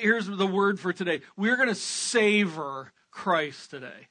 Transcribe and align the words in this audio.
Here's 0.00 0.26
the 0.26 0.46
word 0.46 0.80
for 0.80 0.94
today. 0.94 1.20
We're 1.36 1.56
going 1.56 1.68
to 1.68 1.74
savor 1.74 2.92
Christ 3.10 3.68
today. 3.68 4.08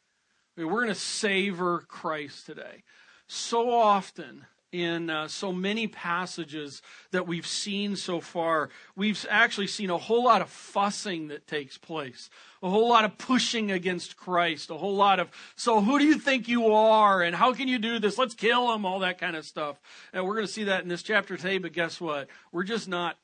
We're 0.56 0.68
going 0.68 0.90
to 0.90 0.96
savor 0.96 1.84
Christ 1.88 2.46
today. 2.46 2.84
So 3.26 3.72
often, 3.72 4.46
in 4.72 5.10
uh, 5.10 5.28
so 5.28 5.52
many 5.52 5.88
passages 5.88 6.84
that 7.10 7.26
we've 7.26 7.48
seen 7.48 7.96
so 7.96 8.20
far, 8.20 8.70
we've 8.96 9.26
actually 9.28 9.66
seen 9.66 9.90
a 9.90 9.98
whole 9.98 10.24
lot 10.24 10.44
of 10.44 10.52
fussing 10.52 11.30
that 11.30 11.48
takes 11.48 11.80
place, 11.80 12.30
a 12.62 12.70
whole 12.70 12.88
lot 12.88 13.04
of 13.04 13.18
pushing 13.18 13.72
against 13.72 14.16
Christ, 14.16 14.70
a 14.70 14.78
whole 14.78 14.96
lot 14.96 15.20
of, 15.20 15.32
so 15.56 15.82
who 15.82 15.98
do 15.98 16.06
you 16.06 16.20
think 16.20 16.48
you 16.48 16.72
are 16.72 17.24
and 17.24 17.36
how 17.36 17.54
can 17.54 17.68
you 17.68 17.80
do 17.80 17.98
this? 17.98 18.20
Let's 18.20 18.36
kill 18.36 18.72
him, 18.72 18.86
all 18.86 19.00
that 19.00 19.18
kind 19.18 19.36
of 19.36 19.46
stuff. 19.46 19.82
And 20.14 20.28
we're 20.28 20.36
going 20.36 20.46
to 20.46 20.54
see 20.54 20.66
that 20.66 20.84
in 20.84 20.90
this 20.90 21.02
chapter 21.02 21.38
today, 21.38 21.58
but 21.58 21.74
guess 21.74 22.00
what? 22.00 22.28
We're 22.52 22.66
just 22.66 22.88
not 22.88 23.18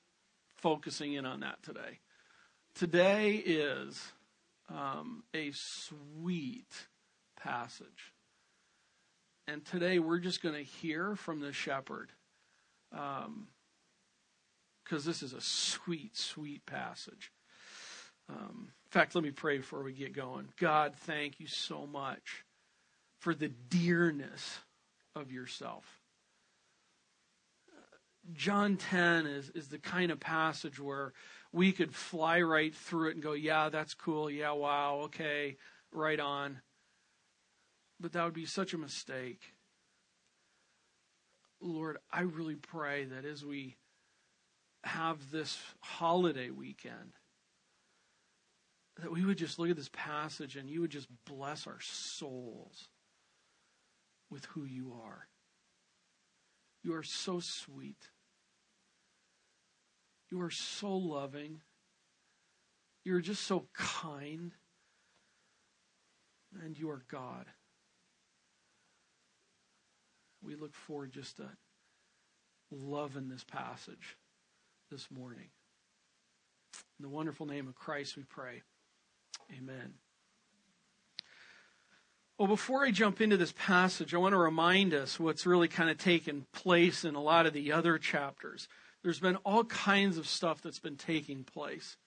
focusing 0.55 1.13
in 1.13 1.23
on 1.27 1.41
that 1.41 1.61
today. 1.61 1.99
Today 2.77 3.41
is 3.43 3.99
um, 4.69 5.23
a 5.33 5.49
sweet 5.51 6.71
passage 7.41 8.13
and 9.47 9.65
today 9.65 9.97
we're 9.97 10.19
just 10.19 10.43
going 10.43 10.53
to 10.53 10.61
hear 10.61 11.15
from 11.15 11.39
the 11.39 11.51
shepherd. 11.51 12.11
Because 12.91 13.25
um, 13.25 13.47
this 14.91 15.23
is 15.23 15.33
a 15.33 15.41
sweet, 15.41 16.15
sweet 16.15 16.67
passage. 16.67 17.31
Um, 18.29 18.69
in 18.85 18.91
fact, 18.91 19.15
let 19.15 19.23
me 19.23 19.31
pray 19.31 19.57
before 19.57 19.81
we 19.81 19.93
get 19.93 20.13
going. 20.13 20.49
God, 20.59 20.93
thank 20.95 21.39
you 21.39 21.47
so 21.47 21.87
much 21.87 22.45
for 23.17 23.33
the 23.33 23.49
dearness 23.49 24.59
of 25.15 25.31
yourself. 25.31 25.99
John 28.33 28.77
10 28.77 29.25
is, 29.25 29.49
is 29.51 29.69
the 29.69 29.79
kind 29.79 30.11
of 30.11 30.19
passage 30.19 30.79
where 30.79 31.13
we 31.51 31.71
could 31.71 31.93
fly 31.93 32.41
right 32.41 32.73
through 32.73 33.09
it 33.09 33.15
and 33.15 33.23
go, 33.23 33.33
yeah, 33.33 33.69
that's 33.69 33.93
cool. 33.93 34.29
Yeah, 34.29 34.51
wow, 34.51 35.01
okay, 35.05 35.57
right 35.91 36.19
on. 36.19 36.61
But 37.99 38.13
that 38.13 38.25
would 38.25 38.33
be 38.33 38.45
such 38.45 38.73
a 38.73 38.77
mistake. 38.77 39.41
Lord, 41.59 41.97
I 42.11 42.21
really 42.21 42.55
pray 42.55 43.05
that 43.05 43.25
as 43.25 43.43
we 43.43 43.77
have 44.83 45.31
this 45.31 45.57
holiday 45.81 46.49
weekend, 46.51 47.13
that 49.01 49.11
we 49.11 49.25
would 49.25 49.37
just 49.37 49.59
look 49.59 49.69
at 49.69 49.75
this 49.75 49.89
passage 49.91 50.55
and 50.55 50.69
you 50.69 50.81
would 50.81 50.91
just 50.91 51.07
bless 51.25 51.67
our 51.67 51.79
souls 51.81 52.87
with 54.29 54.45
who 54.45 54.65
you 54.65 54.93
are. 55.03 55.27
You 56.83 56.93
are 56.95 57.03
so 57.03 57.39
sweet. 57.39 58.09
You 60.29 60.41
are 60.41 60.51
so 60.51 60.95
loving. 60.95 61.61
You're 63.03 63.21
just 63.21 63.43
so 63.43 63.67
kind. 63.73 64.51
And 66.63 66.77
you 66.77 66.89
are 66.89 67.03
God 67.09 67.45
we 70.47 70.55
look 70.55 70.73
forward 70.73 71.11
just 71.11 71.37
to 71.37 71.49
loving 72.71 73.27
this 73.29 73.43
passage 73.43 74.17
this 74.89 75.09
morning. 75.11 75.49
In 76.97 77.03
the 77.03 77.09
wonderful 77.09 77.45
name 77.45 77.67
of 77.67 77.75
Christ, 77.75 78.15
we 78.15 78.23
pray. 78.23 78.61
Amen. 79.57 79.95
Well, 82.37 82.47
before 82.47 82.85
I 82.85 82.91
jump 82.91 83.19
into 83.19 83.35
this 83.35 83.53
passage, 83.57 84.13
I 84.13 84.19
want 84.19 84.33
to 84.33 84.37
remind 84.37 84.93
us 84.93 85.19
what's 85.19 85.45
really 85.45 85.67
kind 85.67 85.89
of 85.89 85.97
taken 85.97 86.45
place 86.53 87.03
in 87.03 87.15
a 87.15 87.21
lot 87.21 87.45
of 87.45 87.53
the 87.53 87.71
other 87.71 87.97
chapters. 87.97 88.67
There's 89.03 89.19
been 89.19 89.37
all 89.37 89.63
kinds 89.63 90.17
of 90.17 90.27
stuff 90.27 90.61
that's 90.61 90.79
been 90.79 90.97
taking 90.97 91.43
place. 91.43 91.97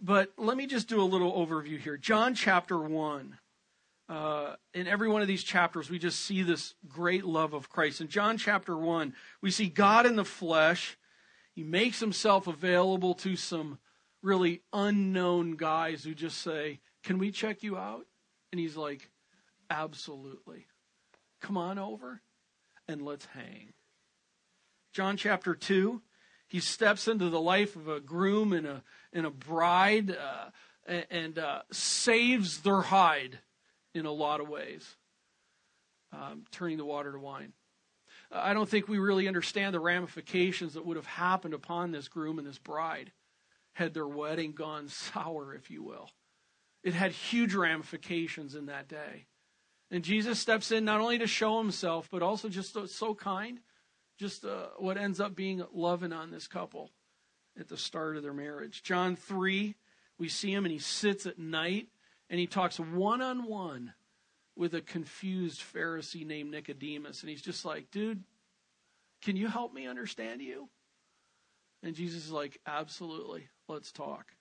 But 0.00 0.32
let 0.36 0.56
me 0.56 0.66
just 0.66 0.88
do 0.88 1.00
a 1.00 1.04
little 1.04 1.32
overview 1.32 1.78
here. 1.78 1.96
John 1.96 2.34
chapter 2.34 2.78
1 2.78 3.38
uh, 4.08 4.54
in 4.74 4.86
every 4.86 5.08
one 5.08 5.22
of 5.22 5.28
these 5.28 5.42
chapters, 5.42 5.88
we 5.88 5.98
just 5.98 6.20
see 6.20 6.42
this 6.42 6.74
great 6.86 7.24
love 7.24 7.54
of 7.54 7.70
Christ. 7.70 8.00
In 8.00 8.08
John 8.08 8.36
chapter 8.36 8.76
1, 8.76 9.14
we 9.40 9.50
see 9.50 9.68
God 9.68 10.04
in 10.04 10.16
the 10.16 10.24
flesh. 10.24 10.98
He 11.54 11.62
makes 11.62 12.00
himself 12.00 12.46
available 12.46 13.14
to 13.14 13.36
some 13.36 13.78
really 14.22 14.62
unknown 14.72 15.56
guys 15.56 16.04
who 16.04 16.14
just 16.14 16.38
say, 16.42 16.80
Can 17.02 17.18
we 17.18 17.30
check 17.30 17.62
you 17.62 17.78
out? 17.78 18.06
And 18.52 18.60
he's 18.60 18.76
like, 18.76 19.10
Absolutely. 19.70 20.66
Come 21.40 21.56
on 21.56 21.78
over 21.78 22.20
and 22.88 23.02
let's 23.02 23.26
hang. 23.26 23.72
John 24.94 25.16
chapter 25.16 25.56
2, 25.56 26.00
he 26.46 26.60
steps 26.60 27.08
into 27.08 27.28
the 27.28 27.40
life 27.40 27.74
of 27.74 27.88
a 27.88 27.98
groom 27.98 28.52
and 28.52 28.64
a, 28.64 28.82
and 29.12 29.26
a 29.26 29.30
bride 29.30 30.16
uh, 30.16 30.50
and, 31.10 31.36
uh, 31.36 31.62
saves 31.72 32.60
their 32.60 32.80
hide 32.80 33.40
in 33.92 34.06
a 34.06 34.12
lot 34.12 34.40
of 34.40 34.48
ways, 34.48 34.94
um, 36.12 36.44
turning 36.52 36.78
the 36.78 36.84
water 36.84 37.10
to 37.10 37.18
wine. 37.18 37.52
I 38.30 38.54
don't 38.54 38.68
think 38.68 38.86
we 38.86 38.98
really 38.98 39.26
understand 39.26 39.74
the 39.74 39.80
ramifications 39.80 40.74
that 40.74 40.86
would 40.86 40.96
have 40.96 41.06
happened 41.06 41.54
upon 41.54 41.90
this 41.90 42.06
groom 42.06 42.38
and 42.38 42.46
this 42.46 42.58
bride 42.58 43.10
had 43.72 43.94
their 43.94 44.06
wedding 44.06 44.52
gone 44.52 44.86
sour, 44.88 45.54
if 45.54 45.72
you 45.72 45.82
will. 45.82 46.08
It 46.84 46.94
had 46.94 47.10
huge 47.10 47.54
ramifications 47.54 48.54
in 48.54 48.66
that 48.66 48.86
day. 48.86 49.26
And 49.90 50.04
Jesus 50.04 50.38
steps 50.38 50.70
in 50.70 50.84
not 50.84 51.00
only 51.00 51.18
to 51.18 51.26
show 51.26 51.58
himself, 51.58 52.08
but 52.12 52.22
also 52.22 52.48
just 52.48 52.76
so 52.90 53.14
kind, 53.14 53.58
just 54.18 54.44
uh, 54.44 54.68
what 54.78 54.96
ends 54.96 55.20
up 55.20 55.34
being 55.34 55.64
loving 55.72 56.12
on 56.12 56.30
this 56.30 56.46
couple 56.46 56.90
at 57.58 57.68
the 57.68 57.76
start 57.76 58.16
of 58.16 58.22
their 58.22 58.32
marriage. 58.32 58.82
John 58.82 59.16
3, 59.16 59.74
we 60.18 60.28
see 60.28 60.52
him 60.52 60.64
and 60.64 60.72
he 60.72 60.78
sits 60.78 61.26
at 61.26 61.38
night 61.38 61.88
and 62.30 62.38
he 62.38 62.46
talks 62.46 62.78
one 62.78 63.20
on 63.22 63.46
one 63.46 63.94
with 64.56 64.74
a 64.74 64.80
confused 64.80 65.60
Pharisee 65.60 66.26
named 66.26 66.50
Nicodemus. 66.50 67.20
And 67.20 67.30
he's 67.30 67.42
just 67.42 67.64
like, 67.64 67.90
dude, 67.90 68.22
can 69.22 69.36
you 69.36 69.48
help 69.48 69.72
me 69.72 69.86
understand 69.86 70.40
you? 70.40 70.68
And 71.82 71.94
Jesus 71.94 72.26
is 72.26 72.30
like, 72.30 72.60
absolutely, 72.66 73.48
let's 73.68 73.92
talk. 73.92 74.32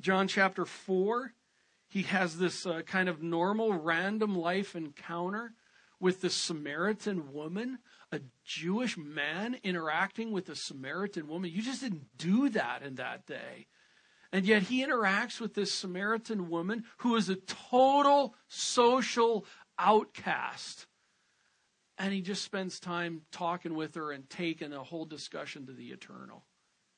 John 0.00 0.28
chapter 0.28 0.64
4, 0.64 1.32
he 1.88 2.02
has 2.02 2.38
this 2.38 2.66
uh, 2.66 2.82
kind 2.82 3.08
of 3.08 3.22
normal, 3.22 3.72
random 3.72 4.36
life 4.36 4.74
encounter 4.74 5.52
with 6.00 6.20
the 6.20 6.30
Samaritan 6.30 7.32
woman, 7.32 7.78
a 8.12 8.20
Jewish 8.44 8.96
man 8.96 9.58
interacting 9.62 10.32
with 10.32 10.48
a 10.48 10.56
Samaritan 10.56 11.28
woman. 11.28 11.50
You 11.52 11.62
just 11.62 11.82
didn't 11.82 12.16
do 12.16 12.48
that 12.50 12.82
in 12.82 12.96
that 12.96 13.26
day. 13.26 13.66
And 14.32 14.44
yet 14.44 14.62
he 14.64 14.84
interacts 14.84 15.40
with 15.40 15.54
this 15.54 15.72
Samaritan 15.72 16.50
woman 16.50 16.84
who 16.98 17.16
is 17.16 17.28
a 17.28 17.36
total 17.36 18.34
social 18.46 19.46
outcast. 19.78 20.86
And 21.96 22.12
he 22.12 22.20
just 22.20 22.44
spends 22.44 22.78
time 22.78 23.22
talking 23.32 23.74
with 23.74 23.94
her 23.94 24.12
and 24.12 24.28
taking 24.28 24.72
a 24.72 24.84
whole 24.84 25.04
discussion 25.04 25.66
to 25.66 25.72
the 25.72 25.88
eternal. 25.88 26.44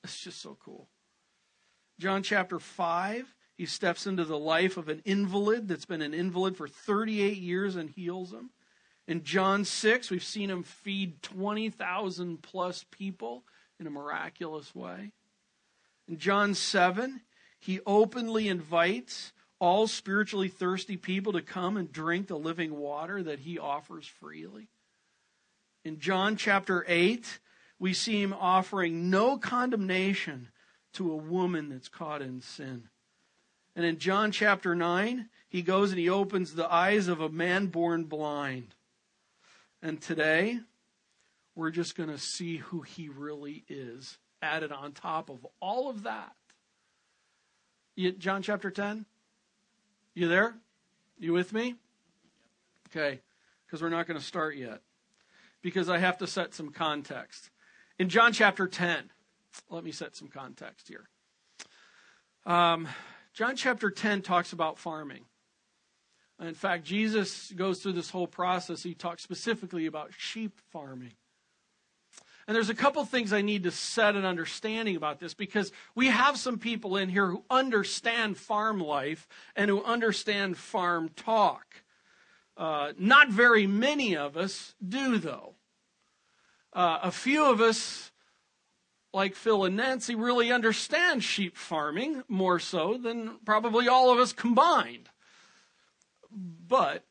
It's 0.03 0.21
just 0.21 0.41
so 0.41 0.57
cool. 0.63 0.89
John 1.99 2.23
chapter 2.23 2.59
5, 2.59 3.35
he 3.57 3.67
steps 3.67 4.07
into 4.07 4.25
the 4.25 4.39
life 4.39 4.77
of 4.77 4.89
an 4.89 5.03
invalid 5.05 5.69
that's 5.69 5.85
been 5.85 6.03
an 6.03 6.15
invalid 6.15 6.57
for 6.57 6.67
38 6.67 7.37
years 7.37 7.77
and 7.77 7.91
heals 7.91 8.33
him. 8.33 8.51
In 9.11 9.25
John 9.25 9.65
6, 9.65 10.09
we've 10.13 10.23
seen 10.23 10.51
him 10.51 10.63
feed 10.63 11.21
20,000 11.25 12.41
plus 12.43 12.85
people 12.93 13.43
in 13.81 13.89
a 13.89 13.91
miraculous 13.91 14.73
way. 14.73 15.11
In 16.07 16.17
John 16.17 16.55
7, 16.55 17.21
he 17.59 17.81
openly 17.85 18.47
invites 18.47 19.33
all 19.59 19.89
spiritually 19.89 20.47
thirsty 20.47 20.97
people 20.97 21.33
to 21.33 21.43
come 21.43 21.77
and 21.77 21.91
drink 21.91 22.29
the 22.29 22.39
living 22.39 22.77
water 22.77 23.21
that 23.21 23.41
he 23.41 23.59
offers 23.59 24.07
freely. 24.07 24.69
In 25.85 25.99
John 25.99 26.37
chapter 26.37 26.85
8, 26.87 27.41
we 27.81 27.93
see 27.93 28.23
him 28.23 28.33
offering 28.33 29.11
no 29.11 29.39
condemnation 29.39 30.51
to 30.93 31.11
a 31.11 31.17
woman 31.17 31.69
that's 31.69 31.89
caught 31.89 32.23
in 32.23 32.43
sin. 32.43 32.89
And 33.75 33.85
in 33.85 33.99
John 33.99 34.31
chapter 34.31 34.77
9, 34.77 35.29
he 35.49 35.63
goes 35.63 35.91
and 35.91 35.99
he 35.99 36.09
opens 36.09 36.55
the 36.55 36.73
eyes 36.73 37.09
of 37.09 37.21
a 37.21 37.29
man 37.29 37.67
born 37.67 38.05
blind. 38.05 38.77
And 39.83 40.01
today, 40.01 40.61
we're 41.55 41.71
just 41.71 41.97
going 41.97 42.11
to 42.11 42.19
see 42.19 42.59
who 42.59 42.83
he 42.83 43.09
really 43.09 43.65
is 43.69 44.19
added 44.43 44.73
on 44.73 44.93
top 44.93 45.31
of 45.31 45.47
all 45.61 45.89
of 45.89 46.03
that. 46.03 46.33
You, 47.97 48.13
John 48.13 48.43
chapter 48.43 48.71
10? 48.71 49.07
You 50.15 50.29
there? 50.29 50.55
You 51.19 51.33
with 51.33 51.53
me? 51.53 51.77
Okay, 52.89 53.21
because 53.67 53.83
we're 53.83 53.89
not 53.89 54.07
going 54.07 54.19
to 54.19 54.25
start 54.25 54.57
yet. 54.57 54.81
Because 55.63 55.89
I 55.89 55.99
have 55.99 56.19
to 56.19 56.27
set 56.27 56.55
some 56.55 56.71
context. 56.71 57.51
In 57.99 58.09
John 58.09 58.33
chapter 58.33 58.67
10, 58.67 59.11
let 59.69 59.85
me 59.85 59.93
set 59.93 60.17
some 60.17 60.29
context 60.29 60.89
here. 60.89 61.09
Um, 62.47 62.89
John 63.35 63.57
chapter 63.57 63.91
10 63.91 64.23
talks 64.23 64.53
about 64.53 64.79
farming. 64.79 65.25
In 66.41 66.55
fact, 66.55 66.85
Jesus 66.85 67.53
goes 67.53 67.83
through 67.83 67.93
this 67.93 68.11
whole 68.11 68.27
process. 68.27 68.83
He 68.83 68.95
talks 68.95 69.23
specifically 69.23 69.87
about 69.87 70.13
sheep 70.17 70.59
farming. 70.73 71.13
And 72.47 72.57
there's 72.57 72.71
a 72.71 72.75
couple 72.75 73.05
things 73.05 73.33
I 73.33 73.43
need 73.43 73.65
to 73.65 73.71
set 73.71 74.17
an 74.17 74.25
understanding 74.25 74.97
about 74.97 75.21
this 75.21 75.35
because 75.35 75.71
we 75.95 76.09
have 76.09 76.39
some 76.39 76.59
people 76.59 76.97
in 76.97 77.09
here 77.09 77.27
who 77.27 77.45
understand 77.51 78.39
farm 78.39 78.81
life 78.81 79.29
and 79.55 79.71
who 79.71 79.85
understand 79.85 80.57
farm 80.57 81.11
talk. 81.11 81.67
Uh, 82.57 82.93
not 82.99 83.29
very 83.29 83.67
many 83.67 84.17
of 84.17 84.37
us 84.37 84.75
do, 84.87 85.19
though. 85.19 85.55
Uh, 86.73 87.01
a 87.03 87.11
few 87.11 87.45
of 87.45 87.61
us, 87.61 88.11
like 89.13 89.35
Phil 89.35 89.65
and 89.65 89.77
Nancy, 89.77 90.15
really 90.15 90.51
understand 90.51 91.23
sheep 91.23 91.57
farming 91.57 92.25
more 92.29 92.59
so 92.59 92.97
than 92.97 93.39
probably 93.45 93.87
all 93.87 94.11
of 94.11 94.19
us 94.19 94.33
combined. 94.33 95.10
But 96.31 97.05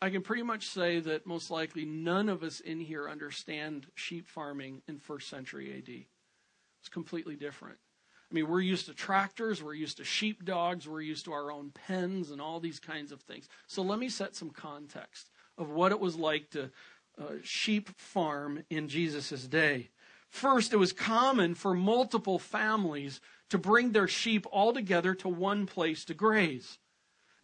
I 0.00 0.10
can 0.10 0.22
pretty 0.22 0.42
much 0.42 0.68
say 0.68 1.00
that 1.00 1.26
most 1.26 1.50
likely 1.50 1.84
none 1.84 2.28
of 2.28 2.42
us 2.42 2.60
in 2.60 2.80
here 2.80 3.08
understand 3.08 3.86
sheep 3.94 4.28
farming 4.28 4.82
in 4.86 4.98
first 4.98 5.28
century 5.28 5.74
AD. 5.76 6.04
It's 6.80 6.88
completely 6.88 7.36
different. 7.36 7.78
I 8.30 8.34
mean, 8.34 8.48
we're 8.48 8.60
used 8.60 8.86
to 8.86 8.94
tractors, 8.94 9.62
we're 9.62 9.74
used 9.74 9.98
to 9.98 10.04
sheep 10.04 10.44
dogs, 10.44 10.88
we're 10.88 11.00
used 11.00 11.24
to 11.26 11.32
our 11.32 11.52
own 11.52 11.70
pens 11.70 12.30
and 12.30 12.40
all 12.40 12.60
these 12.60 12.80
kinds 12.80 13.12
of 13.12 13.20
things. 13.22 13.48
So 13.66 13.82
let 13.82 13.98
me 13.98 14.08
set 14.08 14.34
some 14.34 14.50
context 14.50 15.30
of 15.56 15.70
what 15.70 15.92
it 15.92 16.00
was 16.00 16.16
like 16.16 16.50
to 16.50 16.70
uh, 17.18 17.34
sheep 17.42 17.88
farm 17.96 18.64
in 18.70 18.88
Jesus' 18.88 19.46
day. 19.46 19.90
First, 20.28 20.72
it 20.72 20.78
was 20.78 20.92
common 20.92 21.54
for 21.54 21.74
multiple 21.74 22.40
families 22.40 23.20
to 23.50 23.58
bring 23.58 23.92
their 23.92 24.08
sheep 24.08 24.46
all 24.50 24.72
together 24.72 25.14
to 25.14 25.28
one 25.28 25.64
place 25.64 26.04
to 26.06 26.14
graze. 26.14 26.78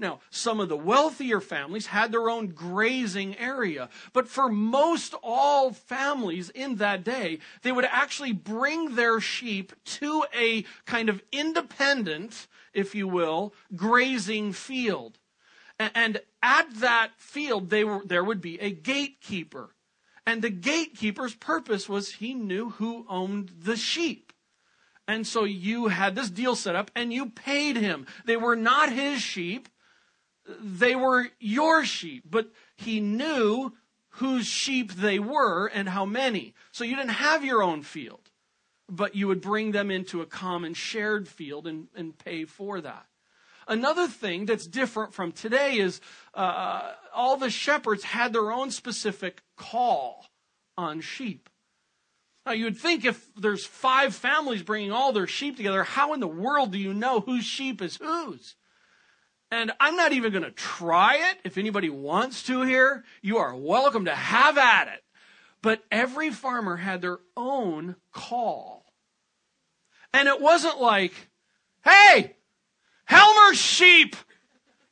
Now, 0.00 0.20
some 0.30 0.60
of 0.60 0.70
the 0.70 0.78
wealthier 0.78 1.42
families 1.42 1.88
had 1.88 2.10
their 2.10 2.30
own 2.30 2.48
grazing 2.48 3.36
area, 3.36 3.90
but 4.14 4.28
for 4.28 4.48
most 4.48 5.14
all 5.22 5.72
families 5.74 6.48
in 6.48 6.76
that 6.76 7.04
day, 7.04 7.38
they 7.60 7.70
would 7.70 7.84
actually 7.84 8.32
bring 8.32 8.94
their 8.94 9.20
sheep 9.20 9.74
to 9.84 10.24
a 10.34 10.64
kind 10.86 11.10
of 11.10 11.22
independent, 11.30 12.46
if 12.72 12.94
you 12.94 13.06
will, 13.06 13.52
grazing 13.76 14.54
field. 14.54 15.18
And 15.78 16.22
at 16.42 16.74
that 16.76 17.10
field, 17.18 17.70
were, 17.70 18.00
there 18.02 18.24
would 18.24 18.40
be 18.40 18.58
a 18.58 18.70
gatekeeper. 18.70 19.74
And 20.26 20.40
the 20.40 20.50
gatekeeper's 20.50 21.34
purpose 21.34 21.90
was 21.90 22.12
he 22.12 22.32
knew 22.32 22.70
who 22.70 23.04
owned 23.06 23.52
the 23.64 23.76
sheep. 23.76 24.32
And 25.06 25.26
so 25.26 25.44
you 25.44 25.88
had 25.88 26.14
this 26.14 26.30
deal 26.30 26.56
set 26.56 26.74
up 26.74 26.90
and 26.94 27.12
you 27.12 27.28
paid 27.28 27.76
him. 27.76 28.06
They 28.24 28.36
were 28.36 28.56
not 28.56 28.92
his 28.92 29.20
sheep 29.20 29.68
they 30.46 30.96
were 30.96 31.28
your 31.38 31.84
sheep, 31.84 32.24
but 32.28 32.50
he 32.76 33.00
knew 33.00 33.72
whose 34.14 34.46
sheep 34.46 34.92
they 34.92 35.18
were 35.18 35.66
and 35.66 35.88
how 35.88 36.04
many. 36.04 36.54
So 36.72 36.84
you 36.84 36.96
didn't 36.96 37.10
have 37.10 37.44
your 37.44 37.62
own 37.62 37.82
field, 37.82 38.30
but 38.88 39.14
you 39.14 39.28
would 39.28 39.40
bring 39.40 39.72
them 39.72 39.90
into 39.90 40.20
a 40.20 40.26
common 40.26 40.74
shared 40.74 41.28
field 41.28 41.66
and, 41.66 41.88
and 41.94 42.18
pay 42.18 42.44
for 42.44 42.80
that. 42.80 43.06
Another 43.68 44.08
thing 44.08 44.46
that's 44.46 44.66
different 44.66 45.14
from 45.14 45.30
today 45.30 45.78
is 45.78 46.00
uh, 46.34 46.92
all 47.14 47.36
the 47.36 47.50
shepherds 47.50 48.02
had 48.02 48.32
their 48.32 48.50
own 48.50 48.72
specific 48.72 49.42
call 49.56 50.26
on 50.76 51.00
sheep. 51.00 51.48
Now, 52.44 52.52
you 52.52 52.64
would 52.64 52.78
think 52.78 53.04
if 53.04 53.32
there's 53.36 53.64
five 53.64 54.14
families 54.14 54.62
bringing 54.62 54.90
all 54.90 55.12
their 55.12 55.28
sheep 55.28 55.56
together, 55.56 55.84
how 55.84 56.14
in 56.14 56.20
the 56.20 56.26
world 56.26 56.72
do 56.72 56.78
you 56.78 56.92
know 56.92 57.20
whose 57.20 57.44
sheep 57.44 57.80
is 57.80 57.96
whose? 57.96 58.56
And 59.50 59.72
I'm 59.80 59.96
not 59.96 60.12
even 60.12 60.30
going 60.30 60.44
to 60.44 60.52
try 60.52 61.16
it. 61.16 61.38
If 61.44 61.58
anybody 61.58 61.90
wants 61.90 62.44
to 62.44 62.62
here, 62.62 63.04
you 63.20 63.38
are 63.38 63.54
welcome 63.54 64.04
to 64.04 64.14
have 64.14 64.56
at 64.56 64.88
it. 64.88 65.02
But 65.60 65.82
every 65.90 66.30
farmer 66.30 66.76
had 66.76 67.02
their 67.02 67.18
own 67.36 67.96
call. 68.12 68.86
And 70.14 70.28
it 70.28 70.40
wasn't 70.40 70.80
like, 70.80 71.12
hey, 71.84 72.36
Helmer's 73.04 73.58
sheep 73.58 74.16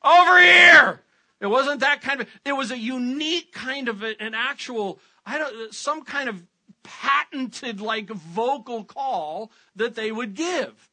over 0.03 0.41
here. 0.41 1.03
It 1.41 1.47
wasn't 1.47 1.81
that 1.81 2.03
kind 2.03 2.21
of, 2.21 2.29
it 2.45 2.53
was 2.53 2.73
a 2.73 2.79
unique 2.79 3.53
kind 3.53 3.89
of 3.89 4.03
an 4.03 4.35
actual, 4.35 4.99
I 5.25 5.39
don't, 5.39 5.73
some 5.73 6.03
kind 6.03 6.29
of 6.29 6.43
patented 6.83 7.81
like 7.81 8.11
vocal 8.11 8.83
call 8.83 9.53
that 9.77 9.95
they 9.95 10.11
would 10.11 10.35
give. 10.35 10.91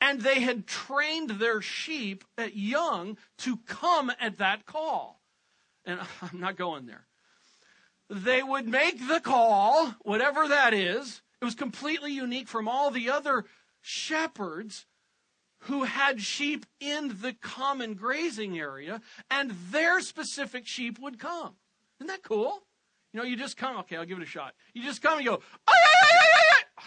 And 0.00 0.20
they 0.20 0.40
had 0.40 0.66
trained 0.66 1.30
their 1.30 1.60
sheep 1.60 2.24
at 2.38 2.56
young 2.56 3.18
to 3.38 3.58
come 3.66 4.10
at 4.20 4.38
that 4.38 4.66
call. 4.66 5.20
And 5.84 6.00
I'm 6.22 6.40
not 6.40 6.56
going 6.56 6.86
there. 6.86 7.06
They 8.08 8.42
would 8.42 8.66
make 8.66 9.06
the 9.06 9.20
call, 9.20 9.94
whatever 10.02 10.48
that 10.48 10.74
is. 10.74 11.22
It 11.40 11.44
was 11.44 11.54
completely 11.54 12.12
unique 12.12 12.48
from 12.48 12.68
all 12.68 12.90
the 12.90 13.10
other 13.10 13.44
shepherds 13.80 14.86
who 15.64 15.84
had 15.84 16.20
sheep 16.20 16.66
in 16.80 17.18
the 17.20 17.34
common 17.34 17.94
grazing 17.94 18.58
area, 18.58 19.00
and 19.30 19.52
their 19.70 20.00
specific 20.00 20.66
sheep 20.66 20.98
would 20.98 21.18
come. 21.18 21.54
Isn't 21.98 22.08
that 22.08 22.22
cool? 22.22 22.62
You 23.12 23.20
know, 23.20 23.26
you 23.26 23.36
just 23.36 23.56
come, 23.56 23.76
okay, 23.78 23.96
I'll 23.96 24.06
give 24.06 24.18
it 24.18 24.22
a 24.22 24.26
shot. 24.26 24.54
You 24.72 24.82
just 24.82 25.02
come 25.02 25.18
and 25.18 25.26
go, 25.26 25.34
ay, 25.68 25.72
ay, 25.72 25.96
ay, 26.02 26.18
ay, 26.22 26.62
ay 26.78 26.82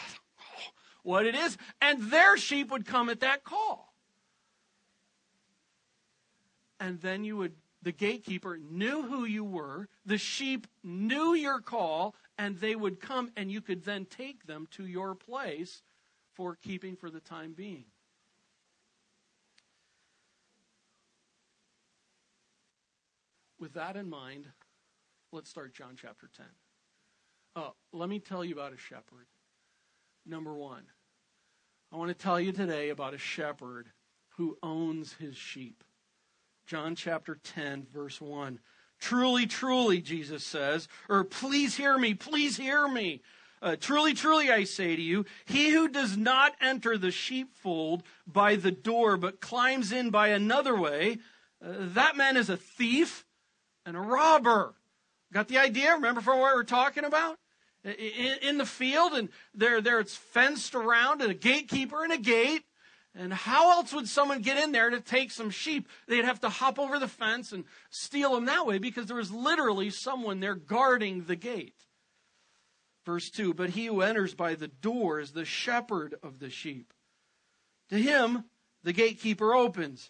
what 1.04 1.26
it 1.26 1.36
is, 1.36 1.58
and 1.82 2.02
their 2.12 2.38
sheep 2.38 2.72
would 2.72 2.86
come 2.86 3.10
at 3.10 3.20
that 3.20 3.44
call. 3.44 3.94
And 6.80 7.00
then 7.02 7.24
you 7.24 7.38
would, 7.38 7.54
the 7.82 7.92
gatekeeper 7.92 8.58
knew 8.58 9.04
who 9.04 9.26
you 9.26 9.44
were, 9.44 9.88
the 10.06 10.18
sheep 10.18 10.68
knew 10.84 11.34
your 11.34 11.60
call, 11.60 12.16
and 12.38 12.58
they 12.58 12.76
would 12.76 13.00
come, 13.00 13.32
and 13.38 13.52
you 13.52 13.62
could 13.62 13.84
then 13.84 14.06
take 14.06 14.48
them 14.48 14.68
to 14.72 14.86
your 14.86 15.14
place 15.14 15.82
for 16.34 16.56
keeping 16.56 16.96
for 16.96 17.10
the 17.10 17.20
time 17.20 17.54
being. 17.54 17.86
With 23.60 23.74
that 23.74 23.96
in 23.96 24.10
mind, 24.10 24.48
let's 25.32 25.50
start 25.50 25.74
John 25.74 25.96
chapter 25.96 26.30
10. 26.36 26.46
Uh, 27.56 27.70
let 27.94 28.10
me 28.10 28.20
tell 28.20 28.44
you 28.44 28.54
about 28.54 28.74
a 28.74 28.78
shepherd. 28.78 29.28
Number 30.26 30.54
one, 30.54 30.84
I 31.92 31.98
want 31.98 32.10
to 32.10 32.14
tell 32.14 32.40
you 32.40 32.52
today 32.52 32.90
about 32.90 33.14
a 33.14 33.18
shepherd 33.18 33.88
who 34.38 34.58
owns 34.64 35.14
his 35.14 35.36
sheep. 35.36 35.84
John 36.66 36.96
chapter 36.96 37.40
10, 37.44 37.88
verse 37.94 38.22
1. 38.22 38.60
Truly, 39.00 39.46
truly, 39.46 40.02
Jesus 40.02 40.46
says, 40.46 40.88
or 41.10 41.26
please 41.26 41.76
hear 41.76 41.98
me, 41.98 42.14
please 42.14 42.56
hear 42.56 42.88
me. 42.88 43.22
Uh, 43.62 43.76
truly, 43.78 44.14
truly, 44.14 44.50
I 44.50 44.64
say 44.64 44.96
to 44.96 45.02
you, 45.02 45.26
he 45.46 45.72
who 45.72 45.88
does 45.88 46.18
not 46.18 46.54
enter 46.62 46.98
the 46.98 47.12
sheepfold 47.12 48.04
by 48.26 48.56
the 48.56 48.72
door, 48.72 49.18
but 49.18 49.42
climbs 49.42 49.92
in 49.92 50.10
by 50.10 50.30
another 50.30 50.78
way, 50.78 51.18
uh, 51.64 51.74
that 51.80 52.16
man 52.16 52.38
is 52.38 52.50
a 52.50 52.58
thief 52.58 53.26
and 53.86 53.98
a 53.98 54.02
robber. 54.02 54.76
Got 55.34 55.48
the 55.48 55.58
idea? 55.58 55.94
Remember 55.94 56.22
from 56.22 56.40
what 56.40 56.54
we 56.54 56.58
were 56.58 56.64
talking 56.64 57.04
about? 57.04 57.38
In, 57.84 58.58
the 58.58 58.66
field, 58.66 59.14
and 59.14 59.30
there, 59.54 59.82
there 59.82 60.00
it's 60.00 60.16
fenced 60.16 60.74
around, 60.76 61.22
and 61.22 61.32
a 61.32 61.36
gatekeeper 61.36 62.04
and 62.04 62.14
a 62.14 62.18
gate. 62.18 62.64
And 63.16 63.32
how 63.32 63.72
else 63.72 63.94
would 63.94 64.08
someone 64.08 64.42
get 64.42 64.58
in 64.58 64.72
there 64.72 64.90
to 64.90 65.00
take 65.00 65.32
some 65.32 65.52
sheep? 65.52 65.88
They'd 66.08 66.26
have 66.26 66.40
to 66.42 66.50
hop 66.50 66.80
over 66.80 66.98
the 66.98 67.08
fence 67.08 67.52
and 67.52 67.66
steal 67.90 68.34
them 68.34 68.46
that 68.46 68.66
way 68.66 68.80
because 68.80 69.06
there 69.06 69.18
was 69.18 69.32
literally 69.32 69.92
someone 69.92 70.40
there 70.40 70.56
guarding 70.56 71.26
the 71.26 71.36
gate. 71.36 71.76
Verse 73.06 73.30
2 73.30 73.54
But 73.54 73.72
he 73.72 73.86
who 73.86 74.02
enters 74.02 74.34
by 74.34 74.56
the 74.56 74.68
door 74.68 75.20
is 75.20 75.32
the 75.32 75.46
shepherd 75.46 76.16
of 76.24 76.40
the 76.40 76.50
sheep. 76.50 76.94
To 77.90 77.98
him, 77.98 78.46
the 78.84 78.94
gatekeeper 78.94 79.54
opens, 79.54 80.10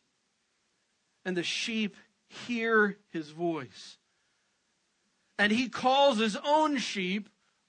and 1.26 1.36
the 1.36 1.44
sheep 1.44 1.98
hear 2.28 2.98
his 3.10 3.32
voice. 3.32 3.98
And 5.38 5.52
he 5.52 5.68
calls 5.68 6.20
his 6.20 6.38
own 6.46 6.78
sheep 6.78 7.28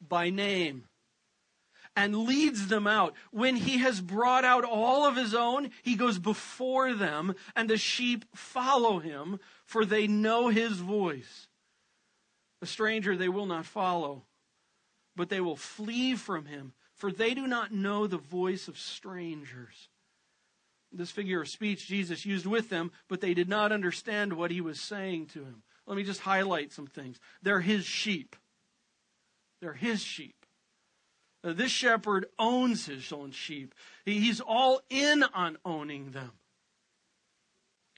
by 0.08 0.30
name 0.30 0.84
and 1.96 2.24
leads 2.24 2.68
them 2.68 2.86
out. 2.86 3.14
When 3.30 3.56
he 3.56 3.78
has 3.78 4.00
brought 4.00 4.44
out 4.44 4.64
all 4.64 5.06
of 5.06 5.16
his 5.16 5.34
own, 5.34 5.70
he 5.82 5.94
goes 5.94 6.18
before 6.18 6.92
them, 6.92 7.34
and 7.54 7.68
the 7.68 7.76
sheep 7.76 8.24
follow 8.34 8.98
him, 8.98 9.38
for 9.64 9.84
they 9.84 10.06
know 10.06 10.48
his 10.48 10.72
voice. 10.72 11.48
A 12.62 12.66
stranger 12.66 13.16
they 13.16 13.28
will 13.28 13.46
not 13.46 13.66
follow, 13.66 14.24
but 15.14 15.28
they 15.28 15.40
will 15.40 15.56
flee 15.56 16.16
from 16.16 16.46
him, 16.46 16.72
for 16.94 17.12
they 17.12 17.34
do 17.34 17.46
not 17.46 17.72
know 17.72 18.06
the 18.06 18.18
voice 18.18 18.68
of 18.68 18.78
strangers. 18.78 19.88
This 20.90 21.10
figure 21.10 21.42
of 21.42 21.48
speech 21.48 21.86
Jesus 21.86 22.24
used 22.24 22.46
with 22.46 22.70
them, 22.70 22.92
but 23.08 23.20
they 23.20 23.34
did 23.34 23.48
not 23.48 23.72
understand 23.72 24.32
what 24.32 24.52
he 24.52 24.60
was 24.60 24.80
saying 24.80 25.26
to 25.26 25.40
him. 25.40 25.62
Let 25.86 25.96
me 25.96 26.04
just 26.04 26.20
highlight 26.20 26.72
some 26.72 26.86
things. 26.86 27.18
They're 27.42 27.60
his 27.60 27.84
sheep. 27.84 28.36
They're 29.64 29.72
his 29.72 30.02
sheep. 30.02 30.44
This 31.42 31.70
shepherd 31.70 32.26
owns 32.38 32.84
his 32.84 33.10
own 33.10 33.30
sheep. 33.30 33.74
He's 34.04 34.42
all 34.42 34.82
in 34.90 35.22
on 35.32 35.56
owning 35.64 36.10
them. 36.10 36.32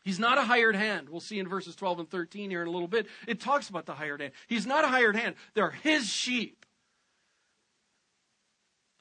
He's 0.04 0.20
not 0.20 0.38
a 0.38 0.42
hired 0.42 0.76
hand. 0.76 1.08
We'll 1.08 1.18
see 1.18 1.40
in 1.40 1.48
verses 1.48 1.74
12 1.74 1.98
and 1.98 2.08
13 2.08 2.50
here 2.50 2.62
in 2.62 2.68
a 2.68 2.70
little 2.70 2.86
bit. 2.86 3.08
It 3.26 3.40
talks 3.40 3.68
about 3.68 3.84
the 3.84 3.94
hired 3.94 4.20
hand. 4.20 4.32
He's 4.46 4.64
not 4.64 4.84
a 4.84 4.86
hired 4.86 5.16
hand. 5.16 5.34
They're 5.54 5.72
his 5.72 6.08
sheep. 6.08 6.64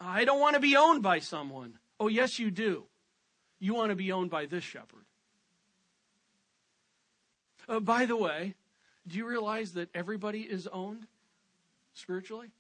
I 0.02 0.26
don't 0.26 0.40
want 0.40 0.56
to 0.56 0.60
be 0.60 0.76
owned 0.76 1.04
by 1.04 1.20
someone. 1.20 1.78
Oh, 2.00 2.08
yes, 2.08 2.40
you 2.40 2.50
do. 2.50 2.86
You 3.60 3.76
want 3.76 3.92
to 3.92 3.96
be 3.96 4.12
owned 4.12 4.32
by 4.32 4.48
this 4.48 4.64
shepherd. 4.64 5.06
Uh, 7.70 7.80
by 7.80 8.08
the 8.08 8.18
way, 8.18 8.56
do 9.08 9.20
you 9.20 9.28
realize 9.28 9.74
that 9.74 9.90
everybody 9.94 10.42
is 10.42 10.66
owned 10.66 11.06
spiritually? 11.96 12.52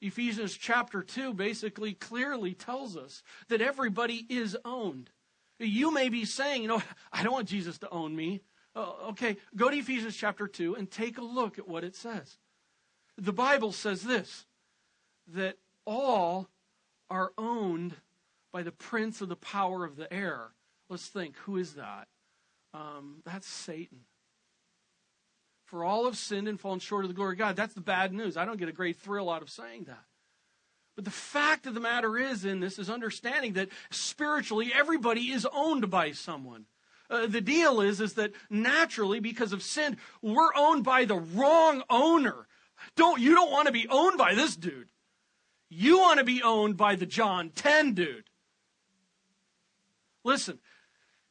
Ephesians 0.00 0.56
chapter 0.56 1.02
2 1.02 1.34
basically 1.34 1.92
clearly 1.92 2.54
tells 2.54 2.96
us 2.96 3.22
that 3.48 3.60
everybody 3.60 4.26
is 4.28 4.56
owned. 4.64 5.10
You 5.58 5.92
may 5.92 6.08
be 6.08 6.24
saying, 6.24 6.62
you 6.62 6.68
know, 6.68 6.82
I 7.12 7.22
don't 7.22 7.32
want 7.32 7.48
Jesus 7.48 7.78
to 7.78 7.90
own 7.90 8.16
me. 8.16 8.40
Uh, 8.74 8.92
okay, 9.10 9.36
go 9.56 9.68
to 9.68 9.76
Ephesians 9.76 10.16
chapter 10.16 10.46
2 10.46 10.76
and 10.76 10.90
take 10.90 11.18
a 11.18 11.24
look 11.24 11.58
at 11.58 11.68
what 11.68 11.84
it 11.84 11.96
says. 11.96 12.38
The 13.18 13.32
Bible 13.32 13.72
says 13.72 14.02
this 14.02 14.46
that 15.26 15.56
all 15.84 16.48
are 17.08 17.32
owned 17.36 17.94
by 18.52 18.62
the 18.62 18.72
prince 18.72 19.20
of 19.20 19.28
the 19.28 19.36
power 19.36 19.84
of 19.84 19.96
the 19.96 20.12
air. 20.12 20.52
Let's 20.88 21.06
think 21.06 21.36
who 21.38 21.56
is 21.56 21.74
that? 21.74 22.08
Um, 22.72 23.22
that's 23.24 23.46
Satan. 23.46 24.00
For 25.70 25.84
all 25.84 26.06
have 26.06 26.16
sinned 26.16 26.48
and 26.48 26.58
fallen 26.58 26.80
short 26.80 27.04
of 27.04 27.10
the 27.10 27.14
glory 27.14 27.34
of 27.34 27.38
God. 27.38 27.54
That's 27.54 27.74
the 27.74 27.80
bad 27.80 28.12
news. 28.12 28.36
I 28.36 28.44
don't 28.44 28.58
get 28.58 28.68
a 28.68 28.72
great 28.72 28.96
thrill 28.96 29.30
out 29.30 29.40
of 29.40 29.50
saying 29.50 29.84
that. 29.84 30.02
But 30.96 31.04
the 31.04 31.12
fact 31.12 31.64
of 31.66 31.74
the 31.74 31.80
matter 31.80 32.18
is, 32.18 32.44
in 32.44 32.58
this, 32.58 32.76
is 32.76 32.90
understanding 32.90 33.52
that 33.52 33.68
spiritually 33.90 34.72
everybody 34.74 35.30
is 35.30 35.46
owned 35.52 35.88
by 35.88 36.10
someone. 36.10 36.64
Uh, 37.08 37.28
the 37.28 37.40
deal 37.40 37.80
is, 37.80 38.00
is 38.00 38.14
that 38.14 38.32
naturally, 38.50 39.20
because 39.20 39.52
of 39.52 39.62
sin, 39.62 39.96
we're 40.20 40.52
owned 40.56 40.82
by 40.82 41.04
the 41.04 41.14
wrong 41.14 41.84
owner. 41.88 42.48
Don't 42.96 43.20
you 43.20 43.36
don't 43.36 43.52
want 43.52 43.66
to 43.66 43.72
be 43.72 43.86
owned 43.88 44.18
by 44.18 44.34
this 44.34 44.56
dude. 44.56 44.90
You 45.68 46.00
want 46.00 46.18
to 46.18 46.24
be 46.24 46.42
owned 46.42 46.76
by 46.76 46.96
the 46.96 47.06
John 47.06 47.50
10 47.50 47.94
dude. 47.94 48.24
Listen, 50.24 50.58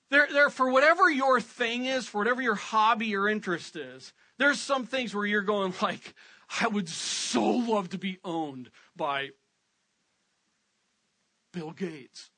there, 0.09 0.27
there, 0.31 0.49
for 0.49 0.71
whatever 0.71 1.09
your 1.09 1.39
thing 1.39 1.85
is, 1.85 2.07
for 2.07 2.19
whatever 2.19 2.41
your 2.41 2.55
hobby 2.55 3.15
or 3.15 3.27
interest 3.27 3.75
is, 3.75 4.13
there's 4.37 4.59
some 4.59 4.85
things 4.85 5.13
where 5.13 5.25
you're 5.25 5.41
going 5.41 5.73
like, 5.81 6.13
I 6.61 6.67
would 6.67 6.89
so 6.89 7.43
love 7.43 7.89
to 7.89 7.97
be 7.97 8.19
owned 8.23 8.71
by 8.95 9.29
Bill 11.53 11.71
Gates. 11.71 12.31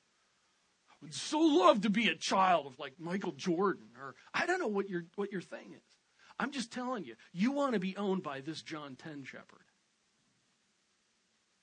I 0.92 0.96
would 1.02 1.14
so 1.14 1.40
love 1.40 1.82
to 1.82 1.90
be 1.90 2.10
a 2.10 2.16
child 2.16 2.68
of 2.68 2.78
like 2.78 2.94
Michael 3.00 3.32
Jordan 3.32 3.88
or 4.00 4.16
I 4.34 4.46
don't 4.46 4.60
know 4.60 4.68
what 4.68 4.90
your 4.90 5.06
what 5.16 5.32
your 5.32 5.42
thing 5.42 5.74
is. 5.74 5.98
I'm 6.40 6.52
just 6.52 6.72
telling 6.72 7.06
you, 7.06 7.16
you 7.34 7.52
want 7.52 7.74
to 7.74 7.80
be 7.80 7.96
owned 7.98 8.24
by 8.24 8.42
this 8.42 8.62
John 8.62 8.96
10 8.96 9.24
shepherd. 9.24 9.66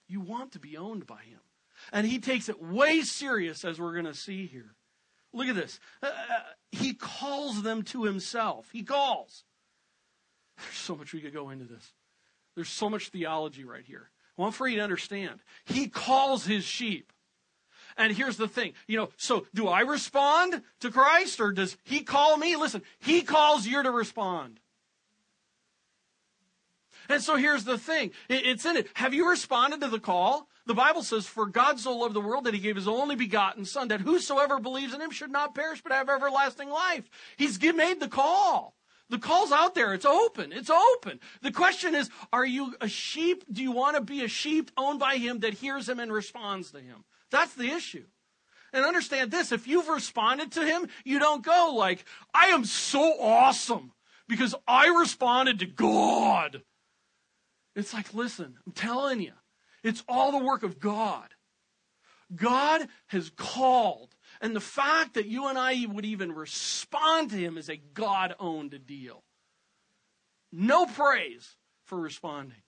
You 0.07 0.21
want 0.21 0.53
to 0.53 0.59
be 0.59 0.77
owned 0.77 1.07
by 1.07 1.23
him. 1.23 1.41
And 1.93 2.07
he 2.07 2.19
takes 2.19 2.49
it 2.49 2.62
way 2.62 3.03
serious 3.03 3.65
as 3.65 3.79
we're 3.79 3.93
going 3.93 4.05
to 4.05 4.15
see 4.15 4.47
here. 4.47 4.75
Look 5.38 5.47
at 5.47 5.54
this. 5.54 5.78
Uh, 6.02 6.07
uh, 6.07 6.11
he 6.73 6.95
calls 6.95 7.62
them 7.62 7.83
to 7.85 8.02
himself. 8.02 8.68
He 8.73 8.83
calls. 8.83 9.45
There's 10.57 10.76
so 10.76 10.97
much 10.97 11.12
we 11.12 11.21
could 11.21 11.33
go 11.33 11.50
into 11.50 11.64
this. 11.64 11.92
There's 12.57 12.68
so 12.68 12.90
much 12.90 13.11
theology 13.11 13.64
right 13.64 13.85
here. 13.85 14.11
I 14.37 14.42
want 14.42 14.57
for 14.57 14.66
you 14.66 14.78
to 14.78 14.83
understand. 14.83 15.38
He 15.64 15.87
calls 15.87 16.45
his 16.45 16.64
sheep. 16.64 17.12
And 17.97 18.12
here's 18.12 18.37
the 18.37 18.49
thing, 18.49 18.73
you 18.88 18.97
know, 18.97 19.11
so 19.16 19.47
do 19.54 19.68
I 19.68 19.80
respond 19.80 20.62
to 20.80 20.90
Christ 20.90 21.40
or 21.40 21.52
does 21.52 21.76
he 21.85 22.00
call 22.00 22.37
me? 22.37 22.57
Listen, 22.57 22.83
he 22.99 23.23
calls 23.23 23.64
you 23.64 23.83
to 23.83 23.90
respond. 23.90 24.59
And 27.09 27.23
so 27.23 27.37
here's 27.37 27.64
the 27.64 27.78
thing. 27.78 28.11
It's 28.28 28.66
in 28.66 28.76
it. 28.76 28.88
Have 28.95 29.14
you 29.14 29.30
responded 29.30 29.80
to 29.83 29.88
the 29.88 30.00
call? 30.00 30.49
The 30.69 30.75
Bible 30.75 31.03
says, 31.03 31.27
For 31.27 31.47
God 31.47 31.81
so 31.81 31.97
loved 31.97 32.13
the 32.13 32.21
world 32.21 32.45
that 32.45 32.53
he 32.53 32.61
gave 32.61 32.77
his 32.77 32.87
only 32.87 33.17
begotten 33.17 33.65
Son, 33.65 33.89
that 33.89 34.03
whosoever 34.03 34.61
believes 34.61 34.93
in 34.93 35.01
him 35.01 35.11
should 35.11 35.31
not 35.31 35.55
perish 35.55 35.81
but 35.83 35.93
have 35.93 36.11
everlasting 36.11 36.69
life. 36.69 37.09
He's 37.39 37.59
made 37.63 38.01
the 38.01 38.09
call. 38.09 38.75
The 39.09 39.19
call's 39.19 39.51
out 39.51 39.75
there. 39.75 39.95
It's 39.95 40.05
open. 40.05 40.53
It's 40.53 40.69
open. 40.69 41.21
The 41.41 41.53
question 41.53 41.95
is, 41.95 42.11
are 42.35 42.45
you 42.45 42.75
a 42.83 42.89
sheep? 42.89 43.45
Do 43.51 43.63
you 43.63 43.73
want 43.73 43.97
to 43.97 44.03
be 44.03 44.23
a 44.23 44.29
sheep 44.29 44.71
owned 44.77 45.01
by 45.01 45.17
him 45.17 45.41
that 45.41 45.55
hears 45.55 45.89
him 45.89 45.99
and 45.99 46.13
responds 46.13 46.71
to 46.73 46.81
him? 46.81 47.05
That's 47.31 47.55
the 47.55 47.71
issue. 47.71 48.05
And 48.75 48.85
understand 48.85 49.31
this, 49.31 49.53
if 49.53 49.67
you've 49.67 49.89
responded 49.89 50.53
to 50.53 50.67
him, 50.67 50.87
you 51.03 51.19
don't 51.19 51.43
go 51.43 51.73
like, 51.75 52.05
I 52.35 52.49
am 52.49 52.67
so 52.67 53.19
awesome 53.19 53.93
because 54.29 54.55
I 54.67 54.89
responded 54.89 55.61
to 55.61 55.67
God. 55.67 56.61
It's 57.75 57.95
like, 57.95 58.13
listen, 58.13 58.59
I'm 58.67 58.73
telling 58.73 59.23
you, 59.23 59.33
it's 59.82 60.02
all 60.08 60.32
the 60.32 60.44
work 60.44 60.62
of 60.62 60.80
God. 60.80 61.28
God 62.35 62.87
has 63.08 63.30
called. 63.30 64.14
And 64.40 64.54
the 64.54 64.61
fact 64.61 65.14
that 65.14 65.26
you 65.26 65.49
and 65.49 65.58
I 65.58 65.87
would 65.88 66.04
even 66.04 66.32
respond 66.32 67.30
to 67.30 67.37
him 67.37 67.56
is 67.56 67.68
a 67.68 67.80
God 67.94 68.35
owned 68.38 68.78
deal. 68.87 69.25
No 70.52 70.87
praise 70.87 71.56
for 71.85 71.99
responding. 71.99 72.62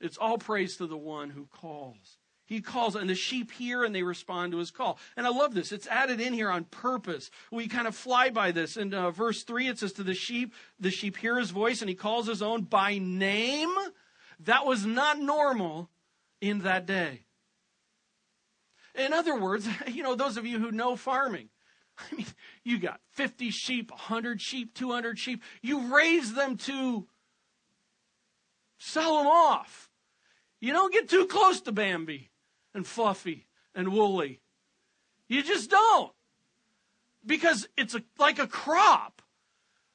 It's 0.00 0.18
all 0.18 0.38
praise 0.38 0.76
to 0.76 0.86
the 0.86 0.96
one 0.96 1.30
who 1.30 1.46
calls. 1.46 2.18
He 2.44 2.60
calls, 2.60 2.94
and 2.94 3.10
the 3.10 3.16
sheep 3.16 3.50
hear 3.50 3.82
and 3.82 3.92
they 3.92 4.04
respond 4.04 4.52
to 4.52 4.58
his 4.58 4.70
call. 4.70 4.98
And 5.16 5.26
I 5.26 5.30
love 5.30 5.52
this. 5.52 5.72
It's 5.72 5.88
added 5.88 6.20
in 6.20 6.32
here 6.32 6.50
on 6.50 6.64
purpose. 6.64 7.30
We 7.50 7.66
kind 7.66 7.88
of 7.88 7.96
fly 7.96 8.30
by 8.30 8.52
this. 8.52 8.76
In 8.76 8.94
uh, 8.94 9.10
verse 9.10 9.42
3, 9.42 9.68
it 9.68 9.78
says, 9.80 9.92
To 9.94 10.04
the 10.04 10.14
sheep, 10.14 10.54
the 10.78 10.92
sheep 10.92 11.16
hear 11.16 11.38
his 11.38 11.50
voice, 11.50 11.80
and 11.80 11.88
he 11.88 11.96
calls 11.96 12.28
his 12.28 12.42
own 12.42 12.62
by 12.62 12.98
name. 12.98 13.74
That 14.40 14.64
was 14.64 14.86
not 14.86 15.18
normal 15.18 15.90
in 16.48 16.60
that 16.60 16.86
day. 16.86 17.26
In 18.94 19.12
other 19.12 19.38
words, 19.38 19.68
you 19.88 20.02
know, 20.02 20.14
those 20.14 20.36
of 20.36 20.46
you 20.46 20.58
who 20.58 20.70
know 20.72 20.96
farming, 20.96 21.48
I 21.98 22.14
mean, 22.14 22.26
you 22.64 22.78
got 22.78 23.00
50 23.12 23.50
sheep, 23.50 23.90
100 23.90 24.40
sheep, 24.40 24.74
200 24.74 25.18
sheep. 25.18 25.42
You 25.62 25.94
raise 25.94 26.34
them 26.34 26.56
to 26.58 27.06
sell 28.78 29.18
them 29.18 29.26
off. 29.26 29.90
You 30.60 30.72
don't 30.72 30.92
get 30.92 31.08
too 31.08 31.26
close 31.26 31.60
to 31.62 31.72
Bambi 31.72 32.30
and 32.74 32.86
Fluffy 32.86 33.46
and 33.74 33.92
Woolly. 33.92 34.40
You 35.28 35.42
just 35.42 35.70
don't. 35.70 36.12
Because 37.24 37.68
it's 37.76 37.94
a, 37.94 38.02
like 38.18 38.38
a 38.38 38.46
crop. 38.46 39.15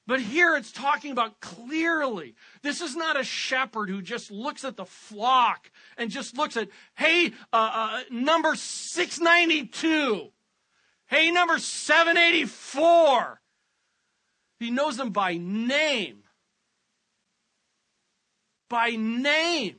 But 0.08 0.20
here 0.20 0.55
it's 0.55 0.72
talking 0.72 1.12
about 1.12 1.39
clearly. 1.39 2.36
This 2.63 2.81
is 2.81 2.96
not 2.96 3.20
a 3.20 3.24
shepherd 3.24 3.89
who 3.89 4.01
just 4.01 4.31
looks 4.31 4.65
at 4.65 4.75
the 4.75 4.86
flock 4.86 5.72
and 5.98 6.10
just 6.10 6.36
looks 6.38 6.58
at, 6.58 6.70
hey, 6.96 7.34
uh, 7.53 7.72
uh, 7.74 8.01
number 8.10 8.55
692. 8.55 10.29
Hey, 11.08 11.29
number 11.29 11.60
784. 11.60 13.41
He 14.60 14.72
knows 14.72 14.98
them 14.98 15.12
by 15.12 15.38
name. 15.38 16.24
By 18.70 18.91
name. 18.91 19.77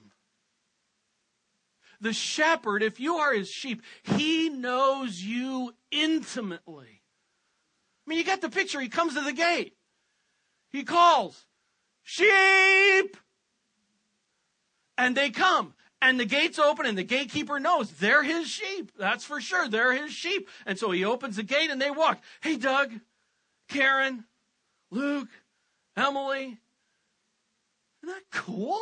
The 2.00 2.12
shepherd, 2.12 2.82
if 2.82 3.00
you 3.00 3.16
are 3.16 3.32
his 3.32 3.48
sheep, 3.48 3.82
he 4.02 4.48
knows 4.48 5.22
you 5.22 5.72
intimately. 5.90 7.02
I 8.06 8.10
mean, 8.10 8.18
you 8.18 8.24
got 8.24 8.40
the 8.40 8.50
picture. 8.50 8.80
He 8.80 8.88
comes 8.88 9.14
to 9.14 9.20
the 9.20 9.32
gate. 9.32 9.76
He 10.72 10.84
calls, 10.84 11.44
sheep! 12.02 13.16
And 14.96 15.16
they 15.16 15.30
come. 15.30 15.74
And 16.00 16.18
the 16.18 16.24
gates 16.24 16.58
open, 16.58 16.84
and 16.86 16.98
the 16.98 17.04
gatekeeper 17.04 17.60
knows 17.60 17.92
they're 17.92 18.24
his 18.24 18.48
sheep. 18.48 18.90
That's 18.98 19.24
for 19.24 19.40
sure. 19.40 19.68
They're 19.68 19.92
his 19.92 20.12
sheep. 20.12 20.48
And 20.66 20.76
so 20.76 20.90
he 20.90 21.04
opens 21.04 21.36
the 21.36 21.44
gate 21.44 21.70
and 21.70 21.80
they 21.80 21.92
walk. 21.92 22.20
Hey, 22.40 22.56
Doug, 22.56 22.92
Karen, 23.68 24.24
Luke, 24.90 25.28
Emily. 25.96 26.58
Isn't 28.02 28.14
that 28.14 28.24
cool? 28.32 28.80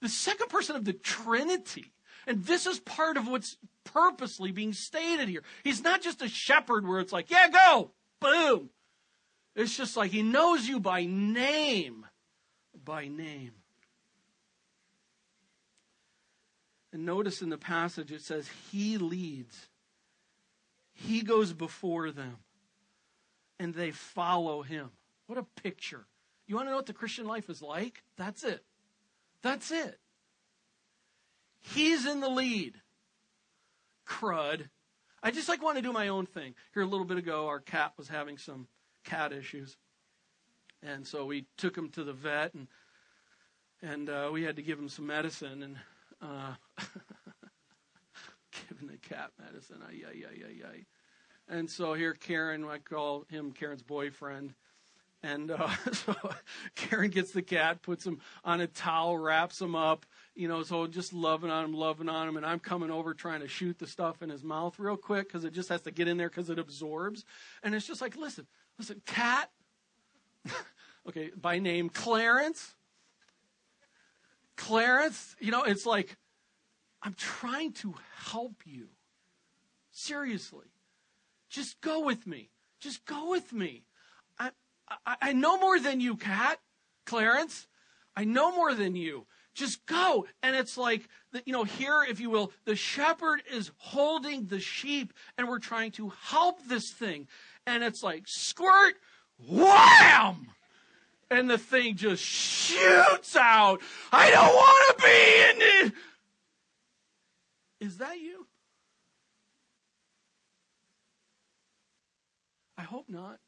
The 0.00 0.08
second 0.08 0.50
person 0.50 0.76
of 0.76 0.84
the 0.84 0.92
Trinity. 0.92 1.92
And 2.28 2.44
this 2.44 2.66
is 2.66 2.78
part 2.78 3.16
of 3.16 3.26
what's 3.26 3.56
purposely 3.82 4.52
being 4.52 4.72
stated 4.72 5.28
here. 5.28 5.42
He's 5.64 5.82
not 5.82 6.00
just 6.00 6.22
a 6.22 6.28
shepherd 6.28 6.86
where 6.86 7.00
it's 7.00 7.12
like, 7.12 7.30
yeah, 7.30 7.48
go, 7.48 7.90
boom. 8.20 8.70
It's 9.56 9.74
just 9.74 9.96
like 9.96 10.10
he 10.10 10.22
knows 10.22 10.68
you 10.68 10.78
by 10.78 11.06
name. 11.06 12.06
By 12.84 13.08
name. 13.08 13.52
And 16.92 17.06
notice 17.06 17.40
in 17.40 17.48
the 17.48 17.56
passage 17.56 18.12
it 18.12 18.20
says, 18.20 18.48
He 18.70 18.98
leads. 18.98 19.68
He 20.92 21.22
goes 21.22 21.54
before 21.54 22.10
them. 22.10 22.36
And 23.58 23.74
they 23.74 23.90
follow 23.90 24.60
him. 24.60 24.90
What 25.26 25.38
a 25.38 25.46
picture. 25.62 26.06
You 26.46 26.54
want 26.54 26.66
to 26.66 26.70
know 26.70 26.76
what 26.76 26.86
the 26.86 26.92
Christian 26.92 27.26
life 27.26 27.48
is 27.48 27.62
like? 27.62 28.02
That's 28.18 28.44
it. 28.44 28.62
That's 29.42 29.70
it. 29.70 29.98
He's 31.62 32.06
in 32.06 32.20
the 32.20 32.28
lead. 32.28 32.74
Crud. 34.06 34.68
I 35.22 35.30
just 35.30 35.48
like 35.48 35.62
want 35.62 35.76
to 35.76 35.82
do 35.82 35.92
my 35.92 36.08
own 36.08 36.26
thing. 36.26 36.54
Here 36.74 36.82
a 36.82 36.86
little 36.86 37.06
bit 37.06 37.16
ago, 37.16 37.46
our 37.48 37.58
cat 37.58 37.94
was 37.96 38.08
having 38.08 38.36
some 38.36 38.68
cat 39.06 39.32
issues. 39.32 39.76
And 40.82 41.06
so 41.06 41.24
we 41.24 41.46
took 41.56 41.76
him 41.76 41.88
to 41.90 42.04
the 42.04 42.12
vet, 42.12 42.52
and 42.52 42.68
and 43.82 44.10
uh, 44.10 44.30
we 44.32 44.42
had 44.42 44.56
to 44.56 44.62
give 44.62 44.78
him 44.78 44.88
some 44.88 45.06
medicine. 45.06 45.62
And 45.62 45.76
uh, 46.20 46.54
giving 48.68 48.88
the 48.88 48.98
cat 48.98 49.30
medicine. 49.42 49.78
Ay, 49.86 50.02
ay, 50.06 50.24
ay, 50.28 50.42
ay, 50.46 50.68
ay. 50.68 50.86
And 51.48 51.70
so 51.70 51.94
here, 51.94 52.14
Karen, 52.14 52.64
I 52.64 52.78
call 52.78 53.24
him 53.30 53.52
Karen's 53.52 53.82
boyfriend. 53.82 54.54
And 55.22 55.50
uh, 55.50 55.68
so 55.92 56.14
Karen 56.74 57.10
gets 57.10 57.32
the 57.32 57.42
cat, 57.42 57.82
puts 57.82 58.06
him 58.06 58.20
on 58.44 58.60
a 58.60 58.66
towel, 58.66 59.16
wraps 59.16 59.60
him 59.60 59.74
up, 59.74 60.06
you 60.36 60.48
know, 60.48 60.62
so 60.62 60.86
just 60.86 61.12
loving 61.12 61.50
on 61.50 61.64
him, 61.64 61.72
loving 61.72 62.08
on 62.08 62.28
him. 62.28 62.36
And 62.36 62.44
I'm 62.44 62.60
coming 62.60 62.90
over 62.90 63.14
trying 63.14 63.40
to 63.40 63.48
shoot 63.48 63.78
the 63.78 63.86
stuff 63.86 64.22
in 64.22 64.28
his 64.28 64.44
mouth 64.44 64.78
real 64.78 64.96
quick 64.96 65.26
because 65.26 65.44
it 65.44 65.52
just 65.52 65.70
has 65.70 65.80
to 65.82 65.90
get 65.90 66.08
in 66.08 66.18
there 66.18 66.28
because 66.28 66.50
it 66.50 66.58
absorbs. 66.58 67.24
And 67.62 67.74
it's 67.74 67.86
just 67.86 68.02
like, 68.02 68.16
listen, 68.16 68.46
listen, 68.78 69.00
cat, 69.06 69.50
okay, 71.08 71.30
by 71.34 71.58
name, 71.58 71.88
Clarence. 71.88 72.74
Clarence, 74.56 75.36
you 75.40 75.50
know, 75.50 75.62
it's 75.62 75.86
like, 75.86 76.16
I'm 77.02 77.14
trying 77.14 77.72
to 77.74 77.94
help 78.16 78.62
you. 78.64 78.88
Seriously. 79.90 80.66
Just 81.48 81.80
go 81.80 82.00
with 82.00 82.26
me. 82.26 82.50
Just 82.80 83.06
go 83.06 83.30
with 83.30 83.52
me. 83.52 83.84
I, 84.38 84.50
I, 85.06 85.16
I 85.22 85.32
know 85.32 85.58
more 85.58 85.78
than 85.78 86.00
you, 86.00 86.16
Cat, 86.16 86.58
Clarence. 87.06 87.66
I 88.14 88.24
know 88.24 88.54
more 88.54 88.74
than 88.74 88.96
you. 88.96 89.26
Just 89.56 89.86
go. 89.86 90.26
And 90.42 90.54
it's 90.54 90.76
like, 90.76 91.08
you 91.46 91.52
know, 91.52 91.64
here, 91.64 92.04
if 92.06 92.20
you 92.20 92.28
will, 92.28 92.52
the 92.66 92.76
shepherd 92.76 93.42
is 93.50 93.72
holding 93.78 94.46
the 94.46 94.60
sheep 94.60 95.14
and 95.38 95.48
we're 95.48 95.58
trying 95.58 95.92
to 95.92 96.12
help 96.24 96.58
this 96.68 96.90
thing. 96.92 97.26
And 97.66 97.82
it's 97.82 98.02
like, 98.02 98.24
squirt, 98.26 98.94
wham! 99.48 100.48
And 101.30 101.48
the 101.48 101.58
thing 101.58 101.96
just 101.96 102.22
shoots 102.22 103.34
out. 103.34 103.80
I 104.12 104.30
don't 104.30 104.54
want 104.54 104.98
to 104.98 105.02
be 105.02 105.50
in 105.50 105.86
it. 105.86 105.92
Is 107.80 107.96
that 107.96 108.20
you? 108.20 108.46
I 112.76 112.82
hope 112.82 113.06
not. 113.08 113.38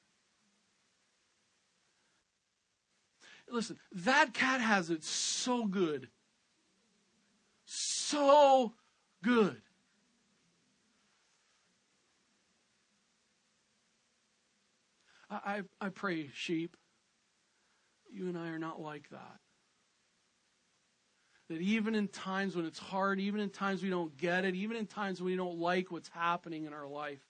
Listen, 3.50 3.78
that 3.93 4.35
cat 4.35 4.61
has 4.61 4.90
it 4.90 5.02
so 5.05 5.67
good. 5.67 6.09
So 7.64 8.73
good. 9.23 9.61
I, 15.31 15.62
I, 15.81 15.87
I 15.87 15.88
pray, 15.90 16.31
sheep, 16.35 16.76
you 18.11 18.28
and 18.28 18.38
I 18.38 18.49
are 18.49 18.59
not 18.59 18.81
like 18.81 19.09
that. 19.11 19.38
That 21.49 21.61
even 21.62 21.95
in 21.95 22.09
times 22.09 22.55
when 22.55 22.67
it's 22.67 22.78
hard, 22.78 23.21
even 23.21 23.40
in 23.40 23.49
times 23.49 23.83
we 23.83 23.88
don't 23.88 24.14
get 24.19 24.45
it, 24.45 24.55
even 24.55 24.76
in 24.76 24.87
times 24.87 25.21
when 25.21 25.31
we 25.31 25.37
don't 25.37 25.59
like 25.59 25.90
what's 25.90 26.11
happening 26.11 26.67
in 26.67 26.75
our 26.75 26.87
life, 26.87 27.25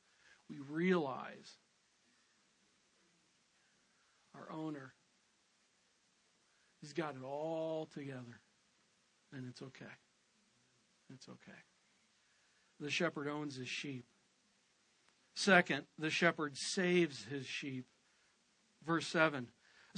we 0.51 0.59
realize 0.69 1.57
our 4.35 4.51
owner. 4.53 4.93
He's 6.89 6.95
got 6.95 7.17
it 7.17 7.23
all 7.23 7.87
together. 7.93 8.41
And 9.35 9.47
it's 9.47 9.61
okay. 9.61 9.85
It's 11.13 11.29
okay. 11.29 11.59
The 12.81 12.91
shepherd 12.91 13.29
owns 13.29 13.57
his 13.57 13.69
sheep. 13.69 14.07
Second, 15.35 15.83
the 15.99 16.09
shepherd 16.09 16.57
saves 16.57 17.27
his 17.27 17.45
sheep. 17.45 17.85
Verse 18.87 19.07
7 19.07 19.49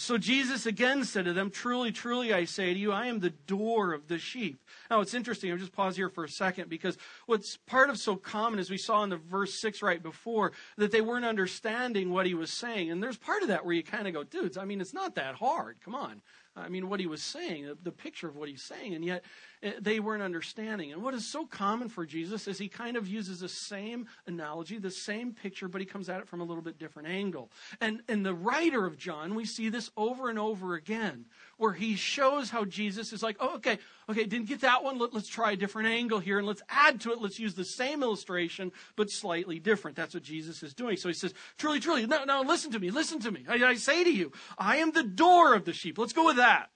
so 0.01 0.17
Jesus 0.17 0.67
again 0.67 1.05
said 1.05 1.27
to 1.27 1.33
them, 1.33 1.51
Truly, 1.51 1.93
truly, 1.93 2.33
I 2.33 2.45
say 2.45 2.73
to 2.73 2.79
you, 2.79 2.93
I 2.93 3.07
am 3.07 3.21
the 3.21 3.31
door 3.31 3.93
of 3.93 4.09
the 4.09 4.19
sheep. 4.19 4.63
Now, 4.91 5.01
it's 5.01 5.15
interesting. 5.15 5.51
I'll 5.51 5.59
just 5.59 5.73
pause 5.73 5.97
here 5.97 6.09
for 6.09 6.25
a 6.25 6.29
second 6.29 6.71
because 6.71 6.97
what's 7.27 7.57
part 7.59 7.91
of 7.91 7.99
so 7.99 8.17
common, 8.17 8.61
as 8.61 8.71
we 8.71 8.79
saw 8.79 9.03
in 9.03 9.11
the 9.11 9.17
verse 9.17 9.61
6 9.61 9.83
right 9.83 10.03
before, 10.03 10.53
that 10.77 10.91
they 10.91 11.01
weren't 11.01 11.25
understanding 11.25 12.11
what 12.11 12.27
he 12.27 12.35
was 12.35 12.51
saying. 12.51 12.91
And 12.91 13.03
there's 13.03 13.19
part 13.19 13.43
of 13.43 13.49
that 13.49 13.65
where 13.65 13.75
you 13.75 13.83
kind 13.83 14.07
of 14.07 14.15
go, 14.15 14.23
dudes, 14.23 14.57
I 14.57 14.65
mean, 14.65 14.81
it's 14.81 14.95
not 14.95 15.17
that 15.17 15.35
hard. 15.35 15.77
Come 15.85 15.95
on. 15.95 16.23
I 16.57 16.69
mean, 16.69 16.89
what 16.89 16.99
he 16.99 17.07
was 17.07 17.23
saying, 17.23 17.73
the 17.83 17.93
picture 17.93 18.29
of 18.29 18.37
what 18.37 18.49
he's 18.49 18.63
saying, 18.63 18.95
and 18.95 19.05
yet 19.05 19.25
eh, 19.63 19.73
they 19.81 20.01
weren't 20.01 20.23
understanding. 20.23 20.93
And 20.93 21.03
what 21.03 21.15
is 21.15 21.25
so 21.25 21.47
common 21.47 21.89
for 21.89 22.05
Jesus 22.05 22.49
is 22.49 22.59
he 22.59 22.69
kind 22.69 22.97
of 22.97 23.07
uses 23.07 23.41
the 23.41 23.49
same 23.49 24.07
analogy, 24.27 24.79
the 24.79 24.91
same 24.91 25.33
picture, 25.33 25.69
but 25.69 25.81
he 25.81 25.87
comes 25.87 26.09
at 26.09 26.21
it 26.21 26.29
from 26.29 26.41
a 26.41 26.45
little 26.45 26.63
bit 26.63 26.79
different 26.79 27.09
angle. 27.09 27.53
And 27.81 28.03
in 28.09 28.25
the 28.25 28.35
writer 28.35 28.85
of 28.85 28.99
John, 28.99 29.37
we 29.37 29.45
see 29.45 29.69
this 29.69 29.91
over 29.97 30.29
and 30.29 30.39
over 30.39 30.75
again, 30.75 31.27
where 31.61 31.73
he 31.73 31.95
shows 31.95 32.51
how 32.51 32.65
Jesus 32.65 33.13
is 33.13 33.23
like, 33.23 33.37
oh, 33.39 33.57
okay, 33.57 33.79
okay, 34.09 34.25
didn't 34.25 34.49
get 34.49 34.63
that 34.63 34.83
one. 34.83 34.99
Let, 34.99 35.15
us 35.15 35.29
try 35.29 35.53
a 35.53 35.57
different 35.57 35.89
angle 35.89 36.19
here 36.19 36.39
and 36.39 36.47
let's 36.47 36.63
add 36.69 37.01
to 37.03 37.13
it. 37.13 37.21
Let's 37.21 37.39
use 37.39 37.55
the 37.55 37.65
same 37.65 38.03
illustration, 38.03 38.73
but 38.97 39.11
slightly 39.11 39.59
different. 39.59 39.97
That's 39.97 40.15
what 40.15 40.23
Jesus 40.23 40.63
is 40.63 40.75
doing. 40.75 40.97
So 40.97 41.09
he 41.09 41.15
says, 41.15 41.35
truly, 41.59 41.81
truly, 41.81 42.07
no, 42.07 42.25
no, 42.25 42.43
listen 42.43 42.73
to 42.73 42.79
me, 42.79 42.91
listen 42.91 43.21
to 43.21 43.31
me. 43.31 43.45
I, 43.49 43.55
I 43.63 43.75
say 43.75 44.05
to 44.05 44.13
you, 44.13 44.33
I 44.59 44.79
am 44.79 44.93
the 44.93 45.03
door 45.03 45.55
of 45.55 45.65
the 45.65 45.73
sheep. 45.73 45.99
Let's 45.99 46.13
go 46.15 46.25
with 46.25 46.37
that. 46.37 46.71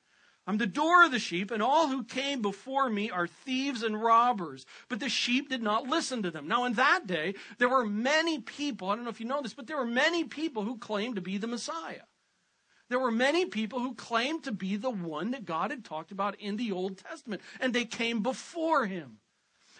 I'm 0.47 0.59
the 0.59 0.67
door 0.67 1.07
of 1.07 1.11
the 1.11 1.19
sheep, 1.19 1.51
and 1.51 1.63
all 1.63 1.89
who 1.89 2.05
came 2.05 2.43
before 2.43 2.91
me 2.91 3.11
are 3.11 3.27
thieves 3.27 3.83
and 3.83 4.01
robbers. 4.01 4.67
But 4.91 5.01
the 5.01 5.09
sheep 5.09 5.49
did 5.49 5.63
not 5.63 5.87
listen 5.87 6.23
to 6.23 6.31
them. 6.31 6.47
Now, 6.47 6.65
in 6.67 6.75
that 6.75 7.07
day, 7.07 7.35
there 7.57 7.71
were 7.71 7.87
many 7.87 8.41
people, 8.41 8.91
I 8.91 8.95
don't 8.95 9.05
know 9.05 9.11
if 9.11 9.21
you 9.21 9.27
know 9.27 9.41
this, 9.41 9.55
but 9.55 9.67
there 9.67 9.79
were 9.79 9.87
many 9.87 10.25
people 10.25 10.63
who 10.63 10.77
claimed 10.77 11.15
to 11.15 11.23
be 11.23 11.39
the 11.39 11.47
Messiah. 11.47 12.03
There 12.91 12.99
were 12.99 13.11
many 13.11 13.47
people 13.47 13.81
who 13.81 13.95
claimed 13.95 14.45
to 14.45 14.53
be 14.53 14.77
the 14.77 14.91
one 14.91 15.31
that 15.31 15.45
God 15.45 15.71
had 15.71 15.85
talked 15.85 16.13
about 16.13 16.39
in 16.39 16.57
the 16.57 16.73
Old 16.73 16.99
Testament, 16.99 17.43
and 17.61 17.73
they 17.73 17.85
came 17.85 18.23
before 18.23 18.87
him. 18.87 19.19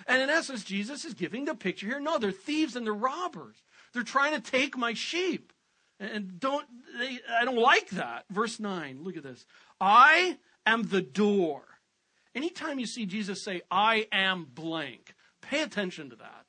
And 0.07 0.23
in 0.23 0.31
essence, 0.31 0.65
Jesus 0.65 1.05
is 1.05 1.15
giving 1.15 1.45
the 1.45 1.55
picture 1.55 1.87
here. 1.87 2.01
No, 2.01 2.19
they're 2.19 2.33
thieves 2.33 2.77
and 2.77 2.87
they're 2.87 2.95
robbers. 2.95 3.63
They're 3.93 4.03
trying 4.03 4.35
to 4.35 4.51
take 4.51 4.77
my 4.77 4.95
sheep. 4.95 5.53
And 6.01 6.41
don't 6.41 6.67
they, 6.99 7.21
I 7.31 7.45
don't 7.45 7.57
like 7.57 7.91
that. 7.91 8.25
Verse 8.31 8.59
9, 8.59 9.05
look 9.05 9.17
at 9.17 9.23
this. 9.23 9.47
I 9.81 10.39
am 10.67 10.85
the 10.85 11.01
door. 11.01 11.63
Anytime 12.35 12.81
you 12.81 12.87
see 12.87 13.07
Jesus 13.07 13.43
say, 13.43 13.63
I 13.71 14.09
am 14.11 14.47
blank, 14.53 15.15
pay 15.41 15.63
attention 15.63 16.11
to 16.11 16.17
that. 16.17 16.47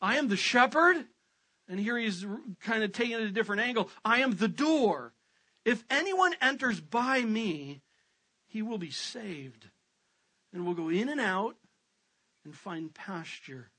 I 0.00 0.18
am 0.18 0.28
the 0.28 0.36
shepherd, 0.36 1.06
and 1.68 1.80
here 1.80 1.98
he's 1.98 2.24
kind 2.60 2.82
of 2.82 2.92
taking 2.92 3.14
it 3.14 3.22
a 3.22 3.30
different 3.30 3.62
angle. 3.62 3.90
I 4.04 4.18
am 4.20 4.36
the 4.36 4.48
door. 4.48 5.12
If 5.64 5.84
anyone 5.90 6.34
enters 6.40 6.80
by 6.80 7.22
me, 7.22 7.82
he 8.46 8.62
will 8.62 8.78
be 8.78 8.90
saved 8.90 9.68
and 10.52 10.64
will 10.64 10.74
go 10.74 10.88
in 10.88 11.08
and 11.08 11.20
out 11.20 11.56
and 12.44 12.54
find 12.54 12.94
pasture. 12.94 13.70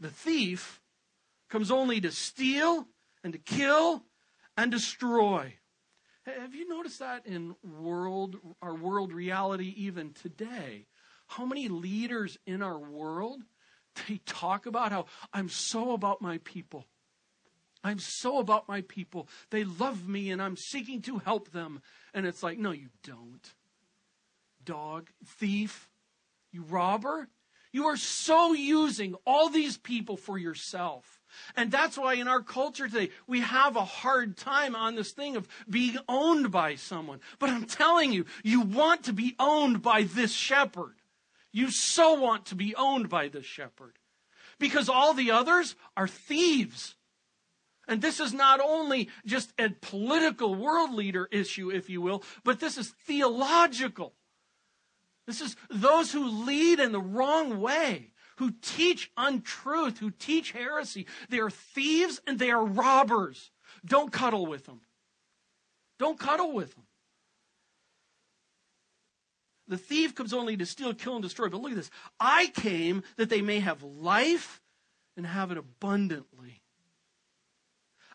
The 0.00 0.10
thief 0.10 0.80
comes 1.48 1.70
only 1.70 2.00
to 2.00 2.10
steal 2.10 2.86
and 3.22 3.32
to 3.32 3.38
kill 3.38 4.04
and 4.56 4.70
destroy. 4.70 5.54
Have 6.26 6.54
you 6.54 6.68
noticed 6.68 6.98
that 6.98 7.26
in 7.26 7.54
world 7.62 8.36
our 8.60 8.74
world 8.74 9.12
reality 9.12 9.72
even 9.76 10.12
today? 10.12 10.86
How 11.26 11.44
many 11.44 11.68
leaders 11.68 12.38
in 12.46 12.62
our 12.62 12.78
world 12.78 13.42
they 14.08 14.20
talk 14.26 14.66
about 14.66 14.92
how 14.92 15.06
I'm 15.32 15.48
so 15.48 15.92
about 15.92 16.20
my 16.20 16.38
people. 16.44 16.86
I'm 17.82 17.98
so 17.98 18.38
about 18.38 18.68
my 18.68 18.82
people. 18.82 19.28
They 19.50 19.64
love 19.64 20.06
me 20.06 20.30
and 20.30 20.42
I'm 20.42 20.56
seeking 20.56 21.00
to 21.02 21.18
help 21.18 21.52
them. 21.52 21.80
And 22.12 22.26
it's 22.26 22.42
like, 22.42 22.58
no, 22.58 22.72
you 22.72 22.88
don't. 23.02 23.54
Dog, 24.64 25.08
thief, 25.24 25.88
you 26.52 26.62
robber. 26.62 27.28
You 27.72 27.86
are 27.86 27.96
so 27.96 28.52
using 28.52 29.14
all 29.24 29.48
these 29.48 29.78
people 29.78 30.16
for 30.16 30.36
yourself. 30.36 31.20
And 31.56 31.70
that's 31.70 31.96
why 31.96 32.14
in 32.14 32.26
our 32.26 32.42
culture 32.42 32.88
today, 32.88 33.10
we 33.28 33.40
have 33.40 33.76
a 33.76 33.84
hard 33.84 34.36
time 34.36 34.74
on 34.74 34.96
this 34.96 35.12
thing 35.12 35.36
of 35.36 35.48
being 35.68 35.96
owned 36.08 36.50
by 36.50 36.74
someone. 36.74 37.20
But 37.38 37.50
I'm 37.50 37.66
telling 37.66 38.12
you, 38.12 38.26
you 38.42 38.62
want 38.62 39.04
to 39.04 39.12
be 39.12 39.36
owned 39.38 39.82
by 39.82 40.02
this 40.02 40.32
shepherd. 40.32 40.99
You 41.52 41.70
so 41.70 42.14
want 42.14 42.46
to 42.46 42.54
be 42.54 42.74
owned 42.74 43.08
by 43.08 43.28
this 43.28 43.46
shepherd 43.46 43.98
because 44.58 44.88
all 44.88 45.14
the 45.14 45.30
others 45.30 45.74
are 45.96 46.08
thieves. 46.08 46.94
And 47.88 48.00
this 48.00 48.20
is 48.20 48.32
not 48.32 48.60
only 48.60 49.08
just 49.26 49.52
a 49.58 49.70
political 49.70 50.54
world 50.54 50.92
leader 50.94 51.28
issue, 51.32 51.70
if 51.70 51.90
you 51.90 52.00
will, 52.00 52.22
but 52.44 52.60
this 52.60 52.78
is 52.78 52.90
theological. 53.06 54.14
This 55.26 55.40
is 55.40 55.56
those 55.70 56.12
who 56.12 56.44
lead 56.46 56.78
in 56.78 56.92
the 56.92 57.00
wrong 57.00 57.60
way, 57.60 58.12
who 58.36 58.52
teach 58.62 59.10
untruth, 59.16 59.98
who 59.98 60.10
teach 60.10 60.52
heresy. 60.52 61.06
They 61.28 61.40
are 61.40 61.50
thieves 61.50 62.20
and 62.26 62.38
they 62.38 62.50
are 62.50 62.64
robbers. 62.64 63.50
Don't 63.84 64.12
cuddle 64.12 64.46
with 64.46 64.66
them. 64.66 64.82
Don't 65.98 66.18
cuddle 66.18 66.52
with 66.52 66.74
them. 66.74 66.84
The 69.70 69.78
thief 69.78 70.16
comes 70.16 70.32
only 70.34 70.56
to 70.56 70.66
steal, 70.66 70.92
kill, 70.92 71.14
and 71.14 71.22
destroy. 71.22 71.48
But 71.48 71.60
look 71.60 71.70
at 71.70 71.76
this. 71.76 71.92
I 72.18 72.48
came 72.48 73.04
that 73.16 73.30
they 73.30 73.40
may 73.40 73.60
have 73.60 73.84
life 73.84 74.60
and 75.16 75.24
have 75.24 75.52
it 75.52 75.58
abundantly. 75.58 76.60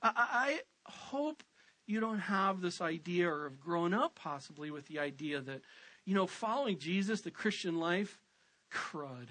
I, 0.04 0.60
I 0.86 0.92
hope 0.92 1.44
you 1.88 2.02
don't 2.02 2.20
have 2.20 2.60
this 2.60 2.82
idea 2.82 3.32
or 3.32 3.46
have 3.46 3.58
grown 3.58 3.94
up 3.94 4.16
possibly 4.16 4.70
with 4.70 4.88
the 4.88 5.00
idea 5.00 5.40
that, 5.40 5.62
you 6.04 6.14
know, 6.14 6.28
following 6.28 6.78
Jesus, 6.78 7.22
the 7.22 7.32
Christian 7.32 7.80
life, 7.80 8.20
Crud. 8.70 9.30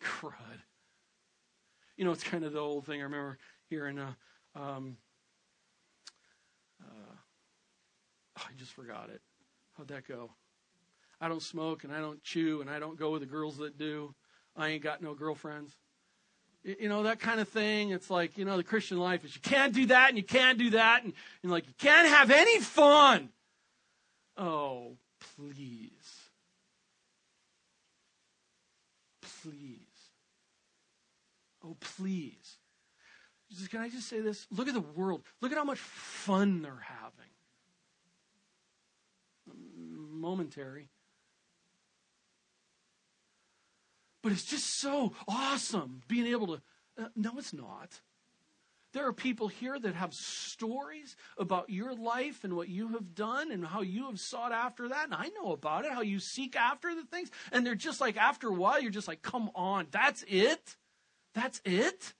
Crud. 0.00 0.62
You 1.96 2.04
know, 2.04 2.12
it's 2.12 2.22
kind 2.22 2.44
of 2.44 2.52
the 2.52 2.60
old 2.60 2.86
thing. 2.86 3.00
I 3.00 3.04
remember 3.04 3.36
hearing, 3.68 3.98
uh, 3.98 4.12
um, 4.54 4.96
uh, 6.80 7.16
I 8.36 8.52
just 8.56 8.74
forgot 8.74 9.10
it. 9.12 9.22
How'd 9.76 9.88
that 9.88 10.06
go? 10.06 10.30
I 11.22 11.28
don't 11.28 11.40
smoke 11.40 11.84
and 11.84 11.92
I 11.92 12.00
don't 12.00 12.20
chew 12.24 12.60
and 12.62 12.68
I 12.68 12.80
don't 12.80 12.98
go 12.98 13.12
with 13.12 13.20
the 13.20 13.26
girls 13.26 13.58
that 13.58 13.78
do. 13.78 14.12
I 14.56 14.70
ain't 14.70 14.82
got 14.82 15.00
no 15.00 15.14
girlfriends. 15.14 15.72
You 16.64 16.88
know, 16.88 17.04
that 17.04 17.20
kind 17.20 17.40
of 17.40 17.48
thing. 17.48 17.90
It's 17.90 18.10
like, 18.10 18.36
you 18.36 18.44
know, 18.44 18.56
the 18.56 18.64
Christian 18.64 18.98
life 18.98 19.24
is 19.24 19.32
you 19.36 19.40
can't 19.40 19.72
do 19.72 19.86
that 19.86 20.08
and 20.08 20.18
you 20.18 20.24
can't 20.24 20.58
do 20.58 20.70
that 20.70 21.04
and, 21.04 21.12
and 21.44 21.52
like 21.52 21.68
you 21.68 21.74
can't 21.78 22.08
have 22.08 22.32
any 22.32 22.58
fun. 22.58 23.28
Oh, 24.36 24.96
please. 25.36 25.90
Please. 29.42 29.78
Oh, 31.64 31.76
please. 31.78 32.56
Can 33.70 33.80
I 33.80 33.88
just 33.88 34.08
say 34.08 34.20
this? 34.20 34.48
Look 34.50 34.66
at 34.66 34.74
the 34.74 34.80
world. 34.80 35.22
Look 35.40 35.52
at 35.52 35.58
how 35.58 35.64
much 35.64 35.78
fun 35.78 36.62
they're 36.62 36.84
having. 36.84 37.30
Momentary. 39.86 40.88
But 44.22 44.32
it's 44.32 44.44
just 44.44 44.78
so 44.78 45.12
awesome 45.26 46.02
being 46.08 46.26
able 46.26 46.46
to. 46.48 46.62
Uh, 46.98 47.08
no, 47.16 47.32
it's 47.38 47.52
not. 47.52 48.00
There 48.92 49.06
are 49.06 49.12
people 49.12 49.48
here 49.48 49.78
that 49.78 49.94
have 49.94 50.12
stories 50.12 51.16
about 51.38 51.70
your 51.70 51.94
life 51.94 52.44
and 52.44 52.54
what 52.54 52.68
you 52.68 52.88
have 52.88 53.14
done 53.14 53.50
and 53.50 53.64
how 53.64 53.80
you 53.80 54.06
have 54.06 54.20
sought 54.20 54.52
after 54.52 54.88
that. 54.88 55.06
And 55.06 55.14
I 55.14 55.30
know 55.40 55.52
about 55.52 55.86
it, 55.86 55.92
how 55.92 56.02
you 56.02 56.18
seek 56.18 56.56
after 56.56 56.94
the 56.94 57.04
things. 57.04 57.30
And 57.52 57.64
they're 57.64 57.74
just 57.74 58.02
like, 58.02 58.18
after 58.18 58.48
a 58.48 58.54
while, 58.54 58.80
you're 58.82 58.90
just 58.90 59.08
like, 59.08 59.22
come 59.22 59.50
on, 59.54 59.86
that's 59.90 60.24
it? 60.28 60.76
That's 61.34 61.62
it? 61.64 62.12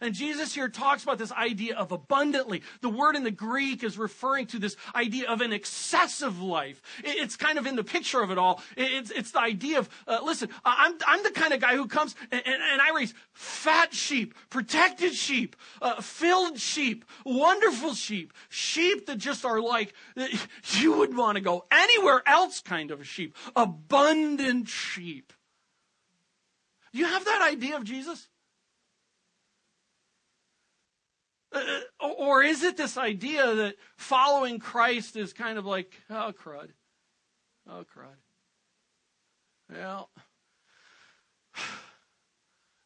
And 0.00 0.14
Jesus 0.14 0.54
here 0.54 0.68
talks 0.68 1.02
about 1.02 1.18
this 1.18 1.32
idea 1.32 1.76
of 1.76 1.92
abundantly. 1.92 2.62
The 2.80 2.88
word 2.88 3.16
in 3.16 3.24
the 3.24 3.30
Greek 3.30 3.82
is 3.82 3.98
referring 3.98 4.46
to 4.48 4.58
this 4.58 4.76
idea 4.94 5.28
of 5.28 5.40
an 5.40 5.52
excessive 5.52 6.40
life. 6.40 6.80
It's 7.04 7.36
kind 7.36 7.58
of 7.58 7.66
in 7.66 7.76
the 7.76 7.84
picture 7.84 8.22
of 8.22 8.30
it 8.30 8.38
all. 8.38 8.62
It's, 8.76 9.10
it's 9.10 9.32
the 9.32 9.40
idea 9.40 9.78
of, 9.78 9.88
uh, 10.06 10.20
listen, 10.22 10.48
I'm, 10.64 10.94
I'm 11.06 11.22
the 11.22 11.30
kind 11.30 11.52
of 11.52 11.60
guy 11.60 11.76
who 11.76 11.86
comes 11.86 12.14
and, 12.30 12.42
and, 12.44 12.62
and 12.62 12.80
I 12.80 12.94
raise 12.94 13.14
fat 13.32 13.94
sheep, 13.94 14.34
protected 14.50 15.14
sheep, 15.14 15.56
uh, 15.82 16.00
filled 16.00 16.58
sheep, 16.58 17.04
wonderful 17.24 17.94
sheep, 17.94 18.32
sheep 18.48 19.06
that 19.06 19.18
just 19.18 19.44
are 19.44 19.60
like, 19.60 19.94
you 20.72 20.96
wouldn't 20.96 21.18
want 21.18 21.36
to 21.36 21.40
go 21.40 21.64
anywhere 21.70 22.22
else 22.26 22.60
kind 22.60 22.90
of 22.90 23.00
a 23.00 23.04
sheep, 23.04 23.36
abundant 23.56 24.68
sheep. 24.68 25.32
Do 26.92 26.98
you 26.98 27.06
have 27.06 27.24
that 27.24 27.48
idea 27.52 27.76
of 27.76 27.84
Jesus? 27.84 28.20
Uh, 28.20 28.24
Uh, 31.52 31.62
uh, 32.00 32.08
or 32.08 32.42
is 32.42 32.62
it 32.62 32.76
this 32.76 32.96
idea 32.96 33.54
that 33.54 33.76
following 33.96 34.58
Christ 34.58 35.16
is 35.16 35.32
kind 35.32 35.58
of 35.58 35.64
like, 35.64 35.94
oh, 36.10 36.32
crud. 36.32 36.68
Oh, 37.68 37.84
crud. 37.84 38.16
Well, 39.70 40.10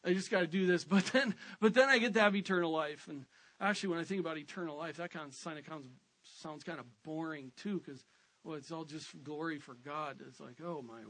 I 0.05 0.13
just 0.13 0.31
got 0.31 0.41
to 0.41 0.47
do 0.47 0.65
this, 0.65 0.83
but 0.85 1.05
then, 1.07 1.35
but 1.59 1.73
then 1.73 1.89
I 1.89 1.97
get 1.97 2.13
to 2.13 2.21
have 2.21 2.35
eternal 2.35 2.71
life. 2.71 3.07
And 3.09 3.25
actually, 3.59 3.89
when 3.89 3.99
I 3.99 4.03
think 4.03 4.19
about 4.19 4.37
eternal 4.37 4.77
life, 4.77 4.97
that 4.97 5.11
kind 5.11 5.27
of 5.27 5.43
kind 5.43 5.65
of 5.71 5.83
sounds 6.23 6.63
kind 6.63 6.79
of 6.79 6.85
boring 7.03 7.51
too, 7.57 7.81
because 7.85 8.05
well, 8.43 8.55
it's 8.55 8.71
all 8.71 8.83
just 8.83 9.23
glory 9.23 9.59
for 9.59 9.75
God. 9.85 10.19
It's 10.27 10.39
like, 10.39 10.59
oh 10.63 10.81
my 10.81 11.01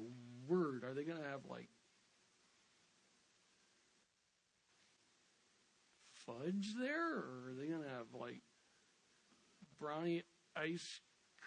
word, 0.47 0.83
are 0.83 0.93
they 0.93 1.03
going 1.03 1.17
to 1.17 1.27
have 1.27 1.41
like 1.49 1.69
fudge 6.25 6.73
there, 6.79 7.17
or 7.17 7.49
are 7.49 7.53
they 7.57 7.67
to 7.67 7.89
have 7.89 8.07
like 8.19 8.41
brownie 9.79 10.23
ice 10.55 11.01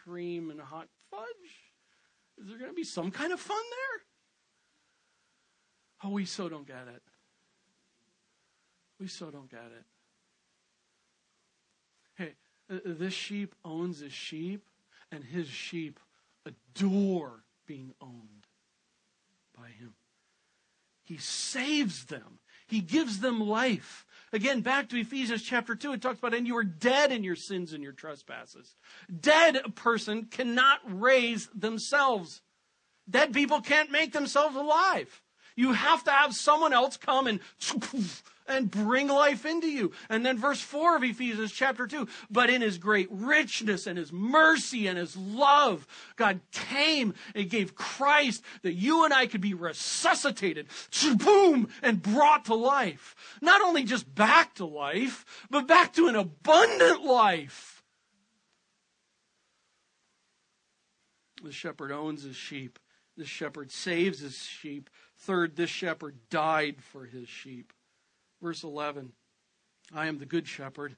cream 0.05 0.51
and 0.51 0.61
hot 0.61 0.89
fudge? 1.11 1.27
Is 2.39 2.49
there 2.49 2.69
to 2.69 2.75
be 2.75 2.85
some 2.85 3.11
kind 3.11 3.33
of 3.33 3.41
fun 3.41 3.57
there? 3.71 4.07
Oh, 6.05 6.13
we 6.13 6.25
so 6.25 6.49
don't 6.49 6.67
get 6.67 6.89
it. 6.95 7.03
We 9.01 9.09
so 9.09 9.31
don't 9.31 9.51
get 9.51 9.61
it. 9.61 9.85
Hey, 12.15 12.35
uh, 12.71 12.77
uh, 12.77 12.95
this 12.99 13.15
sheep 13.15 13.55
owns 13.65 14.01
his 14.01 14.13
sheep, 14.13 14.65
and 15.13 15.23
his 15.23 15.49
sheep 15.49 16.01
adore 16.45 17.45
being 17.67 17.93
owned 18.01 18.47
by 19.57 19.69
him. 19.69 19.95
He 21.05 21.19
saves 21.19 22.07
them. 22.07 22.41
He 22.67 22.81
gives 22.81 23.21
them 23.21 23.41
life. 23.41 24.06
Again, 24.37 24.61
back 24.61 24.91
to 24.91 25.01
Ephesians 25.01 25.43
chapter 25.43 25.75
2, 25.75 25.95
it 25.95 26.03
talks 26.03 26.19
about, 26.19 26.35
and 26.35 26.47
you 26.47 26.57
were 26.57 26.63
dead 26.63 27.11
in 27.11 27.25
your 27.25 27.37
sins 27.37 27.73
and 27.73 27.83
your 27.83 27.95
trespasses. 27.95 28.77
Dead 29.21 29.75
person 29.75 30.27
cannot 30.27 30.81
raise 30.85 31.49
themselves. 31.55 32.43
Dead 33.09 33.33
people 33.33 33.63
can't 33.63 33.91
make 33.91 34.13
themselves 34.13 34.55
alive. 34.55 35.23
You 35.57 35.73
have 35.73 36.05
to 36.05 36.11
have 36.11 36.35
someone 36.35 36.75
else 36.75 36.99
come 36.99 37.27
and 37.27 37.41
and 38.49 38.71
bring 38.71 39.09
life 39.09 39.45
into 39.45 39.69
you. 39.69 39.93
And 40.09 40.25
then 40.25 40.39
verse 40.39 40.61
4 40.61 40.97
of 40.97 41.05
Ephesians 41.05 41.53
chapter 41.53 41.87
2, 41.87 42.09
but 42.31 42.51
in 42.51 42.63
his 42.63 42.79
great 42.79 43.09
richness 43.11 43.87
and 43.87 43.99
his 43.99 44.13
mercy 44.13 44.87
and 44.87 44.99
his 44.99 45.17
love, 45.17 45.87
God 46.17 46.41
came 46.53 47.15
and 47.35 47.51
gave 47.51 47.75
Christ 47.75 48.43
that 48.63 48.75
you 48.75 49.05
and 49.05 49.13
I 49.13 49.27
could 49.27 49.41
be 49.41 49.55
resuscitated, 49.55 50.69
boom, 51.19 51.69
and 51.83 52.03
brought 52.03 52.47
to 52.47 52.55
life. 52.55 53.15
Not 53.41 53.61
only 53.61 53.85
just 53.85 54.15
back 54.15 54.55
to 54.57 54.65
life, 54.65 55.25
but 55.51 55.67
back 55.67 55.93
to 55.95 56.09
an 56.09 56.17
abundant 56.17 57.05
life. 57.05 57.83
The 61.43 61.53
shepherd 61.53 61.93
owns 61.93 62.23
his 62.23 62.37
sheep. 62.37 62.79
The 63.17 63.25
shepherd 63.25 63.71
saves 63.71 64.21
his 64.21 64.37
sheep. 64.37 64.91
Third, 65.17 65.57
this 65.57 65.71
shepherd 65.71 66.17
died 66.29 66.83
for 66.83 67.07
his 67.07 67.29
sheep. 67.29 67.73
Verse 68.43 68.63
11 68.63 69.13
I 69.95 70.07
am 70.07 70.19
the 70.19 70.27
good 70.27 70.49
shepherd, 70.49 70.97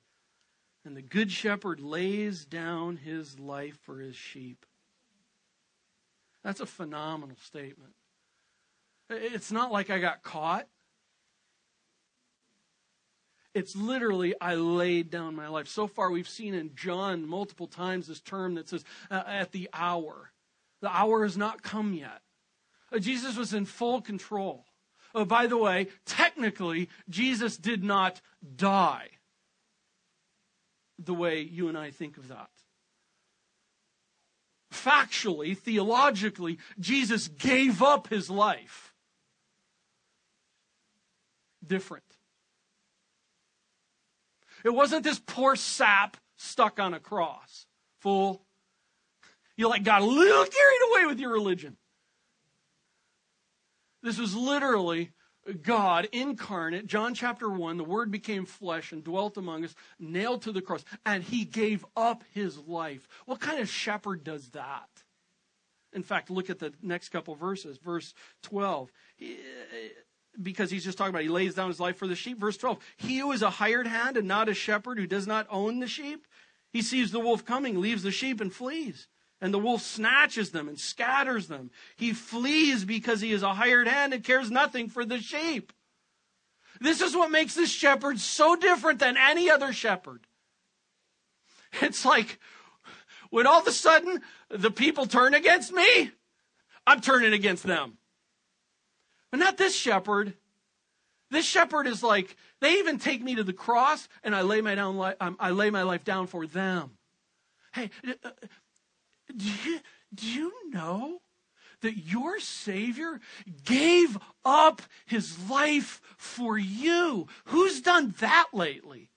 and 0.85 0.97
the 0.97 1.03
good 1.03 1.31
shepherd 1.31 1.81
lays 1.81 2.45
down 2.45 2.97
his 2.97 3.39
life 3.39 3.79
for 3.83 4.01
his 4.01 4.17
sheep. 4.17 4.65
That's 6.43 6.61
a 6.61 6.67
phenomenal 6.67 7.37
statement. 7.45 7.95
It's 9.11 9.53
not 9.53 9.73
like 9.73 9.91
I 9.91 9.99
got 9.99 10.23
caught. 10.23 10.67
It's 13.55 13.75
literally, 13.75 14.35
I 14.41 14.55
laid 14.55 15.11
down 15.11 15.35
my 15.35 15.49
life. 15.49 15.69
So 15.69 15.87
far, 15.87 16.11
we've 16.11 16.29
seen 16.29 16.55
in 16.55 16.75
John 16.75 17.27
multiple 17.27 17.67
times 17.67 18.07
this 18.07 18.21
term 18.21 18.55
that 18.55 18.69
says, 18.69 18.85
uh, 19.11 19.23
at 19.27 19.53
the 19.53 19.69
hour. 19.73 20.33
The 20.81 20.95
hour 20.95 21.25
has 21.25 21.37
not 21.37 21.63
come 21.63 21.93
yet. 21.95 22.21
Uh, 22.93 22.99
Jesus 22.99 23.37
was 23.37 23.53
in 23.53 23.65
full 23.65 24.01
control. 24.01 24.65
Oh, 25.15 25.25
by 25.25 25.47
the 25.47 25.57
way, 25.57 25.89
technically, 26.05 26.89
Jesus 27.09 27.57
did 27.57 27.83
not 27.83 28.21
die 28.57 29.09
the 30.99 31.15
way 31.15 31.41
you 31.41 31.69
and 31.69 31.79
I 31.79 31.91
think 31.91 32.19
of 32.19 32.29
that. 32.29 32.51
Factually, 34.73 35.57
theologically, 35.57 36.59
Jesus 36.79 37.29
gave 37.29 37.83
up 37.83 38.09
his 38.09 38.29
life. 38.29 38.93
Different. 41.67 42.05
It 44.65 44.71
wasn't 44.71 45.05
this 45.05 45.21
poor 45.25 45.57
sap 45.57 46.17
stuck 46.37 46.79
on 46.79 46.95
a 46.95 47.01
cross. 47.01 47.67
Fool. 48.01 48.43
You 49.57 49.69
like 49.69 49.83
got 49.83 50.03
a 50.03 50.05
little 50.05 50.45
carried 50.45 50.81
away 50.91 51.07
with 51.07 51.19
your 51.19 51.33
religion. 51.33 51.77
This 54.03 54.19
was 54.19 54.35
literally 54.35 55.13
God 55.63 56.09
incarnate, 56.13 56.87
John 56.87 57.15
chapter 57.15 57.49
1, 57.49 57.79
the 57.79 57.85
Word 57.85 58.11
became 58.11 58.45
flesh 58.45 58.93
and 58.93 59.03
dwelt 59.03 59.37
among 59.37 59.65
us, 59.65 59.75
nailed 59.99 60.43
to 60.43 60.53
the 60.53 60.61
cross, 60.61 60.85
and 61.07 61.23
he 61.23 61.45
gave 61.45 61.85
up 61.97 62.23
his 62.35 62.59
life. 62.59 63.09
What 63.27 63.41
kind 63.41 63.61
of 63.61 63.69
shepherd 63.69 64.25
does 64.25 64.51
that? 64.51 64.89
In 65.93 66.03
fact, 66.03 66.31
look 66.31 66.51
at 66.51 66.59
the 66.59 66.75
next 66.83 67.09
couple 67.09 67.35
verses. 67.35 67.79
Verse 67.79 68.13
12. 68.43 68.93
He, 69.17 69.39
because 70.41 70.71
he's 70.71 70.85
just 70.85 70.99
talking 70.99 71.11
about 71.11 71.23
he 71.23 71.29
lays 71.29 71.55
down 71.55 71.69
his 71.69 71.81
life 71.81 71.97
for 71.97 72.07
the 72.07 72.15
sheep. 72.15 72.39
Verse 72.39 72.59
12. 72.59 72.79
He 72.99 73.19
who 73.19 73.33
is 73.33 73.43
a 73.43 73.51
hired 73.51 73.87
hand 73.87 74.17
and 74.17 74.29
not 74.29 74.51
a 74.51 74.55
shepherd 74.55 74.99
who 74.99 75.07
does 75.07 75.27
not 75.27 75.47
own 75.51 75.81
the 75.81 75.87
sheep, 75.87 76.27
he 76.71 76.83
sees 76.83 77.11
the 77.11 77.21
wolf 77.21 77.45
coming, 77.45 77.81
leaves 77.81 78.03
the 78.03 78.11
sheep, 78.11 78.41
and 78.41 78.53
flees 78.53 79.09
and 79.41 79.55
the 79.55 79.59
wolf 79.59 79.83
snatches 79.83 80.51
them 80.51 80.69
and 80.69 80.79
scatters 80.79 81.49
them. 81.49 81.71
He 81.97 82.13
flees 82.13 82.85
because 82.85 83.21
he 83.21 83.33
is 83.33 83.43
a 83.43 83.55
hired 83.55 83.89
hand 83.89 84.13
and 84.13 84.25
cares 84.25 84.51
nothing 84.51 84.89
for 84.89 85.05
the 85.05 85.19
sheep. 85.19 85.73
This 86.81 87.01
is 87.01 87.15
what 87.15 87.31
makes 87.31 87.55
this 87.55 87.71
shepherd 87.71 88.19
so 88.19 88.57
different 88.57 88.99
than 88.99 89.17
any 89.17 89.51
other 89.51 89.73
shepherd. 89.73 90.27
It's 91.83 92.05
like 92.05 92.39
when 93.31 93.47
all 93.47 93.61
of 93.61 93.67
a 93.67 93.73
sudden 93.73 94.21
the 94.49 94.71
people 94.71 95.07
turn 95.07 95.35
against 95.35 95.73
me, 95.73 96.11
I'm 96.87 97.01
turning 97.01 97.33
against 97.33 97.65
them. 97.65 97.99
But 99.31 99.41
not 99.41 99.59
this 99.59 99.77
shepherd. 99.77 100.35
This 101.31 101.45
shepherd 101.45 101.87
is 101.87 102.03
like, 102.03 102.37
they 102.61 102.79
even 102.79 102.99
take 102.99 103.23
me 103.23 103.35
to 103.35 103.45
the 103.45 103.53
cross 103.53 104.09
and 104.25 104.35
I 104.35 104.41
lay 104.43 104.63
my, 104.63 104.75
down, 104.75 105.15
um, 105.21 105.37
I 105.39 105.51
lay 105.51 105.69
my 105.69 105.83
life 105.83 106.05
down 106.05 106.27
for 106.27 106.47
them. 106.47 106.93
Hey, 107.75 107.91
uh, 108.25 108.31
do 109.37 109.47
you, 109.65 109.81
do 110.15 110.27
you 110.27 110.53
know 110.71 111.21
that 111.81 111.97
your 111.97 112.41
Savior 112.41 113.21
gave 113.65 114.19
up 114.45 114.83
his 115.07 115.49
life 115.49 116.01
for 116.17 116.59
you? 116.59 117.27
Who's 117.47 117.81
done 117.81 118.15
that 118.21 118.47
lately? 118.53 119.11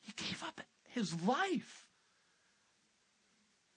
He 0.00 0.12
gave 0.16 0.42
up 0.42 0.60
his 0.88 1.14
life 1.22 1.86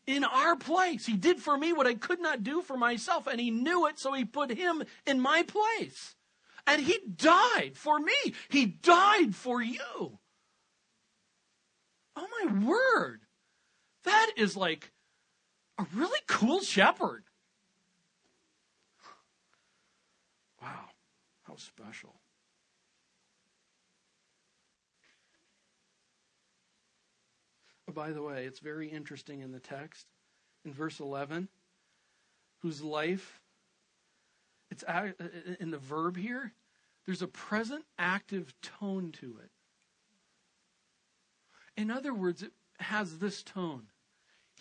in 0.07 0.23
our 0.23 0.55
place. 0.55 1.05
He 1.05 1.13
did 1.13 1.39
for 1.39 1.57
me 1.57 1.73
what 1.73 1.87
I 1.87 1.93
could 1.93 2.19
not 2.19 2.43
do 2.43 2.61
for 2.61 2.77
myself, 2.77 3.27
and 3.27 3.39
he 3.39 3.51
knew 3.51 3.87
it, 3.87 3.99
so 3.99 4.13
he 4.13 4.25
put 4.25 4.51
him 4.51 4.83
in 5.05 5.19
my 5.19 5.43
place. 5.43 6.15
And 6.65 6.81
he 6.81 6.99
died 7.15 7.73
for 7.75 7.99
me. 7.99 8.33
He 8.49 8.65
died 8.65 9.35
for 9.35 9.61
you. 9.61 10.19
Oh 12.15 12.28
my 12.43 12.65
word. 12.65 13.21
That 14.04 14.32
is 14.36 14.56
like 14.56 14.91
a 15.78 15.86
really 15.95 16.19
cool 16.28 16.62
shepherd. 16.62 17.23
Wow, 20.62 20.89
how 21.43 21.56
special. 21.56 22.15
Oh, 27.89 27.91
by 27.91 28.12
the 28.12 28.21
way, 28.21 28.45
it's 28.45 28.60
very 28.60 28.88
interesting 28.88 29.41
in 29.41 29.52
the 29.52 29.60
text 29.60 30.08
in 30.65 30.73
verse 30.73 30.99
11 30.99 31.49
whose 32.60 32.82
life 32.82 33.41
it's 34.71 34.84
in 35.60 35.71
the 35.71 35.78
verb 35.78 36.17
here 36.17 36.54
there's 37.06 37.21
a 37.21 37.28
present 37.28 37.84
active 37.99 38.54
tone 38.62 39.12
to 39.12 39.38
it 39.43 39.52
in 41.77 41.91
other 41.91 42.13
words 42.13 42.43
it 42.43 42.51
has 42.79 43.19
this 43.19 43.43
tone 43.43 43.88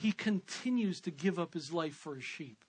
he 0.02 0.12
continues 0.12 1.00
to 1.02 1.10
give 1.10 1.38
up 1.38 1.54
his 1.54 1.72
life 1.72 1.94
for 1.94 2.14
his 2.14 2.24
sheep. 2.24 2.64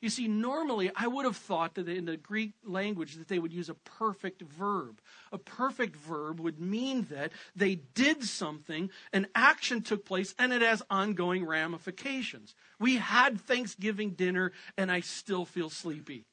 You 0.00 0.08
see, 0.08 0.28
normally 0.28 0.90
I 0.96 1.08
would 1.08 1.26
have 1.26 1.36
thought 1.36 1.74
that 1.74 1.86
in 1.88 2.06
the 2.06 2.16
Greek 2.16 2.52
language 2.64 3.16
that 3.16 3.28
they 3.28 3.38
would 3.38 3.52
use 3.52 3.68
a 3.68 3.74
perfect 3.74 4.40
verb. 4.40 5.00
A 5.30 5.36
perfect 5.36 5.94
verb 5.94 6.40
would 6.40 6.58
mean 6.58 7.06
that 7.10 7.32
they 7.54 7.74
did 7.74 8.24
something, 8.24 8.90
an 9.12 9.26
action 9.34 9.82
took 9.82 10.06
place, 10.06 10.34
and 10.38 10.54
it 10.54 10.62
has 10.62 10.82
ongoing 10.88 11.44
ramifications. 11.44 12.54
We 12.78 12.96
had 12.96 13.40
Thanksgiving 13.40 14.10
dinner, 14.12 14.52
and 14.78 14.90
I 14.90 15.00
still 15.00 15.44
feel 15.44 15.68
sleepy. 15.68 16.24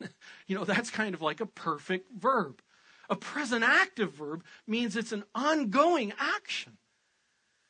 you 0.48 0.56
know, 0.56 0.64
that's 0.64 0.90
kind 0.90 1.14
of 1.14 1.22
like 1.22 1.40
a 1.40 1.46
perfect 1.46 2.10
verb. 2.10 2.60
A 3.12 3.16
present 3.16 3.62
active 3.62 4.14
verb 4.14 4.42
means 4.66 4.96
it's 4.96 5.12
an 5.12 5.24
ongoing 5.34 6.14
action. 6.18 6.78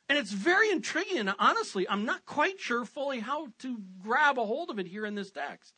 And 0.07 0.17
it's 0.17 0.31
very 0.31 0.71
intriguing. 0.71 1.17
And 1.17 1.33
honestly, 1.37 1.85
I'm 1.89 2.05
not 2.05 2.25
quite 2.25 2.61
sure 2.61 2.85
fully 2.85 3.19
how 3.19 3.49
to 3.59 3.77
grab 4.01 4.39
a 4.39 4.45
hold 4.45 4.69
of 4.69 4.79
it 4.79 4.87
here 4.87 5.05
in 5.05 5.15
this 5.15 5.31
text. 5.31 5.73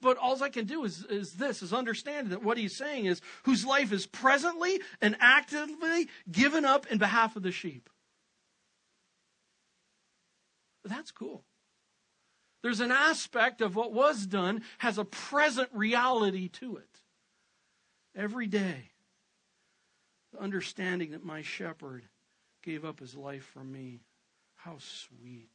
But 0.00 0.16
all 0.16 0.42
I 0.42 0.48
can 0.48 0.64
do 0.64 0.84
is, 0.84 1.04
is 1.04 1.34
this, 1.34 1.60
is 1.60 1.74
understand 1.74 2.30
that 2.30 2.42
what 2.42 2.56
he's 2.56 2.78
saying 2.78 3.04
is 3.04 3.20
whose 3.42 3.66
life 3.66 3.92
is 3.92 4.06
presently 4.06 4.80
and 5.02 5.16
actively 5.20 6.08
given 6.32 6.64
up 6.64 6.86
in 6.86 6.96
behalf 6.96 7.36
of 7.36 7.42
the 7.42 7.52
sheep. 7.52 7.90
That's 10.82 11.10
cool. 11.10 11.44
There's 12.62 12.80
an 12.80 12.90
aspect 12.90 13.60
of 13.60 13.76
what 13.76 13.92
was 13.92 14.26
done 14.26 14.62
has 14.78 14.96
a 14.96 15.04
present 15.04 15.68
reality 15.74 16.48
to 16.48 16.78
it. 16.78 17.02
Every 18.16 18.46
day, 18.46 18.92
the 20.34 20.42
understanding 20.42 21.12
that 21.12 21.24
my 21.24 21.42
shepherd 21.42 22.04
gave 22.62 22.84
up 22.84 23.00
his 23.00 23.14
life 23.14 23.44
for 23.52 23.62
me. 23.62 24.00
How 24.56 24.76
sweet. 24.78 25.50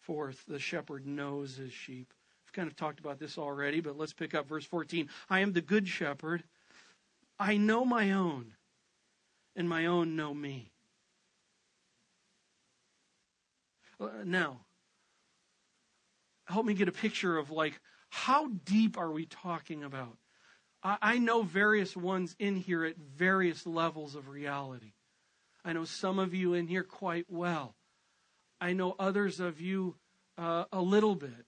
Fourth, 0.00 0.44
the 0.46 0.58
shepherd 0.58 1.06
knows 1.06 1.56
his 1.56 1.72
sheep. 1.72 2.12
I've 2.46 2.52
kind 2.52 2.68
of 2.68 2.76
talked 2.76 3.00
about 3.00 3.18
this 3.18 3.38
already, 3.38 3.80
but 3.80 3.96
let's 3.96 4.12
pick 4.12 4.34
up 4.34 4.48
verse 4.48 4.64
14. 4.64 5.08
I 5.28 5.40
am 5.40 5.52
the 5.52 5.60
good 5.60 5.86
shepherd. 5.86 6.44
I 7.38 7.56
know 7.56 7.84
my 7.84 8.12
own, 8.12 8.54
and 9.54 9.68
my 9.68 9.86
own 9.86 10.16
know 10.16 10.34
me. 10.34 10.72
Uh, 14.00 14.08
now, 14.24 14.60
help 16.46 16.64
me 16.66 16.74
get 16.74 16.88
a 16.88 16.92
picture 16.92 17.36
of 17.36 17.50
like, 17.50 17.78
how 18.10 18.48
deep 18.64 18.98
are 18.98 19.10
we 19.10 19.26
talking 19.26 19.84
about? 19.84 20.16
I 20.82 21.18
know 21.18 21.42
various 21.42 21.96
ones 21.96 22.36
in 22.38 22.56
here 22.56 22.84
at 22.84 22.96
various 22.96 23.66
levels 23.66 24.14
of 24.14 24.28
reality. 24.28 24.92
I 25.64 25.72
know 25.72 25.84
some 25.84 26.18
of 26.18 26.34
you 26.34 26.54
in 26.54 26.68
here 26.68 26.84
quite 26.84 27.26
well. 27.28 27.74
I 28.60 28.72
know 28.72 28.94
others 28.98 29.40
of 29.40 29.60
you 29.60 29.96
uh, 30.36 30.64
a 30.72 30.80
little 30.80 31.14
bit. 31.14 31.46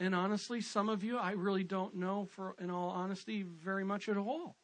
And 0.00 0.14
honestly, 0.16 0.60
some 0.60 0.88
of 0.88 1.04
you 1.04 1.16
I 1.16 1.32
really 1.32 1.62
don't 1.62 1.94
know, 1.94 2.26
for 2.26 2.56
in 2.58 2.70
all 2.70 2.90
honesty, 2.90 3.42
very 3.42 3.84
much 3.84 4.08
at 4.08 4.16
all. 4.16 4.56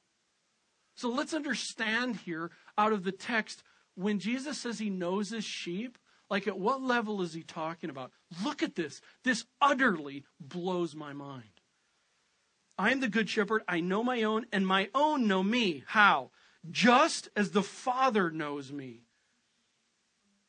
So 0.97 1.09
let's 1.09 1.33
understand 1.33 2.17
here 2.17 2.51
out 2.77 2.93
of 2.93 3.05
the 3.05 3.13
text 3.13 3.63
when 3.95 4.19
Jesus 4.19 4.59
says 4.59 4.81
he 4.81 4.91
knows 4.91 5.31
his 5.31 5.45
sheep, 5.45 5.97
like 6.29 6.49
at 6.49 6.59
what 6.59 6.83
level 6.83 7.23
is 7.23 7.35
he 7.35 7.45
talking 7.45 7.89
about? 7.89 8.11
Look 8.43 8.65
at 8.65 8.75
this. 8.75 9.01
This 9.23 9.45
utterly 9.61 10.25
blows 10.41 10.97
my 10.97 11.13
mind. 11.13 11.58
I 12.79 12.93
am 12.93 13.01
the 13.01 13.09
good 13.09 13.29
shepherd. 13.29 13.63
I 13.67 13.81
know 13.81 14.05
my 14.05 14.23
own, 14.23 14.47
and 14.53 14.67
my 14.67 14.89
own 14.95 15.27
know 15.27 15.43
me. 15.43 15.83
How? 15.87 16.31
Just 16.71 17.29
as 17.35 17.51
the 17.51 17.63
Father 17.63 18.31
knows 18.31 18.71
me. 18.71 19.03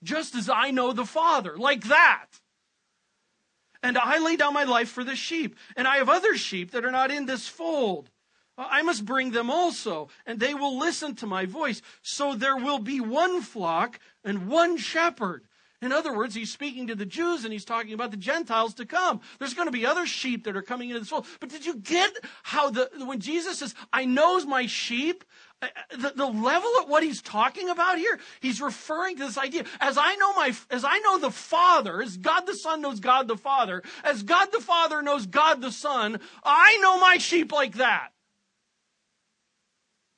Just 0.03 0.35
as 0.35 0.47
I 0.47 0.71
know 0.71 0.93
the 0.93 1.05
Father. 1.05 1.57
Like 1.57 1.85
that. 1.85 2.27
And 3.81 3.97
I 3.97 4.19
lay 4.19 4.35
down 4.35 4.53
my 4.53 4.65
life 4.65 4.89
for 4.89 5.03
the 5.03 5.15
sheep. 5.15 5.55
And 5.75 5.87
I 5.87 5.97
have 5.97 6.09
other 6.09 6.35
sheep 6.35 6.71
that 6.71 6.85
are 6.85 6.91
not 6.91 7.11
in 7.11 7.25
this 7.25 7.47
fold. 7.47 8.11
Uh, 8.57 8.67
I 8.69 8.81
must 8.81 9.05
bring 9.05 9.31
them 9.31 9.49
also, 9.49 10.09
and 10.25 10.39
they 10.39 10.53
will 10.53 10.77
listen 10.77 11.15
to 11.15 11.25
my 11.25 11.45
voice. 11.45 11.81
So 12.01 12.35
there 12.35 12.57
will 12.57 12.79
be 12.79 12.99
one 12.99 13.41
flock 13.41 13.99
and 14.23 14.47
one 14.47 14.77
shepherd. 14.77 15.45
In 15.81 15.93
other 15.93 16.13
words, 16.13 16.35
he's 16.35 16.51
speaking 16.51 16.87
to 16.87 16.95
the 16.95 17.05
Jews 17.05 17.45
and 17.45 17.53
he's 17.53 17.63
talking 17.63 17.93
about 17.93 18.11
the 18.11 18.17
Gentiles 18.17 18.73
to 18.75 18.85
come. 18.85 19.21
There's 19.39 19.53
going 19.53 19.67
to 19.67 19.71
be 19.71 19.85
other 19.85 20.05
sheep 20.05 20.43
that 20.43 20.57
are 20.57 20.61
coming 20.61 20.89
into 20.89 20.99
this 20.99 21.09
fold. 21.09 21.25
But 21.39 21.49
did 21.49 21.65
you 21.65 21.77
get 21.77 22.11
how 22.43 22.69
the, 22.69 22.89
when 23.05 23.19
Jesus 23.19 23.59
says, 23.59 23.73
I 23.93 24.03
knows 24.03 24.45
my 24.45 24.65
sheep, 24.65 25.23
uh, 25.61 25.67
the, 25.91 26.11
the 26.15 26.25
level 26.25 26.69
of 26.81 26.89
what 26.89 27.03
he's 27.03 27.21
talking 27.21 27.69
about 27.69 27.97
here, 27.97 28.19
he's 28.41 28.61
referring 28.61 29.17
to 29.17 29.25
this 29.25 29.37
idea. 29.37 29.63
As 29.79 29.97
I 29.97 30.15
know 30.15 30.33
my, 30.33 30.53
as 30.69 30.83
I 30.83 30.99
know 30.99 31.17
the 31.17 31.31
Father, 31.31 32.01
as 32.01 32.17
God 32.17 32.41
the 32.41 32.55
Son 32.55 32.81
knows 32.81 32.99
God 32.99 33.29
the 33.29 33.37
Father, 33.37 33.81
as 34.03 34.23
God 34.23 34.49
the 34.51 34.59
Father 34.59 35.01
knows 35.01 35.27
God 35.27 35.61
the 35.61 35.71
Son, 35.71 36.19
I 36.43 36.77
know 36.81 36.99
my 36.99 37.17
sheep 37.19 37.53
like 37.53 37.75
that. 37.75 38.09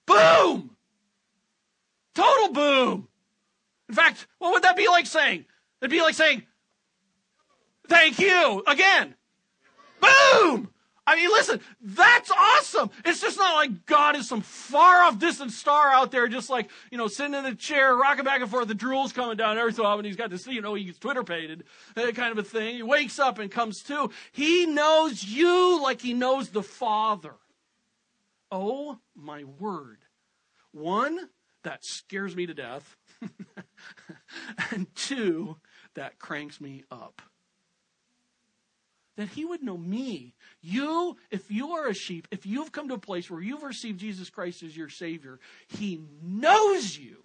Boom! 0.07 0.75
Total 2.15 2.51
boom! 2.51 3.07
In 3.89 3.95
fact, 3.95 4.25
what 4.39 4.53
would 4.53 4.63
that 4.63 4.77
be 4.77 4.87
like 4.87 5.05
saying? 5.05 5.45
It'd 5.81 5.91
be 5.91 6.01
like 6.01 6.15
saying, 6.15 6.43
thank 7.87 8.19
you 8.19 8.63
again. 8.67 9.15
Boom! 9.99 10.69
I 11.05 11.15
mean, 11.15 11.29
listen, 11.29 11.59
that's 11.81 12.31
awesome. 12.31 12.91
It's 13.03 13.19
just 13.19 13.37
not 13.37 13.55
like 13.55 13.85
God 13.85 14.15
is 14.15 14.27
some 14.27 14.41
far 14.41 15.03
off 15.03 15.17
distant 15.17 15.51
star 15.51 15.91
out 15.91 16.11
there, 16.11 16.27
just 16.27 16.49
like, 16.49 16.69
you 16.91 16.97
know, 16.97 17.07
sitting 17.07 17.33
in 17.33 17.45
a 17.45 17.55
chair, 17.55 17.95
rocking 17.95 18.23
back 18.23 18.41
and 18.41 18.49
forth, 18.49 18.67
the 18.67 18.75
drool's 18.75 19.11
coming 19.11 19.35
down 19.35 19.57
every 19.57 19.73
so 19.73 19.83
often. 19.83 20.05
He's 20.05 20.15
got 20.15 20.29
this, 20.29 20.45
you 20.45 20.61
know, 20.61 20.75
he's 20.75 20.99
Twitter 20.99 21.23
pated, 21.23 21.63
that 21.95 22.07
uh, 22.07 22.11
kind 22.11 22.31
of 22.31 22.37
a 22.37 22.47
thing. 22.47 22.75
He 22.75 22.83
wakes 22.83 23.17
up 23.17 23.39
and 23.39 23.49
comes 23.49 23.81
to. 23.83 24.11
He 24.31 24.67
knows 24.67 25.23
you 25.23 25.81
like 25.81 26.01
he 26.01 26.13
knows 26.13 26.49
the 26.49 26.63
Father. 26.63 27.33
Oh, 28.51 28.99
my 29.15 29.43
word. 29.43 29.99
One, 30.71 31.29
that 31.63 31.83
scares 31.83 32.35
me 32.35 32.45
to 32.45 32.53
death. 32.53 32.95
and 34.71 34.87
two, 34.95 35.57
that 35.95 36.19
cranks 36.19 36.59
me 36.61 36.83
up. 36.91 37.21
That 39.17 39.29
he 39.29 39.43
would 39.45 39.61
know 39.61 39.77
me. 39.77 40.33
You, 40.61 41.17
if 41.29 41.51
you 41.51 41.71
are 41.71 41.87
a 41.87 41.93
sheep, 41.93 42.27
if 42.31 42.45
you've 42.45 42.71
come 42.71 42.87
to 42.87 42.95
a 42.95 42.99
place 42.99 43.29
where 43.29 43.41
you've 43.41 43.63
received 43.63 43.99
Jesus 43.99 44.29
Christ 44.29 44.63
as 44.63 44.75
your 44.75 44.89
Savior, 44.89 45.39
he 45.67 46.01
knows 46.23 46.97
you. 46.97 47.17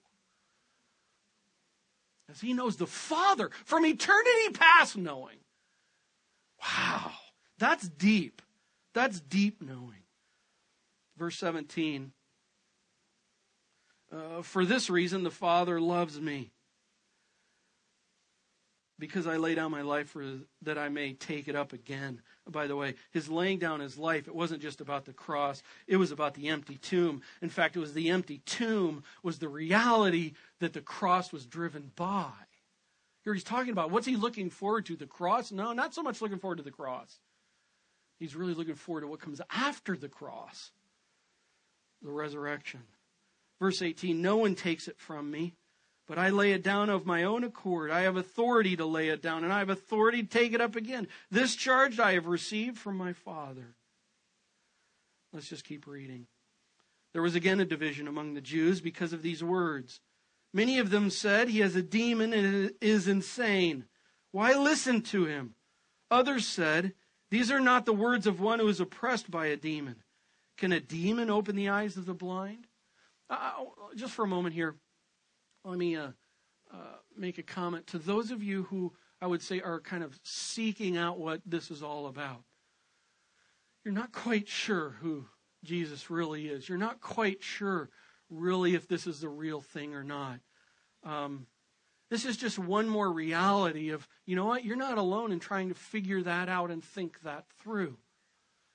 As 2.28 2.40
he 2.40 2.52
knows 2.52 2.76
the 2.76 2.88
Father 2.88 3.50
from 3.64 3.86
eternity 3.86 4.50
past 4.52 4.96
knowing. 4.96 5.36
Wow, 6.60 7.12
that's 7.58 7.88
deep. 7.88 8.42
That's 8.94 9.20
deep 9.20 9.62
knowing. 9.62 10.02
Verse 11.16 11.38
17. 11.38 12.12
Uh, 14.12 14.42
for 14.42 14.64
this 14.64 14.90
reason, 14.90 15.22
the 15.22 15.30
Father 15.30 15.80
loves 15.80 16.20
me 16.20 16.50
because 18.98 19.26
I 19.26 19.36
lay 19.36 19.54
down 19.54 19.70
my 19.70 19.82
life 19.82 20.10
for 20.10 20.24
that 20.62 20.78
I 20.78 20.88
may 20.88 21.12
take 21.12 21.48
it 21.48 21.56
up 21.56 21.72
again. 21.72 22.22
By 22.48 22.66
the 22.66 22.76
way, 22.76 22.94
his 23.10 23.28
laying 23.28 23.58
down 23.58 23.80
his 23.80 23.98
life, 23.98 24.28
it 24.28 24.34
wasn't 24.34 24.62
just 24.62 24.80
about 24.80 25.04
the 25.04 25.12
cross, 25.12 25.62
it 25.86 25.96
was 25.96 26.12
about 26.12 26.34
the 26.34 26.48
empty 26.48 26.76
tomb. 26.76 27.22
In 27.42 27.50
fact, 27.50 27.76
it 27.76 27.80
was 27.80 27.92
the 27.92 28.10
empty 28.10 28.38
tomb 28.46 29.04
was 29.22 29.38
the 29.38 29.48
reality 29.48 30.32
that 30.60 30.72
the 30.72 30.80
cross 30.80 31.32
was 31.32 31.44
driven 31.44 31.92
by. 31.96 32.30
Here 33.24 33.34
he's 33.34 33.44
talking 33.44 33.72
about 33.72 33.90
what's 33.90 34.06
he 34.06 34.16
looking 34.16 34.50
forward 34.50 34.86
to? 34.86 34.96
The 34.96 35.06
cross? 35.06 35.50
No, 35.50 35.72
not 35.72 35.94
so 35.94 36.02
much 36.02 36.22
looking 36.22 36.38
forward 36.38 36.58
to 36.58 36.62
the 36.62 36.70
cross. 36.70 37.18
He's 38.18 38.36
really 38.36 38.54
looking 38.54 38.76
forward 38.76 39.02
to 39.02 39.08
what 39.08 39.20
comes 39.20 39.40
after 39.50 39.96
the 39.96 40.08
cross 40.08 40.70
the 42.02 42.10
resurrection. 42.10 42.82
Verse 43.58 43.82
18 43.82 44.20
No 44.20 44.36
one 44.36 44.54
takes 44.54 44.88
it 44.88 44.98
from 44.98 45.30
me 45.30 45.54
but 46.06 46.18
I 46.18 46.30
lay 46.30 46.52
it 46.52 46.62
down 46.62 46.88
of 46.88 47.04
my 47.04 47.24
own 47.24 47.42
accord. 47.42 47.90
I 47.90 48.02
have 48.02 48.16
authority 48.16 48.76
to 48.76 48.86
lay 48.86 49.08
it 49.08 49.22
down, 49.22 49.42
and 49.42 49.52
I 49.52 49.58
have 49.58 49.70
authority 49.70 50.22
to 50.22 50.28
take 50.28 50.52
it 50.52 50.60
up 50.60 50.76
again. 50.76 51.08
This 51.30 51.56
charge 51.56 51.98
I 51.98 52.12
have 52.12 52.26
received 52.26 52.78
from 52.78 52.96
my 52.96 53.12
Father. 53.12 53.74
Let's 55.32 55.48
just 55.48 55.64
keep 55.64 55.86
reading. 55.86 56.26
There 57.12 57.22
was 57.22 57.34
again 57.34 57.60
a 57.60 57.64
division 57.64 58.06
among 58.06 58.34
the 58.34 58.40
Jews 58.40 58.80
because 58.80 59.12
of 59.12 59.22
these 59.22 59.42
words. 59.42 60.00
Many 60.52 60.78
of 60.78 60.90
them 60.90 61.10
said, 61.10 61.48
He 61.48 61.60
has 61.60 61.74
a 61.74 61.82
demon 61.82 62.32
and 62.32 62.72
is 62.80 63.08
insane. 63.08 63.84
Why 64.30 64.54
listen 64.54 65.02
to 65.02 65.24
him? 65.24 65.54
Others 66.10 66.46
said, 66.46 66.92
These 67.30 67.50
are 67.50 67.60
not 67.60 67.84
the 67.84 67.92
words 67.92 68.26
of 68.26 68.40
one 68.40 68.60
who 68.60 68.68
is 68.68 68.80
oppressed 68.80 69.30
by 69.30 69.46
a 69.46 69.56
demon. 69.56 69.96
Can 70.56 70.72
a 70.72 70.80
demon 70.80 71.30
open 71.30 71.56
the 71.56 71.68
eyes 71.68 71.96
of 71.96 72.06
the 72.06 72.14
blind? 72.14 72.66
Uh, 73.28 73.50
just 73.96 74.12
for 74.12 74.24
a 74.24 74.28
moment 74.28 74.54
here 74.54 74.76
let 75.66 75.78
me 75.78 75.96
uh, 75.96 76.08
uh, 76.72 76.76
make 77.16 77.38
a 77.38 77.42
comment 77.42 77.88
to 77.88 77.98
those 77.98 78.30
of 78.30 78.42
you 78.42 78.64
who 78.64 78.92
I 79.20 79.26
would 79.26 79.42
say 79.42 79.60
are 79.60 79.80
kind 79.80 80.04
of 80.04 80.18
seeking 80.22 80.96
out 80.96 81.18
what 81.18 81.40
this 81.44 81.70
is 81.70 81.82
all 81.82 82.06
about. 82.06 82.42
You're 83.84 83.94
not 83.94 84.12
quite 84.12 84.48
sure 84.48 84.90
who 85.00 85.26
Jesus 85.64 86.08
really 86.08 86.46
is. 86.46 86.68
You're 86.68 86.78
not 86.78 87.00
quite 87.00 87.42
sure 87.42 87.90
really 88.30 88.74
if 88.74 88.86
this 88.86 89.06
is 89.06 89.20
the 89.20 89.28
real 89.28 89.60
thing 89.60 89.94
or 89.94 90.04
not. 90.04 90.38
Um, 91.02 91.46
this 92.10 92.24
is 92.24 92.36
just 92.36 92.58
one 92.58 92.88
more 92.88 93.10
reality 93.10 93.90
of, 93.90 94.06
you 94.24 94.36
know 94.36 94.46
what, 94.46 94.64
you're 94.64 94.76
not 94.76 94.98
alone 94.98 95.32
in 95.32 95.40
trying 95.40 95.68
to 95.68 95.74
figure 95.74 96.22
that 96.22 96.48
out 96.48 96.70
and 96.70 96.82
think 96.82 97.20
that 97.22 97.44
through. 97.60 97.96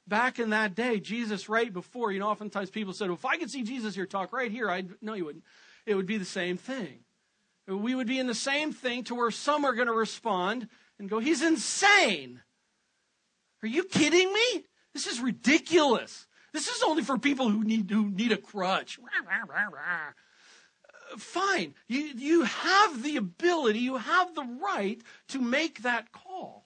Back 0.07 0.39
in 0.39 0.49
that 0.49 0.75
day, 0.75 0.99
Jesus, 0.99 1.47
right 1.47 1.71
before, 1.71 2.11
you 2.11 2.19
know, 2.19 2.27
oftentimes 2.27 2.69
people 2.69 2.91
said, 2.91 3.07
well, 3.07 3.15
if 3.15 3.25
I 3.25 3.37
could 3.37 3.51
see 3.51 3.63
Jesus 3.63 3.95
here 3.95 4.05
talk 4.05 4.33
right 4.33 4.51
here, 4.51 4.69
I'd, 4.69 4.89
no, 5.01 5.13
you 5.13 5.23
wouldn't 5.23 5.45
it 5.85 5.95
would 5.95 6.05
be 6.05 6.17
the 6.17 6.25
same 6.25 6.57
thing. 6.57 6.99
We 7.67 7.95
would 7.95 8.07
be 8.07 8.19
in 8.19 8.27
the 8.27 8.35
same 8.35 8.73
thing 8.73 9.03
to 9.05 9.15
where 9.15 9.31
some 9.31 9.65
are 9.65 9.73
going 9.73 9.87
to 9.87 9.93
respond 9.93 10.67
and 10.99 11.09
go, 11.09 11.19
He's 11.19 11.41
insane. 11.41 12.41
Are 13.63 13.67
you 13.67 13.83
kidding 13.83 14.33
me? 14.33 14.65
This 14.93 15.07
is 15.07 15.19
ridiculous. 15.19 16.27
This 16.53 16.67
is 16.67 16.83
only 16.83 17.03
for 17.03 17.17
people 17.17 17.49
who 17.49 17.63
need, 17.63 17.89
who 17.89 18.09
need 18.09 18.31
a 18.31 18.37
crutch. 18.37 18.99
Fine. 21.17 21.75
You, 21.87 21.99
you 22.15 22.43
have 22.43 23.03
the 23.03 23.17
ability, 23.17 23.79
you 23.79 23.97
have 23.97 24.33
the 24.35 24.45
right 24.61 25.01
to 25.29 25.39
make 25.39 25.83
that 25.83 26.11
call. 26.11 26.65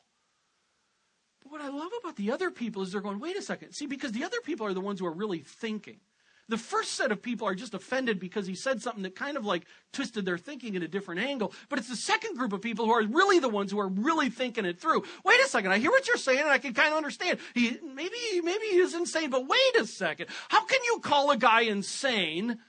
But 1.43 1.51
what 1.51 1.62
I 1.62 1.69
love 1.69 1.91
about 1.99 2.15
the 2.15 2.32
other 2.32 2.49
people 2.49 2.82
is 2.82 2.91
they're 2.91 3.01
going, 3.01 3.19
wait 3.19 3.38
a 3.38 3.41
second. 3.41 3.73
See, 3.73 3.86
because 3.86 4.12
the 4.12 4.23
other 4.23 4.41
people 4.43 4.65
are 4.65 4.73
the 4.73 4.82
ones 4.82 4.99
who 4.99 5.06
are 5.06 5.13
really 5.13 5.39
thinking. 5.39 5.99
The 6.47 6.58
first 6.58 6.91
set 6.91 7.12
of 7.12 7.23
people 7.23 7.47
are 7.47 7.55
just 7.55 7.73
offended 7.73 8.19
because 8.19 8.45
he 8.45 8.53
said 8.53 8.79
something 8.79 9.01
that 9.01 9.15
kind 9.15 9.36
of 9.36 9.45
like 9.45 9.65
twisted 9.91 10.25
their 10.25 10.38
thinking 10.38 10.75
in 10.75 10.84
a 10.84 10.88
different 10.88 11.21
angle. 11.21 11.53
But 11.69 11.79
it's 11.79 11.89
the 11.89 11.95
second 11.95 12.38
group 12.38 12.53
of 12.53 12.62
people 12.62 12.86
who 12.86 12.91
are 12.91 13.03
really 13.03 13.39
the 13.39 13.49
ones 13.49 13.71
who 13.71 13.79
are 13.79 13.88
really 13.88 14.29
thinking 14.29 14.65
it 14.65 14.79
through. 14.79 15.03
Wait 15.23 15.39
a 15.43 15.47
second, 15.47 15.71
I 15.71 15.79
hear 15.79 15.89
what 15.89 16.08
you're 16.08 16.17
saying 16.17 16.41
and 16.41 16.49
I 16.49 16.60
can 16.60 16.75
kind 16.75 16.91
of 16.91 16.97
understand. 16.97 17.39
He, 17.55 17.79
maybe, 17.84 18.15
maybe 18.43 18.65
he 18.67 18.77
is 18.77 18.93
insane, 18.93 19.31
but 19.31 19.47
wait 19.47 19.75
a 19.79 19.88
second. 19.88 20.27
How 20.49 20.63
can 20.65 20.79
you 20.86 20.99
call 20.99 21.31
a 21.31 21.38
guy 21.38 21.62
insane 21.62 22.60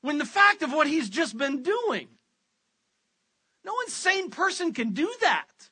when 0.00 0.16
the 0.16 0.24
fact 0.24 0.62
of 0.62 0.72
what 0.72 0.86
he's 0.86 1.10
just 1.10 1.36
been 1.36 1.62
doing? 1.62 2.08
No 3.62 3.74
insane 3.84 4.30
person 4.30 4.72
can 4.72 4.94
do 4.94 5.12
that. 5.20 5.68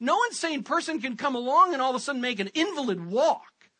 No 0.00 0.24
insane 0.24 0.64
person 0.64 1.00
can 1.00 1.16
come 1.16 1.36
along 1.36 1.72
and 1.72 1.80
all 1.80 1.90
of 1.90 1.96
a 1.96 2.00
sudden 2.00 2.20
make 2.20 2.40
an 2.40 2.50
invalid 2.52 3.06
walk, 3.06 3.70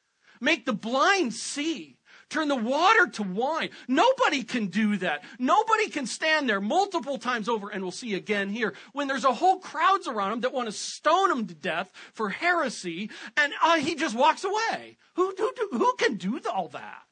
make 0.41 0.65
the 0.65 0.73
blind 0.73 1.35
see, 1.35 1.94
turn 2.29 2.49
the 2.49 2.57
water 2.57 3.07
to 3.07 3.23
wine. 3.23 3.71
Nobody 3.89 4.43
can 4.43 4.67
do 4.67 4.97
that. 4.99 5.25
Nobody 5.39 5.89
can 5.89 6.07
stand 6.07 6.49
there 6.49 6.61
multiple 6.61 7.19
times 7.19 7.49
over, 7.49 7.69
and 7.69 7.83
we'll 7.83 7.91
see 7.93 8.15
again 8.15 8.49
here, 8.51 8.75
when 8.93 9.09
there's 9.09 9.25
a 9.25 9.33
whole 9.33 9.59
crowds 9.59 10.09
around 10.09 10.33
him 10.33 10.41
that 10.41 10.53
want 10.53 10.67
to 10.67 10.73
stone 10.73 11.31
him 11.31 11.47
to 11.47 11.55
death 11.55 11.93
for 12.13 12.29
heresy, 12.29 13.11
and 13.37 13.53
uh, 13.63 13.77
he 13.77 13.95
just 13.95 14.17
walks 14.17 14.45
away. 14.45 14.97
Who, 15.15 15.35
who, 15.37 15.53
who 15.73 15.95
can 15.99 16.17
do 16.17 16.41
all 16.53 16.69
that? 16.69 17.03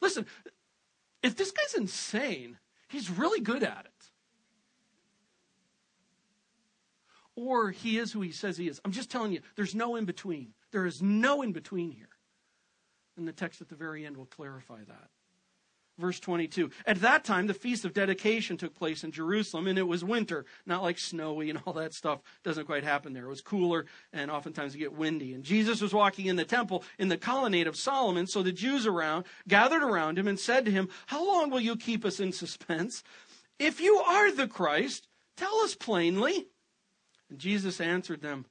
Listen, 0.00 0.26
if 1.22 1.36
this 1.36 1.50
guy's 1.50 1.74
insane, 1.74 2.58
he's 2.88 3.10
really 3.10 3.40
good 3.40 3.62
at 3.62 3.86
it. 3.86 4.10
Or 7.36 7.70
he 7.70 7.98
is 7.98 8.12
who 8.12 8.20
he 8.20 8.30
says 8.30 8.56
he 8.56 8.68
is. 8.68 8.80
I'm 8.84 8.92
just 8.92 9.10
telling 9.10 9.32
you, 9.32 9.40
there's 9.56 9.74
no 9.74 9.96
in 9.96 10.04
between. 10.04 10.54
There 10.70 10.86
is 10.86 11.02
no 11.02 11.42
in 11.42 11.52
between 11.52 11.90
here. 11.90 12.08
And 13.16 13.28
the 13.28 13.32
text 13.32 13.60
at 13.60 13.68
the 13.68 13.74
very 13.74 14.04
end 14.04 14.16
will 14.16 14.26
clarify 14.26 14.78
that. 14.86 15.08
Verse 15.96 16.18
22. 16.18 16.70
At 16.86 17.02
that 17.02 17.24
time, 17.24 17.46
the 17.46 17.54
feast 17.54 17.84
of 17.84 17.92
dedication 17.92 18.56
took 18.56 18.74
place 18.74 19.04
in 19.04 19.12
Jerusalem, 19.12 19.68
and 19.68 19.78
it 19.78 19.86
was 19.86 20.04
winter, 20.04 20.44
not 20.66 20.82
like 20.82 20.98
snowy 20.98 21.50
and 21.50 21.60
all 21.64 21.72
that 21.74 21.94
stuff. 21.94 22.20
Doesn't 22.42 22.66
quite 22.66 22.82
happen 22.82 23.12
there. 23.12 23.26
It 23.26 23.28
was 23.28 23.40
cooler, 23.40 23.86
and 24.12 24.28
oftentimes 24.28 24.74
it 24.74 24.78
get 24.78 24.92
windy. 24.92 25.34
And 25.34 25.44
Jesus 25.44 25.80
was 25.80 25.94
walking 25.94 26.26
in 26.26 26.34
the 26.34 26.44
temple 26.44 26.82
in 26.98 27.08
the 27.08 27.16
colonnade 27.16 27.68
of 27.68 27.76
Solomon. 27.76 28.26
So 28.26 28.42
the 28.42 28.50
Jews 28.50 28.86
around 28.86 29.26
gathered 29.46 29.84
around 29.84 30.18
him 30.18 30.26
and 30.26 30.38
said 30.38 30.64
to 30.64 30.72
him, 30.72 30.88
How 31.06 31.24
long 31.24 31.50
will 31.50 31.60
you 31.60 31.76
keep 31.76 32.04
us 32.04 32.18
in 32.18 32.32
suspense? 32.32 33.04
If 33.60 33.80
you 33.80 33.98
are 33.98 34.32
the 34.32 34.48
Christ, 34.48 35.06
tell 35.36 35.60
us 35.60 35.76
plainly. 35.76 36.48
And 37.30 37.38
Jesus 37.38 37.80
answered 37.80 38.20
them, 38.20 38.46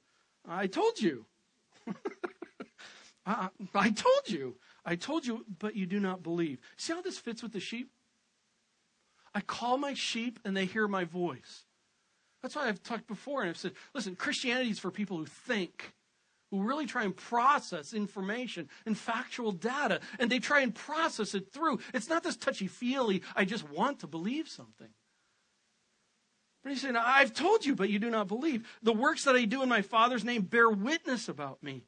I 0.48 0.66
told 0.66 0.98
you. 0.98 1.26
I, 3.26 3.48
I 3.74 3.90
told 3.90 4.28
you. 4.28 4.56
I 4.84 4.96
told 4.96 5.26
you, 5.26 5.44
but 5.58 5.76
you 5.76 5.86
do 5.86 5.98
not 5.98 6.22
believe. 6.22 6.58
See 6.76 6.92
how 6.92 7.00
this 7.00 7.18
fits 7.18 7.42
with 7.42 7.52
the 7.52 7.60
sheep? 7.60 7.90
I 9.34 9.40
call 9.40 9.78
my 9.78 9.94
sheep 9.94 10.38
and 10.44 10.56
they 10.56 10.66
hear 10.66 10.86
my 10.86 11.04
voice. 11.04 11.64
That's 12.42 12.54
why 12.54 12.68
I've 12.68 12.82
talked 12.82 13.06
before 13.06 13.40
and 13.40 13.50
I've 13.50 13.56
said, 13.56 13.72
listen, 13.94 14.16
Christianity 14.16 14.70
is 14.70 14.78
for 14.78 14.90
people 14.90 15.16
who 15.16 15.24
think, 15.24 15.94
who 16.50 16.62
really 16.62 16.86
try 16.86 17.04
and 17.04 17.16
process 17.16 17.94
information 17.94 18.68
and 18.84 18.96
factual 18.96 19.50
data, 19.50 20.00
and 20.18 20.30
they 20.30 20.38
try 20.38 20.60
and 20.60 20.74
process 20.74 21.34
it 21.34 21.52
through. 21.52 21.78
It's 21.94 22.08
not 22.08 22.22
this 22.22 22.36
touchy 22.36 22.68
feely, 22.68 23.22
I 23.34 23.46
just 23.46 23.68
want 23.70 24.00
to 24.00 24.06
believe 24.06 24.48
something. 24.48 24.90
But 26.62 26.72
he's 26.72 26.82
saying, 26.82 26.96
I've 26.96 27.34
told 27.34 27.66
you, 27.66 27.74
but 27.74 27.90
you 27.90 27.98
do 27.98 28.10
not 28.10 28.28
believe. 28.28 28.66
The 28.82 28.92
works 28.92 29.24
that 29.24 29.34
I 29.34 29.44
do 29.44 29.62
in 29.62 29.68
my 29.68 29.82
Father's 29.82 30.24
name 30.24 30.42
bear 30.42 30.68
witness 30.70 31.28
about 31.28 31.62
me. 31.62 31.84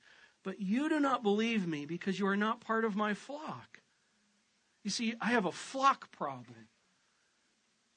But 0.46 0.60
you 0.60 0.88
do 0.88 1.00
not 1.00 1.24
believe 1.24 1.66
me 1.66 1.86
because 1.86 2.20
you 2.20 2.26
are 2.28 2.36
not 2.36 2.60
part 2.60 2.84
of 2.84 2.94
my 2.94 3.14
flock. 3.14 3.80
You 4.84 4.90
see, 4.90 5.12
I 5.20 5.30
have 5.30 5.44
a 5.44 5.50
flock 5.50 6.12
problem 6.12 6.68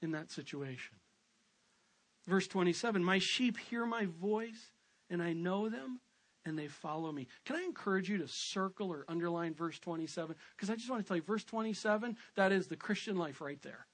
in 0.01 0.13
that 0.13 0.31
situation. 0.31 0.97
Verse 2.25 2.47
27 2.47 3.03
My 3.03 3.19
sheep 3.19 3.55
hear 3.55 3.85
my 3.85 4.07
voice, 4.19 4.71
and 5.11 5.21
I 5.21 5.33
know 5.33 5.69
them, 5.69 5.99
and 6.43 6.57
they 6.57 6.67
follow 6.67 7.11
me. 7.11 7.27
Can 7.45 7.55
I 7.55 7.61
encourage 7.61 8.09
you 8.09 8.17
to 8.17 8.27
circle 8.27 8.89
or 8.89 9.05
underline 9.07 9.53
verse 9.53 9.77
27? 9.77 10.35
Because 10.55 10.71
I 10.71 10.75
just 10.75 10.89
want 10.89 11.03
to 11.03 11.07
tell 11.07 11.17
you, 11.17 11.21
verse 11.21 11.43
27, 11.43 12.17
that 12.35 12.51
is 12.51 12.65
the 12.65 12.75
Christian 12.75 13.15
life 13.15 13.41
right 13.41 13.61
there. 13.61 13.85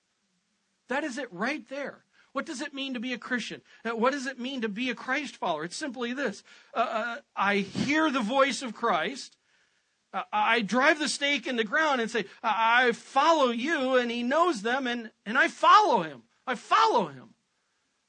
That 0.88 1.04
is 1.04 1.18
it 1.18 1.28
right 1.34 1.68
there. 1.68 2.05
What 2.36 2.46
does 2.46 2.60
it 2.60 2.74
mean 2.74 2.96
to 2.96 3.00
be 3.00 3.14
a 3.14 3.18
Christian? 3.18 3.62
Uh, 3.86 3.96
what 3.96 4.12
does 4.12 4.26
it 4.26 4.38
mean 4.38 4.60
to 4.60 4.68
be 4.68 4.90
a 4.90 4.94
Christ 4.94 5.38
follower? 5.38 5.64
It's 5.64 5.78
simply 5.78 6.12
this 6.12 6.44
uh, 6.74 6.80
uh, 6.80 7.16
I 7.34 7.60
hear 7.60 8.12
the 8.12 8.20
voice 8.20 8.62
of 8.62 8.74
Christ. 8.74 9.38
Uh, 10.14 10.24
I 10.34 10.60
drive 10.60 11.00
the 11.00 11.08
stake 11.08 11.48
in 11.48 11.56
the 11.56 11.64
ground 11.64 12.02
and 12.02 12.12
say, 12.12 12.26
I 12.44 12.92
follow 12.92 13.52
you, 13.52 13.96
and 13.96 14.12
he 14.12 14.22
knows 14.22 14.64
them, 14.64 14.86
and, 14.86 15.12
and 15.26 15.38
I 15.38 15.48
follow 15.48 16.02
him. 16.02 16.24
I 16.46 16.56
follow 16.56 17.08
him. 17.08 17.36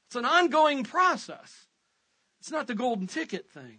It's 0.07 0.17
an 0.17 0.25
ongoing 0.25 0.83
process. 0.83 1.67
It's 2.41 2.51
not 2.51 2.67
the 2.67 2.75
golden 2.75 3.07
ticket 3.07 3.49
thing. 3.49 3.77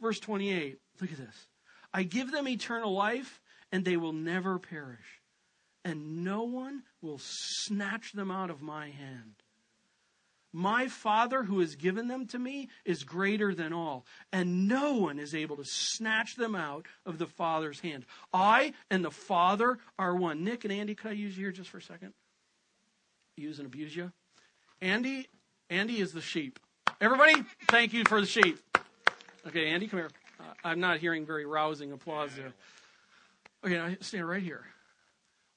Verse 0.00 0.18
28, 0.18 0.78
look 0.98 1.12
at 1.12 1.18
this. 1.18 1.48
I 1.92 2.04
give 2.04 2.32
them 2.32 2.48
eternal 2.48 2.94
life, 2.94 3.42
and 3.70 3.84
they 3.84 3.98
will 3.98 4.14
never 4.14 4.58
perish, 4.58 5.20
and 5.84 6.24
no 6.24 6.44
one 6.44 6.82
will 7.00 7.18
snatch 7.18 8.12
them 8.12 8.30
out 8.30 8.50
of 8.50 8.62
my 8.62 8.90
hand. 8.90 9.34
My 10.52 10.88
Father 10.88 11.44
who 11.44 11.60
has 11.60 11.76
given 11.76 12.08
them 12.08 12.26
to 12.26 12.38
me 12.38 12.68
is 12.84 13.04
greater 13.04 13.54
than 13.54 13.72
all, 13.72 14.04
and 14.32 14.68
no 14.68 14.94
one 14.94 15.18
is 15.18 15.34
able 15.34 15.56
to 15.56 15.64
snatch 15.64 16.36
them 16.36 16.54
out 16.54 16.86
of 17.06 17.16
the 17.18 17.26
Father's 17.26 17.80
hand. 17.80 18.04
I 18.34 18.74
and 18.90 19.02
the 19.02 19.10
Father 19.10 19.78
are 19.98 20.14
one. 20.14 20.44
Nick 20.44 20.64
and 20.64 20.72
Andy, 20.72 20.94
could 20.94 21.12
I 21.12 21.14
use 21.14 21.36
you 21.38 21.44
here 21.44 21.52
just 21.52 21.70
for 21.70 21.78
a 21.78 21.82
second? 21.82 22.12
Use 23.36 23.58
and 23.58 23.66
abuse 23.66 23.96
you. 23.96 24.12
Andy, 24.82 25.26
Andy 25.70 26.00
is 26.00 26.12
the 26.12 26.20
sheep. 26.20 26.58
Everybody, 27.00 27.44
thank 27.68 27.94
you 27.94 28.04
for 28.04 28.20
the 28.20 28.26
sheep. 28.26 28.58
Okay, 29.46 29.68
Andy, 29.68 29.86
come 29.86 30.00
here. 30.00 30.10
Uh, 30.38 30.52
I'm 30.64 30.80
not 30.80 30.98
hearing 30.98 31.24
very 31.24 31.46
rousing 31.46 31.92
applause 31.92 32.30
there. 32.36 32.52
Okay, 33.64 33.74
now 33.74 33.96
stand 34.00 34.28
right 34.28 34.42
here. 34.42 34.66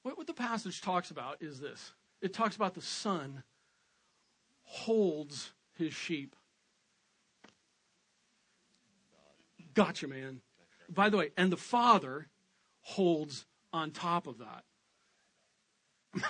What, 0.06 0.18
what 0.18 0.28
the 0.28 0.34
passage 0.34 0.82
talks 0.82 1.10
about 1.10 1.38
is 1.40 1.58
this 1.58 1.92
it 2.22 2.32
talks 2.32 2.54
about 2.54 2.74
the 2.74 2.80
son 2.80 3.42
holds 4.62 5.50
his 5.76 5.92
sheep. 5.92 6.36
Gotcha, 9.74 10.06
man. 10.06 10.42
By 10.88 11.08
the 11.08 11.16
way, 11.16 11.30
and 11.36 11.50
the 11.50 11.56
father 11.56 12.28
holds 12.82 13.46
on 13.72 13.90
top 13.90 14.28
of 14.28 14.38
that. 14.38 14.62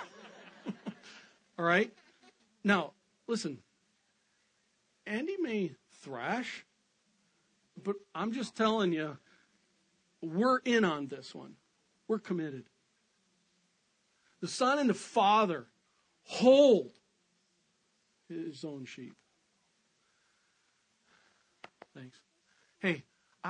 All 1.58 1.64
right? 1.66 1.92
Now, 2.64 2.92
listen. 3.26 3.58
Andy 5.06 5.36
may 5.38 5.72
thrash, 6.00 6.64
but 7.84 7.96
I'm 8.14 8.32
just 8.32 8.56
telling 8.56 8.94
you, 8.94 9.18
we're 10.22 10.60
in 10.60 10.82
on 10.82 11.08
this 11.08 11.34
one. 11.34 11.56
We're 12.08 12.18
committed. 12.20 12.64
The 14.47 14.53
Son 14.53 14.78
and 14.78 14.88
the 14.88 14.94
Father 14.94 15.66
hold 16.22 16.92
his 18.28 18.64
own 18.64 18.84
sheep. 18.84 19.16
Thanks. 21.97 22.20
Hey, 22.78 23.03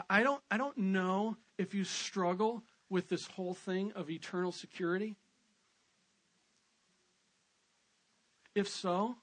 I 0.08 0.22
don't, 0.22 0.40
I 0.50 0.56
don't 0.56 0.78
know 0.78 1.36
if 1.58 1.74
you 1.74 1.84
struggle 1.84 2.62
with 2.88 3.10
this 3.10 3.26
whole 3.26 3.52
thing 3.52 3.92
of 3.92 4.08
eternal 4.08 4.52
security. 4.52 5.16
If 8.54 8.66
so, 8.66 9.16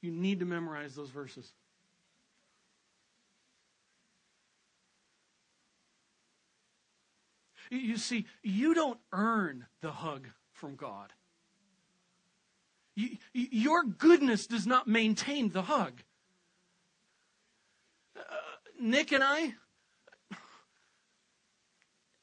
you 0.00 0.12
need 0.12 0.38
to 0.38 0.46
memorize 0.46 0.94
those 0.94 1.10
verses. 1.10 1.54
You 7.68 7.96
see, 7.96 8.26
you 8.44 8.74
don't 8.74 9.00
earn 9.12 9.66
the 9.80 9.90
hug 9.90 10.28
from 10.64 10.76
God. 10.76 11.12
You, 12.94 13.18
your 13.34 13.84
goodness 13.84 14.46
does 14.46 14.66
not 14.66 14.88
maintain 14.88 15.50
the 15.50 15.60
hug. 15.60 15.92
Uh, 18.16 18.22
Nick 18.80 19.12
and 19.12 19.22
I, 19.22 19.52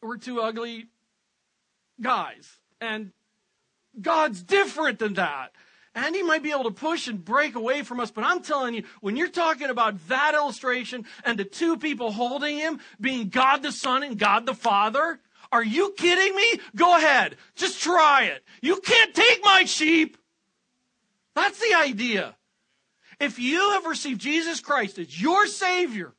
we're 0.01 0.17
two 0.17 0.41
ugly 0.41 0.87
guys. 2.01 2.57
And 2.79 3.11
God's 4.01 4.41
different 4.41 4.97
than 4.97 5.13
that. 5.13 5.51
And 5.93 6.15
he 6.15 6.23
might 6.23 6.41
be 6.41 6.49
able 6.49 6.63
to 6.63 6.71
push 6.71 7.07
and 7.07 7.23
break 7.23 7.53
away 7.53 7.83
from 7.83 7.99
us, 7.99 8.09
but 8.09 8.23
I'm 8.23 8.41
telling 8.41 8.73
you, 8.73 8.85
when 9.01 9.17
you're 9.17 9.27
talking 9.27 9.69
about 9.69 10.07
that 10.07 10.33
illustration 10.33 11.05
and 11.23 11.37
the 11.37 11.43
two 11.43 11.77
people 11.77 12.11
holding 12.11 12.57
him 12.57 12.79
being 12.99 13.29
God 13.29 13.61
the 13.61 13.71
Son 13.71 14.01
and 14.01 14.17
God 14.17 14.47
the 14.47 14.55
Father, 14.55 15.19
are 15.51 15.63
you 15.63 15.93
kidding 15.97 16.35
me? 16.35 16.59
Go 16.75 16.95
ahead. 16.95 17.37
Just 17.55 17.81
try 17.81 18.25
it. 18.25 18.43
You 18.61 18.77
can't 18.77 19.13
take 19.13 19.43
my 19.43 19.65
sheep. 19.65 20.17
That's 21.35 21.59
the 21.59 21.75
idea. 21.75 22.35
If 23.19 23.37
you 23.39 23.71
have 23.71 23.85
received 23.85 24.21
Jesus 24.21 24.59
Christ 24.59 24.97
as 24.97 25.21
your 25.21 25.45
Savior, 25.47 26.13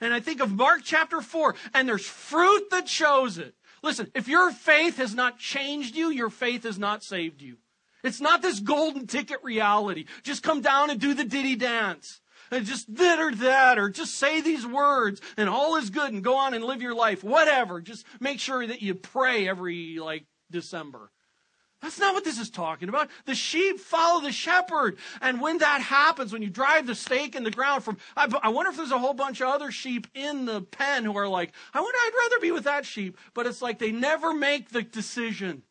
and 0.00 0.12
I 0.12 0.20
think 0.20 0.40
of 0.40 0.52
Mark 0.52 0.80
chapter 0.84 1.20
4, 1.20 1.54
and 1.74 1.88
there's 1.88 2.04
fruit 2.04 2.70
that 2.70 2.88
shows 2.88 3.38
it. 3.38 3.54
Listen, 3.82 4.10
if 4.14 4.28
your 4.28 4.50
faith 4.52 4.96
has 4.98 5.14
not 5.14 5.38
changed 5.38 5.96
you, 5.96 6.10
your 6.10 6.30
faith 6.30 6.64
has 6.64 6.78
not 6.78 7.02
saved 7.02 7.42
you. 7.42 7.56
It's 8.04 8.20
not 8.20 8.42
this 8.42 8.60
golden 8.60 9.06
ticket 9.06 9.38
reality. 9.42 10.06
Just 10.22 10.42
come 10.42 10.60
down 10.60 10.90
and 10.90 11.00
do 11.00 11.14
the 11.14 11.24
ditty 11.24 11.56
dance. 11.56 12.20
And 12.52 12.66
just 12.66 12.94
that 12.96 13.18
or 13.18 13.34
that, 13.34 13.78
or 13.78 13.88
just 13.88 14.14
say 14.14 14.42
these 14.42 14.66
words, 14.66 15.22
and 15.38 15.48
all 15.48 15.76
is 15.76 15.88
good, 15.88 16.12
and 16.12 16.22
go 16.22 16.36
on 16.36 16.52
and 16.52 16.62
live 16.62 16.82
your 16.82 16.94
life. 16.94 17.24
Whatever. 17.24 17.80
Just 17.80 18.04
make 18.20 18.38
sure 18.40 18.66
that 18.66 18.82
you 18.82 18.94
pray 18.94 19.48
every, 19.48 19.98
like, 19.98 20.26
December. 20.50 21.10
That's 21.80 21.98
not 21.98 22.14
what 22.14 22.24
this 22.24 22.38
is 22.38 22.50
talking 22.50 22.88
about. 22.88 23.08
The 23.24 23.34
sheep 23.34 23.80
follow 23.80 24.20
the 24.20 24.30
shepherd. 24.30 24.98
And 25.20 25.40
when 25.40 25.58
that 25.58 25.80
happens, 25.80 26.32
when 26.32 26.42
you 26.42 26.50
drive 26.50 26.86
the 26.86 26.94
stake 26.94 27.34
in 27.34 27.42
the 27.42 27.50
ground 27.50 27.82
from, 27.82 27.96
I, 28.16 28.32
I, 28.42 28.50
wonder 28.50 28.70
if 28.70 28.76
there's 28.76 28.92
a 28.92 28.98
whole 28.98 29.14
bunch 29.14 29.40
of 29.40 29.48
other 29.48 29.72
sheep 29.72 30.06
in 30.14 30.44
the 30.44 30.60
pen 30.60 31.04
who 31.04 31.16
are 31.16 31.28
like, 31.28 31.52
I 31.74 31.80
wonder, 31.80 31.98
I'd 31.98 32.28
rather 32.30 32.40
be 32.40 32.52
with 32.52 32.64
that 32.64 32.86
sheep. 32.86 33.18
But 33.34 33.46
it's 33.46 33.62
like 33.62 33.80
they 33.80 33.90
never 33.90 34.32
make 34.32 34.68
the 34.68 34.82
decision. 34.82 35.62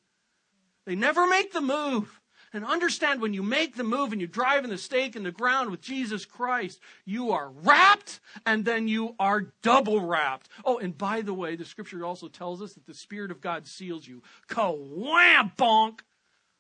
They 0.86 0.96
never 0.96 1.28
make 1.28 1.54
the 1.54 1.62
move. 1.62 2.21
And 2.54 2.66
understand 2.66 3.22
when 3.22 3.34
you 3.34 3.44
make 3.44 3.76
the 3.76 3.84
move 3.84 4.12
and 4.12 4.20
you 4.20 4.28
drive 4.28 4.66
in 4.66 4.70
the 4.70 4.78
stake 4.78 5.16
in 5.16 5.24
the 5.24 5.32
ground 5.32 5.70
with 5.70 5.82
Jesus 5.82 6.26
Christ, 6.26 6.82
you 7.06 7.32
are 7.32 7.50
wrapped 7.50 8.20
and 8.46 8.66
then 8.66 8.90
you 8.90 9.16
are 9.20 9.54
double 9.62 10.02
wrapped. 10.02 10.50
Oh, 10.66 10.78
and 10.78 10.98
by 10.98 11.22
the 11.22 11.34
way, 11.34 11.56
the 11.56 11.64
scripture 11.64 12.06
also 12.06 12.28
tells 12.28 12.62
us 12.62 12.74
that 12.74 12.86
the 12.86 12.94
Spirit 12.94 13.32
of 13.32 13.40
God 13.40 13.68
seals 13.68 14.06
you. 14.06 14.22
Ka-wham, 14.48 15.54
bonk. 15.58 16.02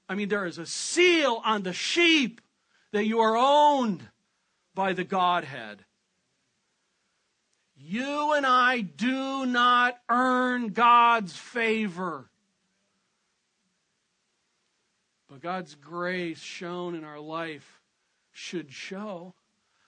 I 0.07 0.15
mean, 0.15 0.29
there 0.29 0.45
is 0.45 0.57
a 0.57 0.65
seal 0.65 1.41
on 1.43 1.63
the 1.63 1.73
sheep 1.73 2.39
that 2.93 3.05
you 3.05 3.19
are 3.19 3.35
owned 3.35 4.07
by 4.73 4.93
the 4.93 5.03
Godhead. 5.03 5.83
You 7.75 8.33
and 8.33 8.45
I 8.45 8.79
do 8.81 9.45
not 9.45 9.97
earn 10.07 10.69
God's 10.69 11.35
favor. 11.35 12.30
But 15.31 15.41
God's 15.41 15.75
grace 15.75 16.41
shown 16.41 16.93
in 16.93 17.05
our 17.05 17.19
life 17.21 17.79
should 18.33 18.73
show. 18.73 19.33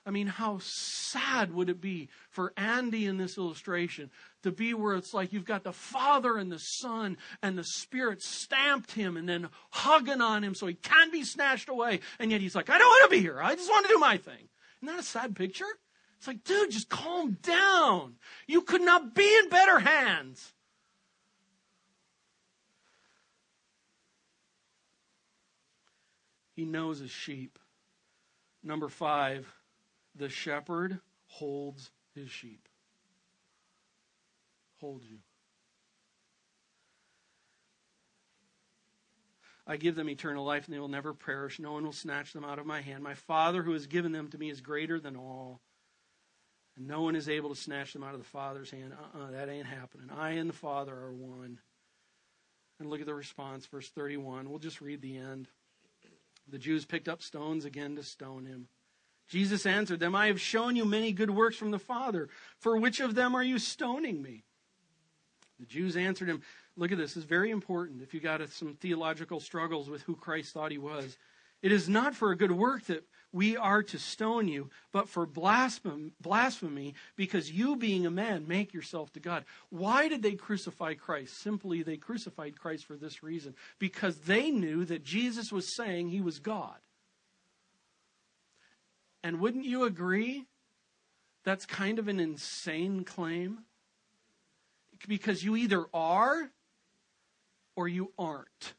I 0.06 0.10
mean, 0.10 0.28
how 0.28 0.60
sad 0.62 1.54
would 1.54 1.68
it 1.68 1.82
be 1.82 2.08
for 2.30 2.54
Andy 2.56 3.06
in 3.08 3.18
this 3.18 3.38
illustration 3.38 4.10
to 4.44 4.52
be 4.54 4.74
where 4.74 4.96
it's 4.96 5.14
like 5.14 5.34
you've 5.34 5.44
got 5.44 5.66
the 5.66 5.74
Father 5.74 6.38
and 6.38 6.50
the 6.50 6.60
Son 6.60 7.18
and 7.42 7.58
the 7.58 7.66
Spirit 7.66 8.22
stamped 8.22 8.94
him 8.94 9.18
and 9.18 9.28
then 9.28 9.50
hugging 9.72 10.22
on 10.22 10.46
him 10.46 10.56
so 10.56 10.66
he 10.66 10.76
can't 10.76 11.12
be 11.12 11.26
snatched 11.26 11.68
away. 11.68 12.00
And 12.20 12.32
yet 12.32 12.40
he's 12.40 12.56
like, 12.56 12.70
I 12.70 12.78
don't 12.78 12.88
want 12.88 13.12
to 13.12 13.18
be 13.18 13.22
here. 13.22 13.42
I 13.42 13.56
just 13.56 13.70
want 13.70 13.86
to 13.86 13.94
do 13.94 14.00
my 14.00 14.16
thing. 14.16 14.48
Isn't 14.82 14.96
that 14.96 15.00
a 15.00 15.04
sad 15.04 15.36
picture? 15.36 15.66
It's 16.20 16.28
like, 16.28 16.46
dude, 16.46 16.72
just 16.72 16.88
calm 16.88 17.38
down. 17.42 18.16
You 18.48 18.62
could 18.62 18.82
not 18.82 19.14
be 19.14 19.28
in 19.40 19.50
better 19.50 19.80
hands. 19.80 20.54
He 26.56 26.66
knows 26.66 27.00
his 27.00 27.12
sheep. 27.12 27.60
Number 28.64 28.88
five, 28.88 29.52
the 30.16 30.30
shepherd 30.30 31.00
holds 31.28 31.92
his 32.16 32.30
sheep. 32.30 32.68
Holds 34.80 35.06
you. 35.06 35.18
I 39.66 39.78
give 39.78 39.96
them 39.96 40.10
eternal 40.10 40.44
life, 40.44 40.66
and 40.66 40.76
they 40.76 40.80
will 40.80 40.90
never 40.90 41.14
perish. 41.14 41.60
No 41.60 41.72
one 41.72 41.86
will 41.86 41.94
snatch 41.94 42.34
them 42.34 42.44
out 42.44 42.60
of 42.60 42.66
my 42.66 42.82
hand. 42.82 43.02
My 43.02 43.14
Father, 43.14 43.64
who 43.64 43.72
has 43.74 43.88
given 43.88 44.12
them 44.12 44.28
to 44.30 44.38
me, 44.38 44.50
is 44.50 44.60
greater 44.60 45.00
than 45.00 45.16
all. 45.16 45.62
And 46.76 46.88
no 46.88 47.02
one 47.02 47.16
is 47.16 47.30
able 47.30 47.50
to 47.50 47.56
snatch 47.56 47.94
them 47.94 48.04
out 48.04 48.14
of 48.14 48.20
the 48.20 48.26
Father's 48.26 48.72
hand. 48.72 48.94
Uh-uh, 48.94 49.32
that 49.32 49.48
ain't 49.48 49.68
happening. 49.68 50.10
I 50.12 50.32
and 50.32 50.50
the 50.50 50.54
Father 50.54 50.94
are 50.94 51.14
one. 51.14 51.60
And 52.80 52.90
look 52.90 53.00
at 53.00 53.06
the 53.06 53.14
response, 53.14 53.66
verse 53.68 53.90
31. 53.90 54.50
We'll 54.50 54.60
just 54.60 54.82
read 54.82 55.02
the 55.02 55.18
end. 55.18 55.48
The 56.48 56.60
Jews 56.60 56.86
picked 56.86 57.08
up 57.08 57.22
stones 57.22 57.66
again 57.66 57.96
to 57.96 58.04
stone 58.04 58.46
him. 58.46 58.68
Jesus 59.28 59.66
answered 59.66 60.00
them, 60.00 60.16
I 60.16 60.28
have 60.28 60.40
shown 60.40 60.76
you 60.76 60.86
many 60.86 61.12
good 61.12 61.32
works 61.32 61.56
from 61.56 61.72
the 61.72 61.80
Father. 61.80 62.30
For 62.60 62.78
which 62.78 63.00
of 63.00 63.16
them 63.16 63.36
are 63.36 63.44
you 63.44 63.58
stoning 63.58 64.22
me? 64.22 64.44
The 65.60 65.66
Jews 65.66 65.96
answered 65.96 66.30
him, 66.30 66.42
Look 66.76 66.92
at 66.92 66.98
this, 66.98 67.16
is 67.16 67.24
very 67.24 67.52
important 67.52 68.02
if 68.02 68.14
you 68.14 68.20
got 68.20 68.48
some 68.50 68.76
theological 68.76 69.40
struggles 69.40 69.90
with 69.90 70.02
who 70.04 70.16
Christ 70.16 70.54
thought 70.54 70.72
he 70.72 70.78
was. 70.78 71.18
It 71.64 71.72
is 71.72 71.90
not 71.90 72.14
for 72.14 72.32
a 72.32 72.38
good 72.38 72.52
work 72.52 72.84
that 72.86 73.04
we 73.32 73.58
are 73.58 73.82
to 73.82 73.98
stone 73.98 74.48
you, 74.48 74.70
but 74.92 75.10
for 75.10 75.26
blasphemy, 75.26 76.94
because 77.16 77.52
you, 77.52 77.76
being 77.76 78.06
a 78.06 78.12
man, 78.12 78.48
make 78.48 78.76
yourself 78.76 79.12
to 79.14 79.20
God. 79.20 79.44
Why 79.70 80.08
did 80.08 80.22
they 80.22 80.34
crucify 80.34 80.94
Christ? 80.94 81.40
Simply, 81.40 81.82
they 81.82 81.98
crucified 81.98 82.60
Christ 82.60 82.86
for 82.86 82.96
this 82.96 83.24
reason 83.24 83.56
because 83.80 84.18
they 84.18 84.52
knew 84.52 84.86
that 84.86 85.04
Jesus 85.04 85.52
was 85.52 85.76
saying 85.76 86.10
he 86.10 86.22
was 86.22 86.38
God. 86.38 86.78
And 89.24 89.40
wouldn't 89.40 89.66
you 89.66 89.86
agree? 89.86 90.46
That's 91.44 91.66
kind 91.66 91.98
of 91.98 92.08
an 92.08 92.20
insane 92.20 93.04
claim. 93.04 93.60
Because 95.08 95.44
you 95.44 95.56
either 95.56 95.86
are 95.94 96.52
or 97.76 97.88
you 97.88 98.12
aren't. 98.20 98.74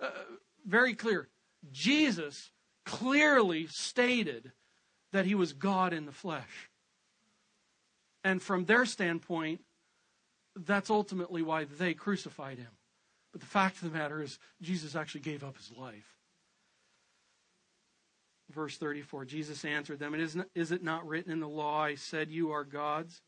Uh, 0.00 0.10
very 0.66 0.94
clear. 0.94 1.28
Jesus 1.70 2.50
clearly 2.86 3.66
stated 3.66 4.52
that 5.12 5.26
he 5.26 5.34
was 5.34 5.52
God 5.52 5.92
in 5.92 6.06
the 6.06 6.12
flesh. 6.12 6.70
And 8.24 8.40
from 8.42 8.64
their 8.64 8.84
standpoint, 8.84 9.60
that's 10.56 10.90
ultimately 10.90 11.42
why 11.42 11.64
they 11.64 11.94
crucified 11.94 12.58
him. 12.58 12.70
But 13.32 13.40
the 13.40 13.46
fact 13.46 13.76
of 13.76 13.92
the 13.92 13.98
matter 13.98 14.22
is, 14.22 14.38
Jesus 14.60 14.96
actually 14.96 15.22
gave 15.22 15.44
up 15.44 15.56
his 15.56 15.70
life. 15.76 16.16
Verse 18.50 18.76
34 18.76 19.24
Jesus 19.26 19.64
answered 19.64 20.00
them, 20.00 20.14
Is, 20.14 20.72
it 20.72 20.82
not 20.82 21.06
written 21.06 21.32
in 21.32 21.40
the 21.40 21.48
law, 21.48 21.82
I 21.82 21.94
said 21.94 22.30
you 22.30 22.50
are 22.50 22.64
gods? 22.64 23.22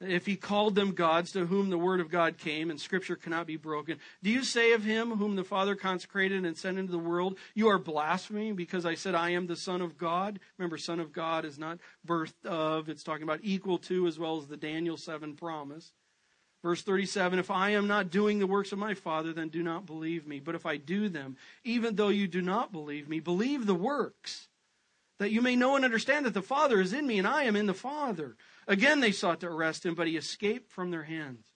If 0.00 0.26
he 0.26 0.36
called 0.36 0.76
them 0.76 0.92
gods 0.92 1.32
to 1.32 1.46
whom 1.46 1.70
the 1.70 1.78
word 1.78 2.00
of 2.00 2.08
God 2.08 2.38
came, 2.38 2.70
and 2.70 2.80
scripture 2.80 3.16
cannot 3.16 3.48
be 3.48 3.56
broken, 3.56 3.98
do 4.22 4.30
you 4.30 4.44
say 4.44 4.72
of 4.72 4.84
him 4.84 5.16
whom 5.16 5.34
the 5.34 5.42
Father 5.42 5.74
consecrated 5.74 6.44
and 6.44 6.56
sent 6.56 6.78
into 6.78 6.92
the 6.92 6.98
world, 6.98 7.36
you 7.54 7.68
are 7.68 7.78
blaspheming 7.78 8.54
because 8.54 8.86
I 8.86 8.94
said 8.94 9.16
I 9.16 9.30
am 9.30 9.48
the 9.48 9.56
Son 9.56 9.82
of 9.82 9.98
God? 9.98 10.38
Remember, 10.56 10.78
Son 10.78 11.00
of 11.00 11.12
God 11.12 11.44
is 11.44 11.58
not 11.58 11.78
birth 12.04 12.34
of, 12.44 12.88
it's 12.88 13.02
talking 13.02 13.24
about 13.24 13.40
equal 13.42 13.78
to 13.78 14.06
as 14.06 14.20
well 14.20 14.38
as 14.38 14.46
the 14.46 14.56
Daniel 14.56 14.96
7 14.96 15.34
promise. 15.34 15.92
Verse 16.62 16.82
37 16.82 17.40
If 17.40 17.50
I 17.50 17.70
am 17.70 17.88
not 17.88 18.10
doing 18.10 18.38
the 18.38 18.46
works 18.46 18.70
of 18.70 18.78
my 18.78 18.94
Father, 18.94 19.32
then 19.32 19.48
do 19.48 19.64
not 19.64 19.84
believe 19.84 20.28
me. 20.28 20.38
But 20.38 20.54
if 20.54 20.64
I 20.64 20.76
do 20.76 21.08
them, 21.08 21.36
even 21.64 21.96
though 21.96 22.08
you 22.08 22.28
do 22.28 22.42
not 22.42 22.70
believe 22.70 23.08
me, 23.08 23.18
believe 23.18 23.66
the 23.66 23.74
works, 23.74 24.48
that 25.18 25.32
you 25.32 25.42
may 25.42 25.56
know 25.56 25.74
and 25.74 25.84
understand 25.84 26.24
that 26.26 26.34
the 26.34 26.42
Father 26.42 26.80
is 26.80 26.92
in 26.92 27.06
me 27.06 27.18
and 27.18 27.26
I 27.26 27.44
am 27.44 27.56
in 27.56 27.66
the 27.66 27.74
Father. 27.74 28.36
Again, 28.68 29.00
they 29.00 29.12
sought 29.12 29.40
to 29.40 29.46
arrest 29.46 29.86
him, 29.86 29.94
but 29.94 30.06
he 30.06 30.18
escaped 30.18 30.70
from 30.70 30.90
their 30.90 31.04
hands. 31.04 31.46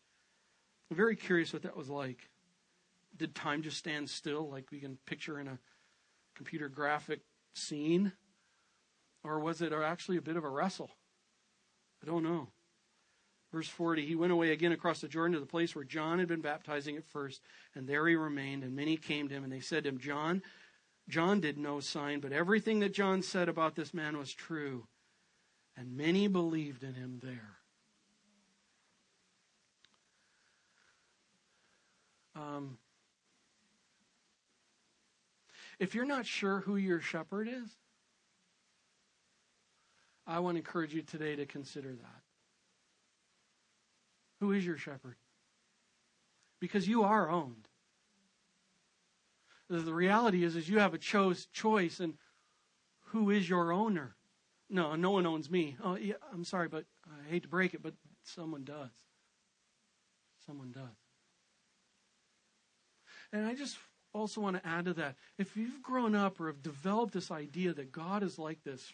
I'm 0.91 0.97
very 0.97 1.15
curious 1.15 1.53
what 1.53 1.63
that 1.63 1.77
was 1.77 1.91
like. 1.91 2.31
Did 3.15 3.35
time 3.35 3.63
just 3.63 3.77
stand 3.77 4.09
still, 4.09 4.51
like 4.51 4.71
we 4.73 4.81
can 4.81 4.97
picture 5.07 5.39
in 5.39 5.47
a 5.47 5.59
computer 6.35 6.71
graphic 6.71 7.21
scene? 7.55 8.13
Or 9.23 9.39
was 9.41 9.61
it 9.61 9.75
actually 9.75 10.17
a 10.17 10.23
bit 10.23 10.39
of 10.39 10.45
a 10.45 10.49
wrestle? 10.49 10.91
I 12.03 12.07
don't 12.07 12.25
know. 12.25 12.49
Verse 13.53 13.69
40 13.69 14.07
He 14.07 14.17
went 14.17 14.33
away 14.33 14.51
again 14.51 14.73
across 14.73 15.03
the 15.03 15.09
Jordan 15.09 15.35
to 15.35 15.41
the 15.41 15.47
place 15.47 15.75
where 15.75 15.85
John 15.85 16.19
had 16.19 16.29
been 16.29 16.41
baptizing 16.41 16.97
at 16.97 17.05
first, 17.05 17.43
and 17.75 17.87
there 17.87 18.09
he 18.09 18.15
remained. 18.15 18.65
And 18.65 18.75
many 18.75 18.97
came 18.97 19.29
to 19.29 19.35
him, 19.35 19.45
and 19.45 19.53
they 19.53 19.61
said 19.61 19.85
to 19.85 19.91
him, 19.91 19.99
John, 19.99 20.43
John 21.11 21.41
did 21.41 21.59
no 21.59 21.81
sign, 21.81 22.21
but 22.21 22.33
everything 22.33 22.81
that 22.81 22.95
John 22.95 23.21
said 23.21 23.51
about 23.51 23.75
this 23.75 23.93
man 23.93 24.17
was 24.17 24.33
true 24.33 24.87
and 25.77 25.97
many 25.97 26.29
believed 26.29 26.83
in 26.83 26.95
him 26.95 27.21
there. 27.23 27.57
Um, 32.35 32.79
if 35.79 35.95
you're 35.95 36.05
not 36.05 36.27
sure 36.27 36.61
who 36.61 36.77
your 36.77 37.01
shepherd 37.01 37.49
is, 37.49 37.69
I 40.27 40.39
want 40.39 40.55
to 40.55 40.59
encourage 40.59 40.95
you 40.95 41.03
today 41.03 41.37
to 41.37 41.47
consider 41.47 41.91
that. 41.91 42.23
Who 44.41 44.53
is 44.53 44.65
your 44.65 44.77
shepherd? 44.77 45.17
Because 46.61 46.87
you 46.87 47.03
are 47.03 47.29
owned. 47.29 47.69
The 49.69 49.93
reality 49.93 50.45
is, 50.45 50.55
is 50.55 50.69
you 50.69 50.79
have 50.79 50.95
a 50.95 50.99
chose 50.99 51.47
choice, 51.47 51.99
and 51.99 52.15
who 53.07 53.31
is 53.31 53.49
your 53.49 53.73
owner? 53.73 54.15
No, 54.73 54.97
no 54.97 55.11
one 55.11 55.27
owns 55.27 55.51
me. 55.51 55.77
Oh, 55.85 55.97
yeah, 55.97 56.15
I'm 56.33 56.45
sorry, 56.45 56.67
but 56.67 56.87
I 57.07 57.29
hate 57.29 57.43
to 57.43 57.49
break 57.49 57.75
it, 57.75 57.83
but 57.83 57.93
someone 58.25 58.65
does. 58.65 58.91
Someone 60.47 60.73
does. 60.73 60.97
And 63.35 63.47
I 63.47 63.55
just 63.55 63.77
also 64.15 64.41
want 64.41 64.57
to 64.57 64.67
add 64.67 64.87
to 64.87 64.95
that. 64.95 65.17
If 65.37 65.59
you've 65.59 65.83
grown 65.83 66.15
up 66.15 66.41
or 66.41 66.47
have 66.47 66.63
developed 66.63 67.13
this 67.13 67.31
idea 67.31 67.75
that 67.75 67.93
God 67.93 68.23
is 68.23 68.39
like 68.39 68.65
this, 68.65 68.91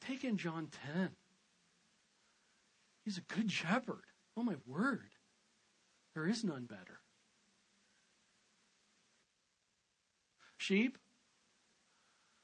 take 0.00 0.24
in 0.24 0.36
John 0.36 0.68
10. 0.92 1.10
He's 3.04 3.18
a 3.18 3.32
good 3.32 3.52
shepherd. 3.52 4.02
Oh, 4.36 4.42
my 4.42 4.56
word. 4.66 5.12
There 6.14 6.26
is 6.26 6.42
none 6.42 6.64
better. 6.64 6.99
Sheep, 10.60 10.98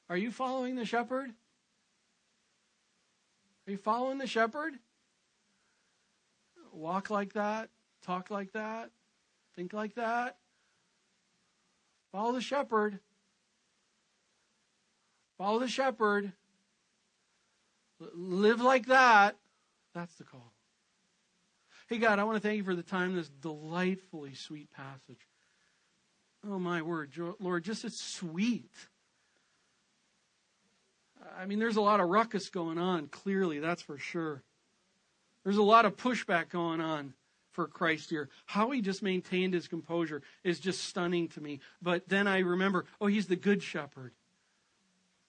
are 0.09 0.17
you 0.17 0.31
following 0.31 0.75
the 0.75 0.87
shepherd? 0.87 1.35
Are 3.67 3.71
you 3.71 3.77
following 3.77 4.17
the 4.17 4.27
shepherd? 4.27 4.73
Walk 6.73 7.11
like 7.11 7.35
that, 7.35 7.69
talk 8.03 8.31
like 8.31 8.53
that, 8.53 8.91
think 9.55 9.75
like 9.75 9.97
that. 9.97 10.39
Follow 12.11 12.33
the 12.33 12.41
shepherd. 12.41 13.01
Follow 15.37 15.59
the 15.59 15.69
shepherd. 15.69 16.33
Live 18.15 18.63
like 18.63 18.87
that. 18.87 19.37
That's 19.95 20.15
the 20.15 20.25
call. 20.25 20.55
Hey, 21.89 21.99
God, 21.99 22.19
I 22.19 22.25
want 22.25 22.37
to 22.37 22.49
thank 22.49 22.57
you 22.57 22.65
for 22.65 22.75
the 22.75 22.83
time, 22.83 23.15
this 23.15 23.29
delightfully 23.29 24.33
sweet 24.33 24.73
passage. 24.73 25.21
Oh, 26.45 26.59
my 26.59 26.83
word, 26.83 27.13
Lord, 27.41 27.65
just 27.65 27.85
it's 27.85 28.01
sweet. 28.01 28.71
I 31.39 31.47
mean, 31.47 31.59
there's 31.59 31.77
a 31.77 31.81
lot 31.81 32.01
of 32.01 32.09
ruckus 32.09 32.49
going 32.49 32.79
on, 32.79 33.09
clearly, 33.09 33.59
that's 33.59 33.83
for 33.83 33.99
sure. 33.99 34.43
There's 35.45 35.57
a 35.57 35.63
lot 35.63 35.85
of 35.85 35.97
pushback 35.97 36.49
going 36.49 36.81
on 36.81 37.15
for 37.53 37.67
Christ 37.67 38.11
here. 38.11 38.29
How 38.45 38.71
he 38.71 38.81
just 38.81 39.03
maintained 39.03 39.55
his 39.55 39.69
composure 39.69 40.23
is 40.45 40.61
just 40.61 40.85
stunning 40.85 41.29
to 41.29 41.41
me. 41.41 41.61
But 41.81 42.09
then 42.09 42.27
I 42.27 42.41
remember, 42.41 42.85
oh, 43.01 43.07
he's 43.07 43.27
the 43.27 43.37
good 43.37 43.63
shepherd. 43.63 44.13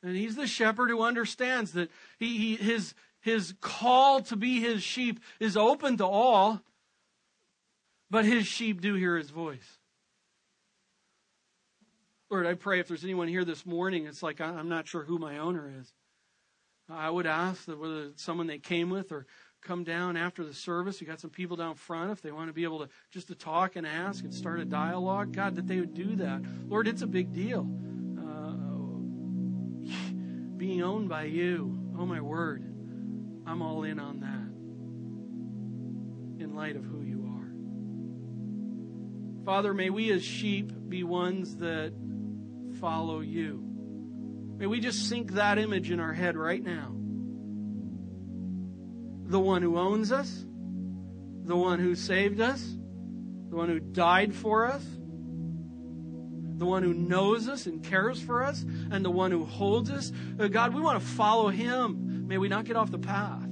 And 0.03 0.15
he's 0.15 0.35
the 0.35 0.47
shepherd 0.47 0.89
who 0.89 1.01
understands 1.01 1.71
that 1.73 1.89
he, 2.19 2.37
he, 2.37 2.55
his, 2.55 2.93
his 3.21 3.53
call 3.61 4.21
to 4.23 4.35
be 4.35 4.59
his 4.59 4.83
sheep 4.83 5.19
is 5.39 5.57
open 5.57 5.97
to 5.97 6.05
all, 6.05 6.61
but 8.09 8.25
his 8.25 8.45
sheep 8.45 8.81
do 8.81 8.93
hear 8.93 9.17
his 9.17 9.29
voice. 9.29 9.76
Lord, 12.29 12.45
I 12.45 12.55
pray 12.55 12.79
if 12.79 12.87
there's 12.89 13.05
anyone 13.05 13.29
here 13.29 13.45
this 13.45 13.65
morning, 13.65 14.05
it's 14.05 14.21
like 14.21 14.41
I'm 14.41 14.67
not 14.67 14.87
sure 14.87 15.03
who 15.03 15.17
my 15.17 15.37
owner 15.37 15.71
is. 15.79 15.93
I 16.89 17.09
would 17.09 17.25
ask 17.25 17.65
that 17.65 17.79
whether 17.79 18.05
it's 18.05 18.23
someone 18.23 18.47
they 18.47 18.59
came 18.59 18.89
with 18.89 19.11
or 19.11 19.25
come 19.61 19.83
down 19.83 20.15
after 20.17 20.43
the 20.43 20.53
service. 20.53 21.01
You 21.01 21.07
got 21.07 21.19
some 21.19 21.29
people 21.29 21.57
down 21.57 21.75
front 21.75 22.11
if 22.11 22.21
they 22.21 22.31
want 22.31 22.47
to 22.49 22.53
be 22.53 22.63
able 22.63 22.79
to 22.79 22.89
just 23.11 23.27
to 23.27 23.35
talk 23.35 23.75
and 23.75 23.85
ask 23.87 24.23
and 24.23 24.33
start 24.33 24.59
a 24.59 24.65
dialogue. 24.65 25.33
God, 25.33 25.55
that 25.55 25.67
they 25.67 25.79
would 25.79 25.93
do 25.93 26.15
that. 26.17 26.41
Lord, 26.67 26.87
it's 26.87 27.01
a 27.01 27.07
big 27.07 27.33
deal. 27.33 27.67
Uh, 28.17 28.53
being 30.57 30.81
owned 30.81 31.09
by 31.09 31.23
you. 31.23 31.77
Oh 31.97 32.05
my 32.05 32.21
word, 32.21 32.63
I'm 33.45 33.61
all 33.61 33.83
in 33.83 33.99
on 33.99 34.19
that. 34.21 34.47
In 36.43 36.55
light 36.55 36.75
of 36.75 36.83
who 36.83 37.01
you 37.01 37.25
are, 37.25 37.49
Father, 39.45 39.73
may 39.73 39.89
we 39.89 40.11
as 40.11 40.23
sheep 40.23 40.71
be 40.87 41.03
ones 41.03 41.57
that 41.57 41.93
follow 42.79 43.19
you. 43.19 43.63
May 44.57 44.65
we 44.65 44.79
just 44.79 45.07
sink 45.07 45.33
that 45.33 45.57
image 45.57 45.91
in 45.91 45.99
our 45.99 46.13
head 46.13 46.35
right 46.35 46.63
now. 46.63 46.93
The 49.29 49.39
one 49.39 49.61
who 49.61 49.77
owns 49.77 50.11
us, 50.11 50.45
the 51.43 51.55
one 51.55 51.79
who 51.79 51.95
saved 51.95 52.41
us, 52.41 52.61
the 53.49 53.55
one 53.55 53.69
who 53.69 53.79
died 53.79 54.33
for 54.33 54.65
us, 54.65 54.83
the 56.57 56.65
one 56.65 56.81
who 56.81 56.93
knows 56.93 57.47
us 57.47 57.67
and 57.67 57.83
cares 57.83 58.19
for 58.19 58.43
us, 58.43 58.65
and 58.91 59.05
the 59.05 59.11
one 59.11 59.31
who 59.31 59.45
holds 59.45 59.91
us. 59.91 60.11
Uh, 60.39 60.47
God, 60.47 60.73
we 60.73 60.81
want 60.81 60.99
to 60.99 61.05
follow 61.05 61.49
him. 61.49 62.27
May 62.27 62.39
we 62.39 62.47
not 62.47 62.65
get 62.65 62.75
off 62.75 62.89
the 62.89 62.97
path. 62.97 63.47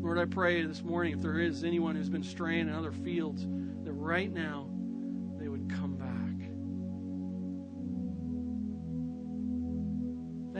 Lord, 0.00 0.18
I 0.18 0.26
pray 0.26 0.64
this 0.64 0.82
morning 0.82 1.14
if 1.14 1.20
there 1.20 1.40
is 1.40 1.64
anyone 1.64 1.96
who's 1.96 2.08
been 2.08 2.22
straying 2.22 2.68
in 2.68 2.74
other 2.74 2.92
fields, 2.92 3.44
that 3.82 3.92
right 3.92 4.32
now 4.32 4.67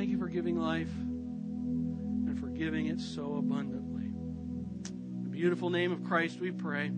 Thank 0.09 0.21
you 0.21 0.27
for 0.27 0.33
giving 0.33 0.59
life 0.59 0.89
and 0.97 2.41
for 2.41 2.47
giving 2.47 2.87
it 2.87 2.99
so 2.99 3.37
abundantly. 3.37 4.07
In 4.07 5.21
the 5.23 5.29
beautiful 5.29 5.69
name 5.69 5.93
of 5.93 6.03
Christ 6.03 6.41
we 6.41 6.51
pray. 6.51 6.91